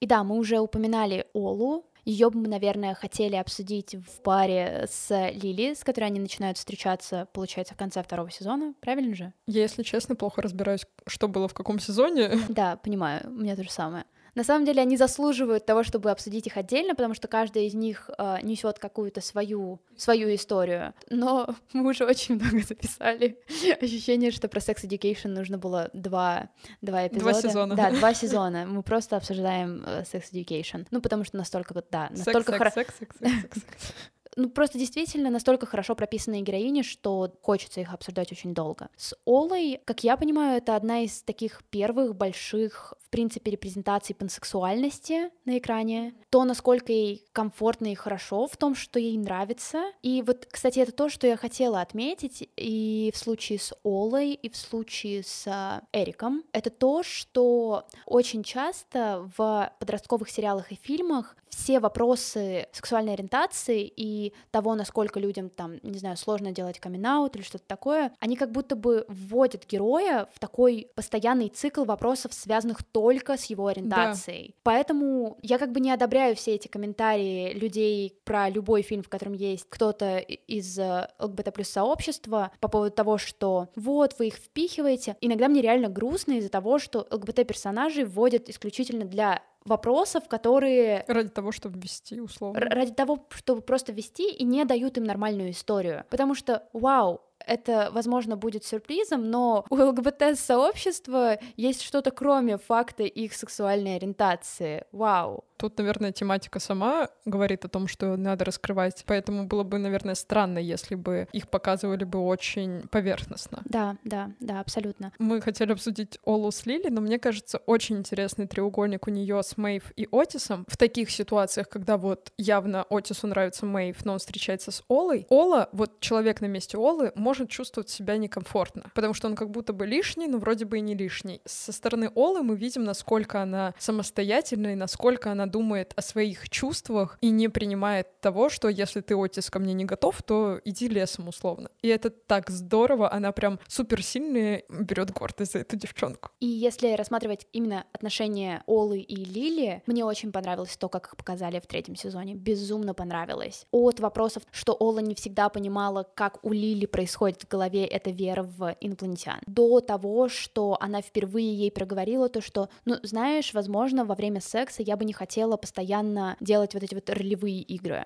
И 0.00 0.06
да, 0.06 0.24
мы 0.24 0.36
уже 0.36 0.58
упоминали 0.58 1.26
Олу. 1.34 1.89
Ее 2.10 2.28
бы 2.28 2.40
мы, 2.40 2.48
наверное, 2.48 2.94
хотели 2.94 3.36
обсудить 3.36 3.94
в 3.94 4.20
паре 4.22 4.88
с 4.90 5.30
Лили, 5.30 5.74
с 5.74 5.84
которой 5.84 6.06
они 6.06 6.18
начинают 6.18 6.58
встречаться, 6.58 7.28
получается, 7.32 7.74
в 7.74 7.76
конце 7.76 8.02
второго 8.02 8.32
сезона. 8.32 8.74
Правильно 8.80 9.14
же? 9.14 9.32
Я, 9.46 9.62
если 9.62 9.84
честно, 9.84 10.16
плохо 10.16 10.42
разбираюсь, 10.42 10.86
что 11.06 11.28
было 11.28 11.46
в 11.46 11.54
каком 11.54 11.78
сезоне. 11.78 12.32
Да, 12.48 12.76
понимаю, 12.76 13.22
у 13.26 13.40
меня 13.40 13.54
то 13.54 13.62
же 13.62 13.70
самое. 13.70 14.06
На 14.34 14.44
самом 14.44 14.64
деле 14.64 14.82
они 14.82 14.96
заслуживают 14.96 15.66
того, 15.66 15.82
чтобы 15.82 16.10
обсудить 16.10 16.46
их 16.46 16.56
отдельно, 16.56 16.94
потому 16.94 17.14
что 17.14 17.28
каждая 17.28 17.64
из 17.64 17.74
них 17.74 18.10
э, 18.18 18.38
несет 18.42 18.78
какую-то 18.78 19.20
свою, 19.20 19.80
свою 19.96 20.34
историю. 20.34 20.94
Но 21.08 21.54
мы 21.72 21.90
уже 21.90 22.04
очень 22.04 22.36
много 22.36 22.60
записали. 22.60 23.38
Ощущение, 23.80 24.30
что 24.30 24.48
про 24.48 24.60
Sex 24.60 24.84
Education 24.84 25.28
нужно 25.28 25.58
было 25.58 25.90
два, 25.92 26.48
два 26.80 27.06
эпизода. 27.06 27.40
сезона. 27.42 27.74
Да, 27.76 27.90
два 27.90 28.14
сезона. 28.20 28.66
Мы 28.66 28.82
просто 28.82 29.16
обсуждаем 29.16 29.84
э, 29.86 30.02
Sex 30.02 30.24
Education. 30.32 30.86
Ну, 30.90 31.00
потому 31.00 31.24
что 31.24 31.36
настолько, 31.36 31.74
да, 31.90 32.08
настолько 32.10 32.52
Секс, 32.52 32.62
хоро- 32.62 32.72
секс, 32.74 32.94
секс, 32.98 33.16
секс, 33.18 33.32
секс, 33.42 33.54
секс. 33.54 33.94
Ну, 34.36 34.48
просто 34.48 34.78
действительно 34.78 35.30
настолько 35.30 35.66
хорошо 35.66 35.94
прописанные 35.94 36.42
героини, 36.42 36.82
что 36.82 37.32
хочется 37.42 37.80
их 37.80 37.92
обсуждать 37.92 38.32
очень 38.32 38.54
долго. 38.54 38.88
С 38.96 39.14
Олой, 39.24 39.80
как 39.84 40.04
я 40.04 40.16
понимаю, 40.16 40.58
это 40.58 40.76
одна 40.76 41.00
из 41.00 41.22
таких 41.22 41.62
первых 41.70 42.14
больших, 42.14 42.94
в 43.00 43.10
принципе, 43.10 43.50
репрезентаций 43.50 44.14
пансексуальности 44.14 45.30
на 45.44 45.58
экране. 45.58 46.14
То, 46.30 46.44
насколько 46.44 46.92
ей 46.92 47.24
комфортно 47.32 47.92
и 47.92 47.94
хорошо 47.94 48.46
в 48.46 48.56
том, 48.56 48.74
что 48.74 48.98
ей 48.98 49.18
нравится. 49.18 49.84
И 50.02 50.22
вот, 50.22 50.46
кстати, 50.50 50.78
это 50.78 50.92
то, 50.92 51.08
что 51.08 51.26
я 51.26 51.36
хотела 51.36 51.80
отметить 51.80 52.48
и 52.56 53.10
в 53.14 53.18
случае 53.18 53.58
с 53.58 53.74
Олой, 53.82 54.32
и 54.32 54.48
в 54.48 54.56
случае 54.56 55.22
с 55.24 55.44
а, 55.46 55.82
Эриком. 55.92 56.44
Это 56.52 56.70
то, 56.70 57.02
что 57.02 57.86
очень 58.06 58.42
часто 58.44 59.28
в 59.36 59.72
подростковых 59.80 60.30
сериалах 60.30 60.70
и 60.72 60.76
фильмах 60.76 61.36
все 61.50 61.80
вопросы 61.80 62.68
сексуальной 62.72 63.14
ориентации 63.14 63.92
и 63.94 64.32
того, 64.50 64.74
насколько 64.74 65.20
людям 65.20 65.50
там, 65.50 65.78
не 65.82 65.98
знаю, 65.98 66.16
сложно 66.16 66.52
делать 66.52 66.78
камин 66.78 67.00
или 67.00 67.42
что-то 67.42 67.64
такое, 67.66 68.12
они 68.20 68.36
как 68.36 68.52
будто 68.52 68.76
бы 68.76 69.04
вводят 69.08 69.66
героя 69.66 70.28
в 70.34 70.38
такой 70.38 70.88
постоянный 70.94 71.48
цикл 71.48 71.84
вопросов, 71.84 72.34
связанных 72.34 72.82
только 72.84 73.36
с 73.36 73.44
его 73.44 73.66
ориентацией. 73.66 74.54
Поэтому 74.62 75.38
я 75.42 75.58
как 75.58 75.72
бы 75.72 75.80
не 75.80 75.90
одобряю 75.90 76.36
все 76.36 76.54
эти 76.54 76.68
комментарии 76.68 77.52
людей 77.52 78.18
про 78.24 78.48
любой 78.48 78.82
фильм, 78.82 79.02
в 79.02 79.08
котором 79.08 79.32
есть 79.32 79.66
кто-то 79.68 80.18
из 80.18 80.78
э, 80.78 81.08
ЛГБТ 81.18 81.54
плюс 81.54 81.68
сообщества 81.68 82.52
по 82.60 82.68
поводу 82.68 82.94
того, 82.94 83.18
что 83.18 83.68
вот, 83.74 84.18
вы 84.18 84.28
их 84.28 84.34
впихиваете. 84.34 85.16
Иногда 85.20 85.48
мне 85.48 85.62
реально 85.62 85.88
грустно 85.88 86.34
из-за 86.34 86.50
того, 86.50 86.78
что 86.78 87.06
ЛГБТ-персонажей 87.10 88.04
вводят 88.04 88.48
исключительно 88.48 89.04
для 89.04 89.42
вопросов, 89.64 90.28
которые 90.28 91.04
Ради 91.06 91.28
того, 91.28 91.52
чтобы 91.52 91.78
ввести, 91.80 92.20
условно. 92.20 92.60
ради 92.60 92.92
того, 92.92 93.26
чтобы 93.30 93.60
просто 93.60 93.92
вести 93.92 94.30
и 94.30 94.44
не 94.44 94.64
дают 94.64 94.96
им 94.98 95.04
нормальную 95.04 95.50
историю. 95.50 96.04
Потому 96.10 96.34
что, 96.34 96.68
вау, 96.72 97.20
это, 97.46 97.90
возможно, 97.92 98.36
будет 98.36 98.64
сюрпризом, 98.64 99.30
но 99.30 99.64
у 99.70 99.74
ЛГБТ-сообщества 99.76 101.38
есть 101.56 101.82
что-то 101.82 102.10
кроме 102.10 102.58
факта 102.58 103.02
их 103.02 103.34
сексуальной 103.34 103.96
ориентации. 103.96 104.84
Вау. 104.92 105.44
Тут, 105.60 105.76
наверное, 105.76 106.10
тематика 106.10 106.58
сама 106.58 107.10
говорит 107.26 107.66
о 107.66 107.68
том, 107.68 107.86
что 107.86 108.16
надо 108.16 108.46
раскрывать, 108.46 109.04
поэтому 109.06 109.44
было 109.46 109.62
бы, 109.62 109.76
наверное, 109.76 110.14
странно, 110.14 110.58
если 110.58 110.94
бы 110.94 111.28
их 111.32 111.48
показывали 111.48 112.04
бы 112.04 112.18
очень 112.18 112.88
поверхностно. 112.88 113.60
Да, 113.66 113.98
да, 114.02 114.30
да, 114.40 114.60
абсолютно. 114.60 115.12
Мы 115.18 115.42
хотели 115.42 115.72
обсудить 115.72 116.18
Олу 116.24 116.50
с 116.50 116.64
Лили, 116.64 116.88
но 116.88 117.02
мне 117.02 117.18
кажется, 117.18 117.58
очень 117.66 117.98
интересный 117.98 118.46
треугольник 118.46 119.06
у 119.06 119.10
нее 119.10 119.42
с 119.42 119.58
Мэйв 119.58 119.92
и 119.96 120.08
Отисом. 120.10 120.64
В 120.66 120.78
таких 120.78 121.10
ситуациях, 121.10 121.68
когда 121.68 121.98
вот 121.98 122.32
явно 122.38 122.86
Отису 122.88 123.26
нравится 123.26 123.66
Мэйв, 123.66 124.02
но 124.06 124.14
он 124.14 124.18
встречается 124.18 124.70
с 124.70 124.82
Олой, 124.88 125.26
Ола, 125.28 125.68
вот 125.72 126.00
человек 126.00 126.40
на 126.40 126.46
месте 126.46 126.78
Олы, 126.78 127.12
может 127.14 127.29
чувствовать 127.34 127.88
себя 127.88 128.16
некомфортно, 128.16 128.90
потому 128.94 129.14
что 129.14 129.28
он 129.28 129.36
как 129.36 129.50
будто 129.50 129.72
бы 129.72 129.86
лишний, 129.86 130.28
но 130.28 130.38
вроде 130.38 130.64
бы 130.64 130.78
и 130.78 130.80
не 130.80 130.94
лишний. 130.94 131.40
Со 131.44 131.72
стороны 131.72 132.10
Олы 132.14 132.42
мы 132.42 132.56
видим, 132.56 132.84
насколько 132.84 133.42
она 133.42 133.74
самостоятельна 133.78 134.72
и 134.72 134.74
насколько 134.74 135.30
она 135.30 135.46
думает 135.46 135.92
о 135.96 136.02
своих 136.02 136.48
чувствах 136.50 137.18
и 137.20 137.30
не 137.30 137.48
принимает 137.48 138.20
того, 138.20 138.48
что 138.48 138.68
если 138.68 139.00
ты, 139.00 139.14
Отис, 139.14 139.50
ко 139.50 139.58
мне 139.58 139.72
не 139.72 139.84
готов, 139.84 140.22
то 140.22 140.60
иди 140.64 140.88
лесом 140.88 141.28
условно. 141.28 141.70
И 141.82 141.88
это 141.88 142.10
так 142.10 142.50
здорово, 142.50 143.12
она 143.12 143.32
прям 143.32 143.60
суперсильная, 143.68 144.64
берет 144.68 145.12
гордость 145.12 145.52
за 145.52 145.60
эту 145.60 145.76
девчонку. 145.76 146.30
И 146.40 146.46
если 146.46 146.94
рассматривать 146.94 147.46
именно 147.52 147.84
отношения 147.92 148.62
Олы 148.66 149.00
и 149.00 149.24
Лили, 149.24 149.82
мне 149.86 150.04
очень 150.04 150.32
понравилось 150.32 150.76
то, 150.76 150.88
как 150.88 151.06
их 151.06 151.16
показали 151.16 151.60
в 151.60 151.66
третьем 151.66 151.96
сезоне. 151.96 152.34
Безумно 152.34 152.94
понравилось. 152.94 153.66
От 153.70 154.00
вопросов, 154.00 154.42
что 154.50 154.76
Ола 154.78 155.00
не 155.00 155.14
всегда 155.14 155.48
понимала, 155.48 156.06
как 156.14 156.44
у 156.44 156.52
Лили 156.52 156.86
происходит 156.86 157.19
происходит 157.20 157.42
в 157.42 157.48
голове 157.48 157.84
эта 157.84 158.10
вера 158.10 158.42
в 158.42 158.74
инопланетян. 158.80 159.40
До 159.46 159.80
того, 159.80 160.28
что 160.28 160.78
она 160.80 161.02
впервые 161.02 161.54
ей 161.54 161.70
проговорила 161.70 162.28
то, 162.30 162.40
что, 162.40 162.70
ну, 162.86 162.96
знаешь, 163.02 163.52
возможно, 163.52 164.04
во 164.04 164.14
время 164.14 164.40
секса 164.40 164.82
я 164.82 164.96
бы 164.96 165.04
не 165.04 165.12
хотела 165.12 165.58
постоянно 165.58 166.36
делать 166.40 166.72
вот 166.74 166.82
эти 166.82 166.94
вот 166.94 167.10
ролевые 167.10 167.60
игры, 167.60 168.04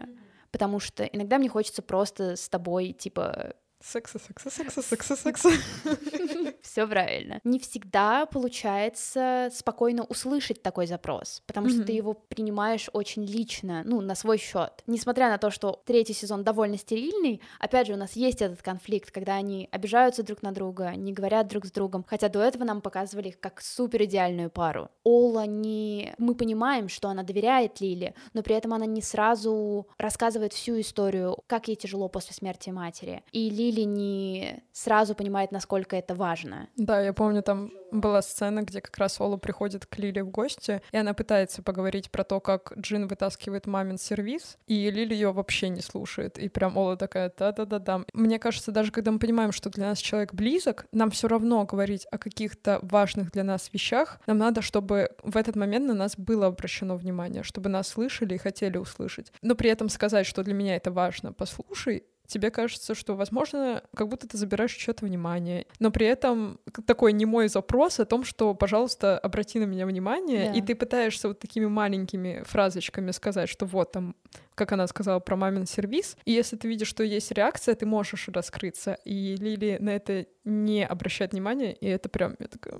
потому 0.50 0.80
что 0.80 1.04
иногда 1.04 1.38
мне 1.38 1.48
хочется 1.48 1.82
просто 1.82 2.34
с 2.34 2.48
тобой, 2.48 2.92
типа, 2.92 3.54
Секса, 3.86 4.18
секса, 4.18 4.50
секса, 4.50 4.82
секса, 4.82 5.14
секса. 5.16 5.50
Все 6.64 6.86
правильно. 6.86 7.40
Не 7.44 7.58
всегда 7.58 8.26
получается 8.26 9.50
спокойно 9.52 10.04
услышать 10.04 10.62
такой 10.62 10.86
запрос, 10.86 11.42
потому 11.46 11.68
что 11.68 11.84
ты 11.84 11.92
его 11.92 12.14
принимаешь 12.14 12.88
очень 12.92 13.24
лично, 13.24 13.82
ну, 13.84 14.00
на 14.00 14.14
свой 14.14 14.38
счет. 14.38 14.82
Несмотря 14.86 15.28
на 15.28 15.38
то, 15.38 15.50
что 15.50 15.82
третий 15.84 16.14
сезон 16.14 16.42
довольно 16.42 16.78
стерильный, 16.78 17.40
опять 17.60 17.86
же, 17.86 17.92
у 17.92 17.96
нас 17.96 18.16
есть 18.16 18.40
этот 18.40 18.62
конфликт, 18.62 19.10
когда 19.10 19.34
они 19.34 19.68
обижаются 19.70 20.22
друг 20.22 20.42
на 20.42 20.52
друга, 20.52 20.94
не 20.96 21.12
говорят 21.12 21.48
друг 21.48 21.66
с 21.66 21.70
другом, 21.70 22.04
хотя 22.08 22.28
до 22.28 22.40
этого 22.40 22.64
нам 22.64 22.80
показывали 22.80 23.28
их 23.28 23.40
как 23.40 23.60
супер 23.60 24.04
идеальную 24.04 24.50
пару. 24.50 24.88
Ола 25.02 25.46
не... 25.46 26.14
Мы 26.18 26.34
понимаем, 26.34 26.88
что 26.88 27.08
она 27.08 27.22
доверяет 27.22 27.80
Лили, 27.80 28.14
но 28.32 28.42
при 28.42 28.56
этом 28.56 28.72
она 28.72 28.86
не 28.86 29.02
сразу 29.02 29.86
рассказывает 29.98 30.54
всю 30.54 30.80
историю, 30.80 31.36
как 31.46 31.68
ей 31.68 31.76
тяжело 31.76 32.08
после 32.08 32.34
смерти 32.34 32.70
матери. 32.70 33.22
И 33.32 33.50
Лили 33.50 33.74
или 33.74 33.84
не 33.84 34.62
сразу 34.72 35.14
понимает, 35.14 35.52
насколько 35.52 35.96
это 35.96 36.14
важно. 36.14 36.53
Да, 36.76 37.00
я 37.00 37.12
помню, 37.12 37.42
там 37.42 37.70
была 37.90 38.22
сцена, 38.22 38.62
где 38.62 38.80
как 38.80 38.96
раз 38.98 39.20
Ола 39.20 39.36
приходит 39.36 39.86
к 39.86 39.98
Лили 39.98 40.20
в 40.20 40.30
гости, 40.30 40.82
и 40.92 40.96
она 40.96 41.14
пытается 41.14 41.62
поговорить 41.62 42.10
про 42.10 42.24
то, 42.24 42.40
как 42.40 42.72
Джин 42.76 43.06
вытаскивает 43.06 43.66
мамин 43.66 43.98
сервис, 43.98 44.58
и 44.66 44.90
Лили 44.90 45.14
ее 45.14 45.32
вообще 45.32 45.68
не 45.68 45.80
слушает. 45.80 46.38
И 46.38 46.48
прям 46.48 46.76
Ола 46.76 46.96
такая, 46.96 47.32
да-да-да-да. 47.36 48.02
Мне 48.12 48.38
кажется, 48.38 48.72
даже 48.72 48.90
когда 48.90 49.10
мы 49.12 49.18
понимаем, 49.18 49.52
что 49.52 49.70
для 49.70 49.86
нас 49.86 49.98
человек 49.98 50.34
близок, 50.34 50.86
нам 50.92 51.10
все 51.10 51.28
равно 51.28 51.64
говорить 51.64 52.06
о 52.10 52.18
каких-то 52.18 52.80
важных 52.82 53.30
для 53.30 53.44
нас 53.44 53.70
вещах, 53.72 54.20
нам 54.26 54.38
надо, 54.38 54.62
чтобы 54.62 55.10
в 55.22 55.36
этот 55.36 55.56
момент 55.56 55.86
на 55.86 55.94
нас 55.94 56.16
было 56.16 56.46
обращено 56.46 56.96
внимание, 56.96 57.42
чтобы 57.42 57.68
нас 57.68 57.88
слышали 57.88 58.34
и 58.34 58.38
хотели 58.38 58.76
услышать. 58.76 59.32
Но 59.42 59.54
при 59.54 59.70
этом 59.70 59.88
сказать, 59.88 60.26
что 60.26 60.42
для 60.42 60.54
меня 60.54 60.76
это 60.76 60.90
важно, 60.90 61.32
послушай, 61.32 62.04
тебе 62.26 62.50
кажется, 62.50 62.94
что, 62.94 63.14
возможно, 63.14 63.82
как 63.94 64.08
будто 64.08 64.26
ты 64.28 64.36
забираешь 64.36 64.72
чьё-то 64.72 65.04
внимание, 65.04 65.66
но 65.78 65.90
при 65.90 66.06
этом 66.06 66.58
такой 66.86 67.12
немой 67.12 67.48
запрос 67.48 68.00
о 68.00 68.04
том, 68.04 68.24
что, 68.24 68.54
пожалуйста, 68.54 69.18
обрати 69.18 69.58
на 69.58 69.64
меня 69.64 69.86
внимание, 69.86 70.50
да. 70.50 70.58
и 70.58 70.62
ты 70.62 70.74
пытаешься 70.74 71.28
вот 71.28 71.38
такими 71.38 71.66
маленькими 71.66 72.42
фразочками 72.44 73.10
сказать, 73.10 73.48
что 73.48 73.66
вот 73.66 73.92
там, 73.92 74.16
как 74.54 74.72
она 74.72 74.86
сказала 74.86 75.20
про 75.20 75.36
мамин 75.36 75.66
сервис, 75.66 76.16
и 76.24 76.32
если 76.32 76.56
ты 76.56 76.68
видишь, 76.68 76.88
что 76.88 77.04
есть 77.04 77.30
реакция, 77.32 77.74
ты 77.74 77.86
можешь 77.86 78.28
раскрыться, 78.28 78.98
и 79.04 79.36
Лили 79.36 79.76
на 79.80 79.90
это 79.90 80.26
не 80.44 80.86
обращает 80.86 81.32
внимания, 81.32 81.72
и 81.72 81.86
это 81.86 82.08
прям, 82.08 82.36
я 82.38 82.46
такая, 82.46 82.78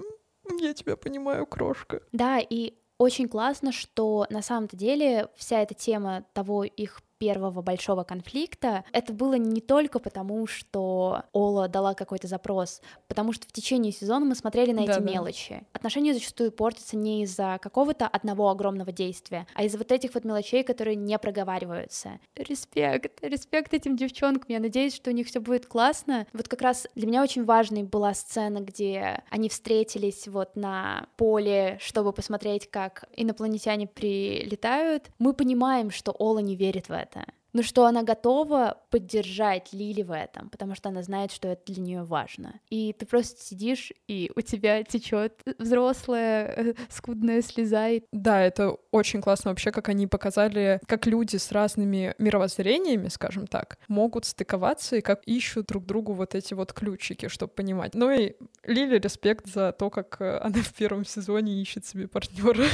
я 0.60 0.74
тебя 0.74 0.96
понимаю, 0.96 1.46
крошка. 1.46 2.02
Да, 2.12 2.38
и 2.38 2.74
очень 2.98 3.28
классно, 3.28 3.72
что 3.72 4.26
на 4.30 4.42
самом-то 4.42 4.76
деле 4.76 5.28
вся 5.36 5.60
эта 5.60 5.74
тема 5.74 6.24
того 6.32 6.64
их 6.64 7.00
первого 7.24 7.62
большого 7.62 8.04
конфликта, 8.04 8.84
это 8.92 9.14
было 9.14 9.34
не 9.34 9.62
только 9.62 9.98
потому, 9.98 10.46
что 10.46 11.22
Ола 11.32 11.68
дала 11.68 11.94
какой-то 11.94 12.26
запрос, 12.26 12.82
потому 13.08 13.32
что 13.32 13.46
в 13.48 13.52
течение 13.52 13.92
сезона 13.92 14.26
мы 14.26 14.34
смотрели 14.34 14.72
на 14.72 14.80
эти 14.80 14.98
да, 14.98 15.00
мелочи. 15.00 15.62
Отношения 15.72 16.12
зачастую 16.12 16.52
портятся 16.52 16.98
не 16.98 17.22
из-за 17.22 17.58
какого-то 17.62 18.06
одного 18.06 18.50
огромного 18.50 18.92
действия, 18.92 19.46
а 19.54 19.64
из-за 19.64 19.78
вот 19.78 19.90
этих 19.90 20.14
вот 20.14 20.24
мелочей, 20.24 20.64
которые 20.64 20.96
не 20.96 21.18
проговариваются. 21.18 22.20
Респект, 22.36 23.24
респект 23.24 23.72
этим 23.72 23.96
девчонкам. 23.96 24.44
Я 24.48 24.60
надеюсь, 24.60 24.94
что 24.94 25.10
у 25.10 25.14
них 25.14 25.26
все 25.26 25.40
будет 25.40 25.64
классно. 25.66 26.26
Вот 26.34 26.48
как 26.48 26.60
раз 26.60 26.86
для 26.94 27.06
меня 27.06 27.22
очень 27.22 27.44
важной 27.44 27.84
была 27.84 28.12
сцена, 28.12 28.58
где 28.58 29.22
они 29.30 29.48
встретились 29.48 30.28
вот 30.28 30.56
на 30.56 31.06
поле, 31.16 31.78
чтобы 31.80 32.12
посмотреть, 32.12 32.70
как 32.70 33.04
инопланетяне 33.16 33.86
прилетают. 33.86 35.10
Мы 35.18 35.32
понимаем, 35.32 35.90
что 35.90 36.12
Ола 36.12 36.40
не 36.40 36.54
верит 36.54 36.88
в 36.88 36.92
это 36.92 37.13
это 37.14 37.43
но 37.54 37.62
что 37.62 37.86
она 37.86 38.02
готова 38.02 38.80
поддержать 38.90 39.72
Лили 39.72 40.02
в 40.02 40.12
этом, 40.12 40.50
потому 40.50 40.74
что 40.74 40.88
она 40.90 41.02
знает, 41.02 41.32
что 41.32 41.48
это 41.48 41.72
для 41.72 41.82
нее 41.82 42.02
важно. 42.02 42.60
И 42.68 42.92
ты 42.92 43.06
просто 43.06 43.40
сидишь, 43.40 43.92
и 44.08 44.30
у 44.34 44.40
тебя 44.40 44.82
течет 44.82 45.40
взрослая 45.58 46.46
э, 46.46 46.74
скудная 46.90 47.42
слеза. 47.42 47.88
И... 47.88 48.02
Да, 48.12 48.42
это 48.42 48.76
очень 48.90 49.22
классно 49.22 49.52
вообще, 49.52 49.70
как 49.70 49.88
они 49.88 50.08
показали, 50.08 50.80
как 50.86 51.06
люди 51.06 51.36
с 51.36 51.52
разными 51.52 52.14
мировоззрениями, 52.18 53.08
скажем 53.08 53.46
так, 53.46 53.78
могут 53.86 54.24
стыковаться 54.24 54.96
и 54.96 55.00
как 55.00 55.22
ищут 55.24 55.66
друг 55.66 55.86
другу 55.86 56.12
вот 56.12 56.34
эти 56.34 56.54
вот 56.54 56.72
ключики, 56.72 57.28
чтобы 57.28 57.52
понимать. 57.52 57.94
Ну 57.94 58.10
и 58.10 58.34
Лили 58.64 58.98
респект 58.98 59.46
за 59.46 59.70
то, 59.72 59.90
как 59.90 60.20
э, 60.20 60.38
она 60.38 60.60
в 60.60 60.74
первом 60.74 61.04
сезоне 61.04 61.62
ищет 61.62 61.86
себе 61.86 62.08
партнера. 62.08 62.64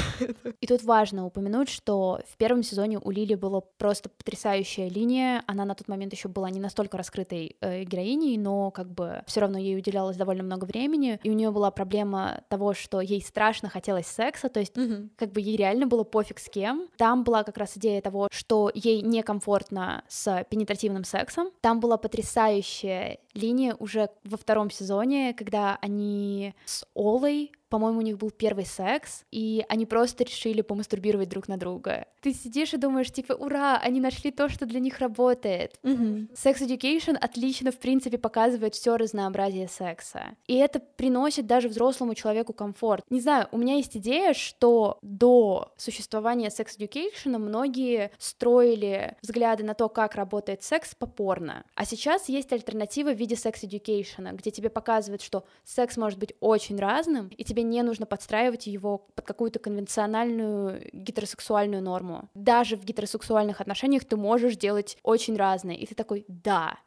И 0.62 0.66
тут 0.66 0.82
важно 0.84 1.26
упомянуть, 1.26 1.68
что 1.68 2.22
в 2.32 2.36
первом 2.38 2.62
сезоне 2.62 2.98
у 2.98 3.10
Лили 3.10 3.34
было 3.34 3.60
просто 3.60 4.08
потрясающе 4.08 4.69
следующая 4.70 4.88
линия, 4.88 5.42
она 5.46 5.64
на 5.64 5.74
тот 5.74 5.88
момент 5.88 6.12
еще 6.12 6.28
была 6.28 6.50
не 6.50 6.60
настолько 6.60 6.96
раскрытой 6.96 7.56
э, 7.60 7.82
героиней, 7.84 8.38
но 8.38 8.70
как 8.70 8.90
бы 8.90 9.22
все 9.26 9.40
равно 9.40 9.58
ей 9.58 9.76
уделялось 9.76 10.16
довольно 10.16 10.42
много 10.42 10.64
времени, 10.64 11.18
и 11.22 11.30
у 11.30 11.32
нее 11.32 11.50
была 11.50 11.70
проблема 11.70 12.42
того, 12.48 12.74
что 12.74 13.00
ей 13.00 13.20
страшно 13.22 13.68
хотелось 13.68 14.06
секса, 14.06 14.48
то 14.48 14.60
есть 14.60 14.76
mm-hmm. 14.76 15.10
как 15.16 15.32
бы 15.32 15.40
ей 15.40 15.56
реально 15.56 15.86
было 15.86 16.04
пофиг 16.04 16.38
с 16.38 16.48
кем. 16.48 16.88
Там 16.96 17.24
была 17.24 17.42
как 17.42 17.58
раз 17.58 17.76
идея 17.76 18.00
того, 18.00 18.28
что 18.30 18.70
ей 18.74 19.02
некомфортно 19.02 20.04
с 20.08 20.44
пенетративным 20.48 21.04
сексом. 21.04 21.48
Там 21.60 21.80
была 21.80 21.96
потрясающая 21.96 23.18
линия 23.34 23.74
уже 23.78 24.10
во 24.24 24.36
втором 24.36 24.70
сезоне, 24.70 25.34
когда 25.34 25.78
они 25.80 26.54
с 26.64 26.84
Олой 26.94 27.52
по-моему, 27.70 28.00
у 28.00 28.02
них 28.02 28.18
был 28.18 28.30
первый 28.30 28.66
секс, 28.66 29.24
и 29.30 29.64
они 29.68 29.86
просто 29.86 30.24
решили 30.24 30.60
помастурбировать 30.60 31.28
друг 31.28 31.48
на 31.48 31.56
друга. 31.56 32.06
Ты 32.20 32.34
сидишь 32.34 32.74
и 32.74 32.76
думаешь, 32.76 33.10
типа, 33.10 33.32
ура, 33.32 33.78
они 33.78 34.00
нашли 34.00 34.30
то, 34.32 34.48
что 34.48 34.66
для 34.66 34.80
них 34.80 34.98
работает. 34.98 35.78
Mm-hmm. 35.84 36.34
Sex 36.34 36.58
Education 36.60 37.16
отлично, 37.16 37.70
в 37.70 37.78
принципе, 37.78 38.18
показывает 38.18 38.74
все 38.74 38.96
разнообразие 38.96 39.68
секса. 39.68 40.36
И 40.46 40.56
это 40.56 40.80
приносит 40.80 41.46
даже 41.46 41.68
взрослому 41.68 42.14
человеку 42.14 42.52
комфорт. 42.52 43.04
Не 43.08 43.20
знаю, 43.20 43.48
у 43.52 43.58
меня 43.58 43.76
есть 43.76 43.96
идея, 43.96 44.34
что 44.34 44.98
до 45.02 45.72
существования 45.76 46.48
Sex 46.48 46.76
Education 46.76 47.38
многие 47.38 48.10
строили 48.18 49.16
взгляды 49.22 49.62
на 49.62 49.74
то, 49.74 49.88
как 49.88 50.16
работает 50.16 50.64
секс 50.64 50.94
попорно. 50.96 51.64
А 51.76 51.84
сейчас 51.84 52.28
есть 52.28 52.52
альтернатива 52.52 53.12
в 53.12 53.16
виде 53.16 53.36
Sex 53.36 53.62
Education, 53.62 54.34
где 54.36 54.50
тебе 54.50 54.70
показывают, 54.70 55.22
что 55.22 55.44
секс 55.64 55.96
может 55.96 56.18
быть 56.18 56.34
очень 56.40 56.78
разным, 56.78 57.28
и 57.28 57.44
тебе 57.44 57.59
тебе 57.60 57.64
не 57.64 57.82
нужно 57.82 58.06
подстраивать 58.06 58.66
его 58.66 58.98
под 59.14 59.26
какую-то 59.26 59.58
конвенциональную 59.58 60.88
гетеросексуальную 60.92 61.82
норму. 61.82 62.28
Даже 62.34 62.76
в 62.76 62.84
гетеросексуальных 62.84 63.60
отношениях 63.60 64.04
ты 64.04 64.16
можешь 64.16 64.56
делать 64.56 64.96
очень 65.02 65.36
разное, 65.36 65.74
и 65.74 65.86
ты 65.86 65.94
такой 65.94 66.24
«да». 66.28 66.78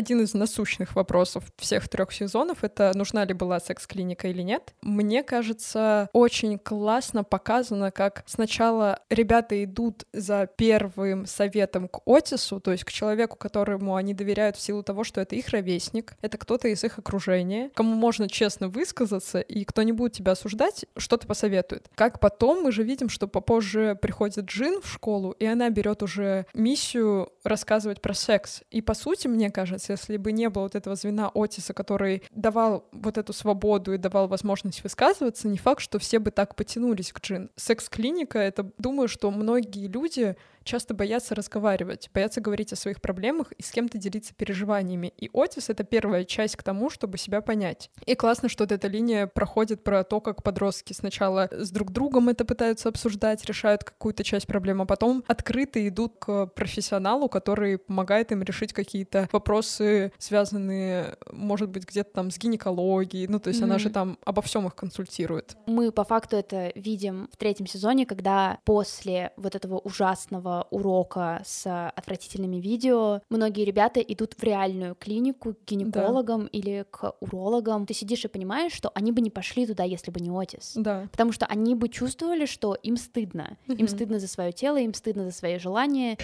Один 0.00 0.22
из 0.22 0.32
насущных 0.32 0.96
вопросов 0.96 1.44
всех 1.58 1.86
трех 1.86 2.10
сезонов— 2.12 2.58
это 2.64 2.92
нужна 2.94 3.26
ли 3.26 3.34
была 3.34 3.60
секс-клиника 3.60 4.28
или 4.28 4.40
нет. 4.40 4.74
Мне 4.80 5.22
кажется, 5.22 6.08
очень 6.14 6.58
классно 6.58 7.22
показано, 7.22 7.90
как 7.90 8.24
сначала 8.26 9.00
ребята 9.10 9.62
идут 9.62 10.06
за 10.14 10.48
первым 10.56 11.26
советом 11.26 11.86
к 11.86 12.00
Отису, 12.06 12.60
то 12.60 12.72
есть 12.72 12.84
к 12.84 12.90
человеку, 12.90 13.36
которому 13.36 13.96
они 13.96 14.14
доверяют 14.14 14.56
в 14.56 14.60
силу 14.62 14.82
того, 14.82 15.04
что 15.04 15.20
это 15.20 15.36
их 15.36 15.50
ровесник, 15.50 16.14
это 16.22 16.38
кто-то 16.38 16.68
из 16.68 16.82
их 16.82 16.98
окружения, 16.98 17.70
кому 17.74 17.94
можно 17.94 18.26
честно 18.26 18.68
высказаться, 18.68 19.40
и 19.40 19.64
кто 19.64 19.82
не 19.82 19.92
будет 19.92 20.14
тебя 20.14 20.32
осуждать, 20.32 20.86
что-то 20.96 21.26
посоветует. 21.26 21.90
Как 21.94 22.20
потом 22.20 22.62
мы 22.62 22.72
же 22.72 22.84
видим, 22.84 23.10
что 23.10 23.28
попозже 23.28 23.98
приходит 24.00 24.46
Джин 24.46 24.80
в 24.80 24.90
школу, 24.90 25.32
и 25.32 25.44
она 25.44 25.68
берет 25.68 26.02
уже 26.02 26.46
миссию 26.54 27.30
рассказывать 27.44 28.00
про 28.00 28.14
секс. 28.14 28.62
И 28.70 28.80
по 28.80 28.94
сути, 28.94 29.28
мне 29.28 29.50
кажется, 29.50 29.89
если 29.92 30.16
бы 30.16 30.32
не 30.32 30.48
было 30.48 30.64
вот 30.64 30.74
этого 30.74 30.96
звена 30.96 31.30
Отиса, 31.34 31.74
который 31.74 32.22
давал 32.34 32.88
вот 32.92 33.18
эту 33.18 33.32
свободу 33.32 33.92
и 33.94 33.98
давал 33.98 34.28
возможность 34.28 34.82
высказываться, 34.82 35.48
не 35.48 35.58
факт, 35.58 35.80
что 35.80 35.98
все 35.98 36.18
бы 36.18 36.30
так 36.30 36.54
потянулись 36.54 37.12
к 37.12 37.20
джин. 37.20 37.50
Секс-клиника— 37.56 38.38
это, 38.40 38.70
думаю, 38.78 39.08
что 39.08 39.30
многие 39.30 39.86
люди 39.86 40.36
часто 40.70 40.94
боятся 40.94 41.34
разговаривать, 41.34 42.10
боятся 42.14 42.40
говорить 42.40 42.72
о 42.72 42.76
своих 42.76 43.00
проблемах 43.00 43.50
и 43.52 43.62
с 43.62 43.72
кем-то 43.72 43.98
делиться 43.98 44.32
переживаниями. 44.34 45.12
И 45.16 45.28
Отис— 45.34 45.68
это 45.68 45.82
первая 45.82 46.24
часть 46.24 46.54
к 46.54 46.62
тому, 46.62 46.90
чтобы 46.90 47.18
себя 47.18 47.40
понять. 47.40 47.90
И 48.06 48.14
классно, 48.14 48.48
что 48.48 48.62
вот 48.62 48.70
эта 48.70 48.86
линия 48.86 49.26
проходит 49.26 49.82
про 49.82 50.04
то, 50.04 50.20
как 50.20 50.44
подростки 50.44 50.92
сначала 50.92 51.48
с 51.50 51.70
друг 51.72 51.90
другом 51.90 52.28
это 52.28 52.44
пытаются 52.44 52.88
обсуждать, 52.88 53.44
решают 53.46 53.82
какую-то 53.82 54.22
часть 54.22 54.46
проблем, 54.46 54.80
а 54.80 54.86
потом 54.86 55.24
открыто 55.26 55.86
идут 55.88 56.14
к 56.20 56.46
профессионалу, 56.46 57.28
который 57.28 57.78
помогает 57.78 58.30
им 58.30 58.42
решить 58.42 58.72
какие-то 58.72 59.28
вопросы, 59.32 60.12
связанные, 60.18 61.16
может 61.32 61.68
быть, 61.70 61.84
где-то 61.84 62.12
там 62.12 62.30
с 62.30 62.38
гинекологией. 62.38 63.26
Ну, 63.26 63.40
то 63.40 63.48
есть 63.48 63.60
mm-hmm. 63.60 63.64
она 63.64 63.78
же 63.78 63.90
там 63.90 64.18
обо 64.24 64.40
всем 64.40 64.68
их 64.68 64.76
консультирует. 64.76 65.56
Мы 65.66 65.90
по 65.90 66.04
факту 66.04 66.36
это 66.36 66.70
видим 66.76 67.28
в 67.32 67.36
третьем 67.36 67.66
сезоне, 67.66 68.06
когда 68.06 68.58
после 68.64 69.32
вот 69.36 69.56
этого 69.56 69.78
ужасного 69.78 70.59
урока 70.70 71.42
с 71.44 71.88
отвратительными 71.90 72.56
видео 72.56 73.20
многие 73.30 73.64
ребята 73.64 74.00
идут 74.00 74.34
в 74.34 74.42
реальную 74.42 74.94
клинику 74.94 75.54
к 75.54 75.58
гинекологам 75.66 76.44
да. 76.44 76.48
или 76.52 76.84
к 76.90 77.14
урологам. 77.20 77.86
Ты 77.86 77.94
сидишь 77.94 78.24
и 78.24 78.28
понимаешь, 78.28 78.72
что 78.72 78.90
они 78.94 79.12
бы 79.12 79.20
не 79.20 79.30
пошли 79.30 79.66
туда, 79.66 79.84
если 79.84 80.10
бы 80.10 80.20
не 80.20 80.30
Отис. 80.30 80.72
Да. 80.76 81.08
Потому 81.10 81.32
что 81.32 81.46
они 81.46 81.74
бы 81.74 81.88
чувствовали, 81.88 82.46
что 82.46 82.74
им 82.74 82.96
стыдно. 82.96 83.56
Им 83.66 83.88
стыдно 83.88 84.18
за 84.18 84.28
свое 84.28 84.52
тело, 84.52 84.78
им 84.78 84.94
стыдно 84.94 85.24
за 85.24 85.32
свои 85.32 85.58
желания. 85.58 86.16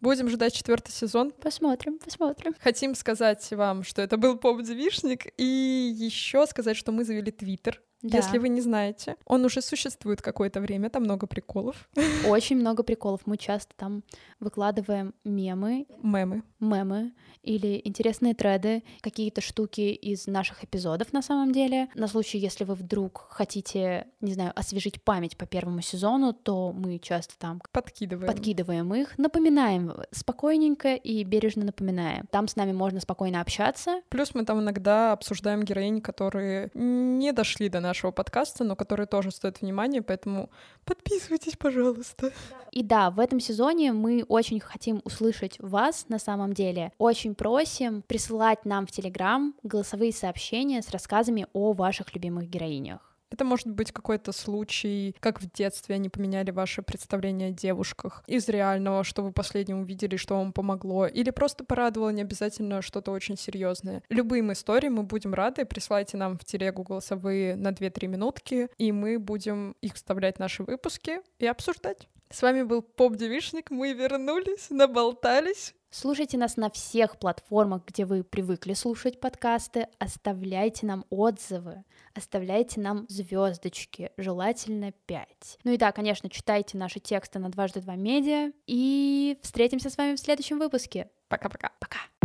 Будем 0.00 0.28
ждать 0.28 0.54
четвертый 0.54 0.92
сезон. 0.92 1.32
Посмотрим, 1.32 1.98
посмотрим. 1.98 2.54
Хотим 2.60 2.94
сказать 2.94 3.48
вам, 3.50 3.82
что 3.82 4.00
это 4.02 4.16
был 4.16 4.38
поп-девишник, 4.38 5.32
и 5.36 5.92
еще 5.96 6.46
сказать, 6.46 6.76
что 6.76 6.92
мы 6.92 7.04
завели 7.04 7.32
Твиттер. 7.32 7.82
Да. 8.00 8.18
Если 8.18 8.38
вы 8.38 8.48
не 8.48 8.60
знаете, 8.60 9.16
он 9.24 9.44
уже 9.44 9.60
существует 9.60 10.22
какое-то 10.22 10.60
время, 10.60 10.88
там 10.88 11.02
много 11.02 11.26
приколов. 11.26 11.88
Очень 12.26 12.56
много 12.58 12.84
приколов. 12.84 13.22
Мы 13.26 13.36
часто 13.36 13.74
там 13.76 14.04
выкладываем 14.40 15.14
мемы. 15.24 15.86
Мемы. 16.02 16.42
Мемы 16.60 17.12
или 17.42 17.80
интересные 17.84 18.34
треды, 18.34 18.82
какие-то 19.00 19.40
штуки 19.40 19.80
из 19.80 20.26
наших 20.26 20.64
эпизодов 20.64 21.12
на 21.12 21.22
самом 21.22 21.52
деле. 21.52 21.88
На 21.94 22.06
случай, 22.06 22.36
если 22.38 22.64
вы 22.64 22.74
вдруг 22.74 23.26
хотите, 23.30 24.08
не 24.20 24.34
знаю, 24.34 24.52
освежить 24.54 25.02
память 25.02 25.36
по 25.36 25.46
первому 25.46 25.80
сезону, 25.80 26.32
то 26.34 26.72
мы 26.72 26.98
часто 26.98 27.38
там 27.38 27.62
подкидываем, 27.72 28.30
подкидываем 28.30 28.94
их, 28.94 29.16
напоминаем 29.16 29.92
спокойненько 30.10 30.94
и 30.94 31.24
бережно 31.24 31.64
напоминаем. 31.64 32.26
Там 32.30 32.48
с 32.48 32.56
нами 32.56 32.72
можно 32.72 33.00
спокойно 33.00 33.40
общаться. 33.40 34.02
Плюс 34.10 34.34
мы 34.34 34.44
там 34.44 34.60
иногда 34.60 35.12
обсуждаем 35.12 35.62
героинь, 35.62 36.02
которые 36.02 36.70
не 36.74 37.32
дошли 37.32 37.68
до 37.70 37.80
нашего 37.80 38.10
подкаста, 38.10 38.64
но 38.64 38.76
которые 38.76 39.06
тоже 39.06 39.30
стоят 39.30 39.62
внимания, 39.62 40.02
поэтому 40.02 40.50
подписывайтесь, 40.84 41.56
пожалуйста. 41.56 42.30
И 42.72 42.82
да, 42.82 43.10
в 43.10 43.20
этом 43.20 43.40
сезоне 43.40 43.92
мы 43.92 44.24
очень 44.28 44.60
хотим 44.60 45.00
услышать 45.04 45.58
вас 45.58 46.06
на 46.08 46.18
самом 46.18 46.52
деле. 46.52 46.92
Очень 46.98 47.34
просим 47.34 48.02
присылать 48.02 48.64
нам 48.64 48.86
в 48.86 48.92
Телеграм 48.92 49.54
голосовые 49.62 50.12
сообщения 50.12 50.82
с 50.82 50.90
рассказами 50.90 51.46
о 51.52 51.72
ваших 51.72 52.14
любимых 52.14 52.48
героинях. 52.48 53.08
Это 53.30 53.44
может 53.44 53.68
быть 53.68 53.92
какой-то 53.92 54.32
случай, 54.32 55.14
как 55.20 55.40
в 55.40 55.50
детстве 55.52 55.96
они 55.96 56.08
поменяли 56.08 56.50
ваше 56.50 56.82
представление 56.82 57.48
о 57.50 57.52
девушках 57.52 58.24
из 58.26 58.48
реального, 58.48 59.04
что 59.04 59.22
вы 59.22 59.32
последним 59.32 59.80
увидели, 59.80 60.16
что 60.16 60.36
вам 60.36 60.52
помогло, 60.52 61.06
или 61.06 61.30
просто 61.30 61.64
порадовало, 61.64 62.10
не 62.10 62.22
обязательно 62.22 62.80
что-то 62.80 63.10
очень 63.10 63.36
серьезное. 63.36 64.02
Любым 64.08 64.52
историям 64.52 64.94
мы 64.94 65.02
будем 65.02 65.34
рады. 65.34 65.64
Присылайте 65.66 66.16
нам 66.16 66.38
в 66.38 66.44
телегу 66.44 66.82
голосовые 66.82 67.54
на 67.56 67.68
2-3 67.68 68.06
минутки, 68.06 68.68
и 68.78 68.92
мы 68.92 69.18
будем 69.18 69.76
их 69.82 69.94
вставлять 69.94 70.36
в 70.36 70.40
наши 70.40 70.62
выпуски 70.62 71.20
и 71.38 71.46
обсуждать. 71.46 72.08
С 72.30 72.42
вами 72.42 72.62
был 72.62 72.82
Поп-девишник, 72.82 73.70
мы 73.70 73.94
вернулись, 73.94 74.68
наболтались. 74.68 75.74
Слушайте 75.90 76.36
нас 76.36 76.58
на 76.58 76.68
всех 76.68 77.18
платформах, 77.18 77.86
где 77.86 78.04
вы 78.04 78.22
привыкли 78.22 78.74
слушать 78.74 79.18
подкасты, 79.18 79.88
оставляйте 79.98 80.84
нам 80.84 81.06
отзывы, 81.08 81.84
оставляйте 82.14 82.80
нам 82.80 83.06
звездочки, 83.08 84.10
желательно 84.18 84.92
5. 85.06 85.60
Ну 85.64 85.72
и 85.72 85.78
да, 85.78 85.90
конечно, 85.92 86.28
читайте 86.28 86.76
наши 86.76 87.00
тексты 87.00 87.38
на 87.38 87.48
дважды 87.48 87.80
два 87.80 87.96
медиа, 87.96 88.52
и 88.66 89.38
встретимся 89.42 89.88
с 89.88 89.96
вами 89.96 90.16
в 90.16 90.20
следующем 90.20 90.58
выпуске. 90.58 91.08
Пока-пока. 91.28 91.70
Пока. 91.80 91.96
-пока. 91.96 92.00
Пока. 92.10 92.17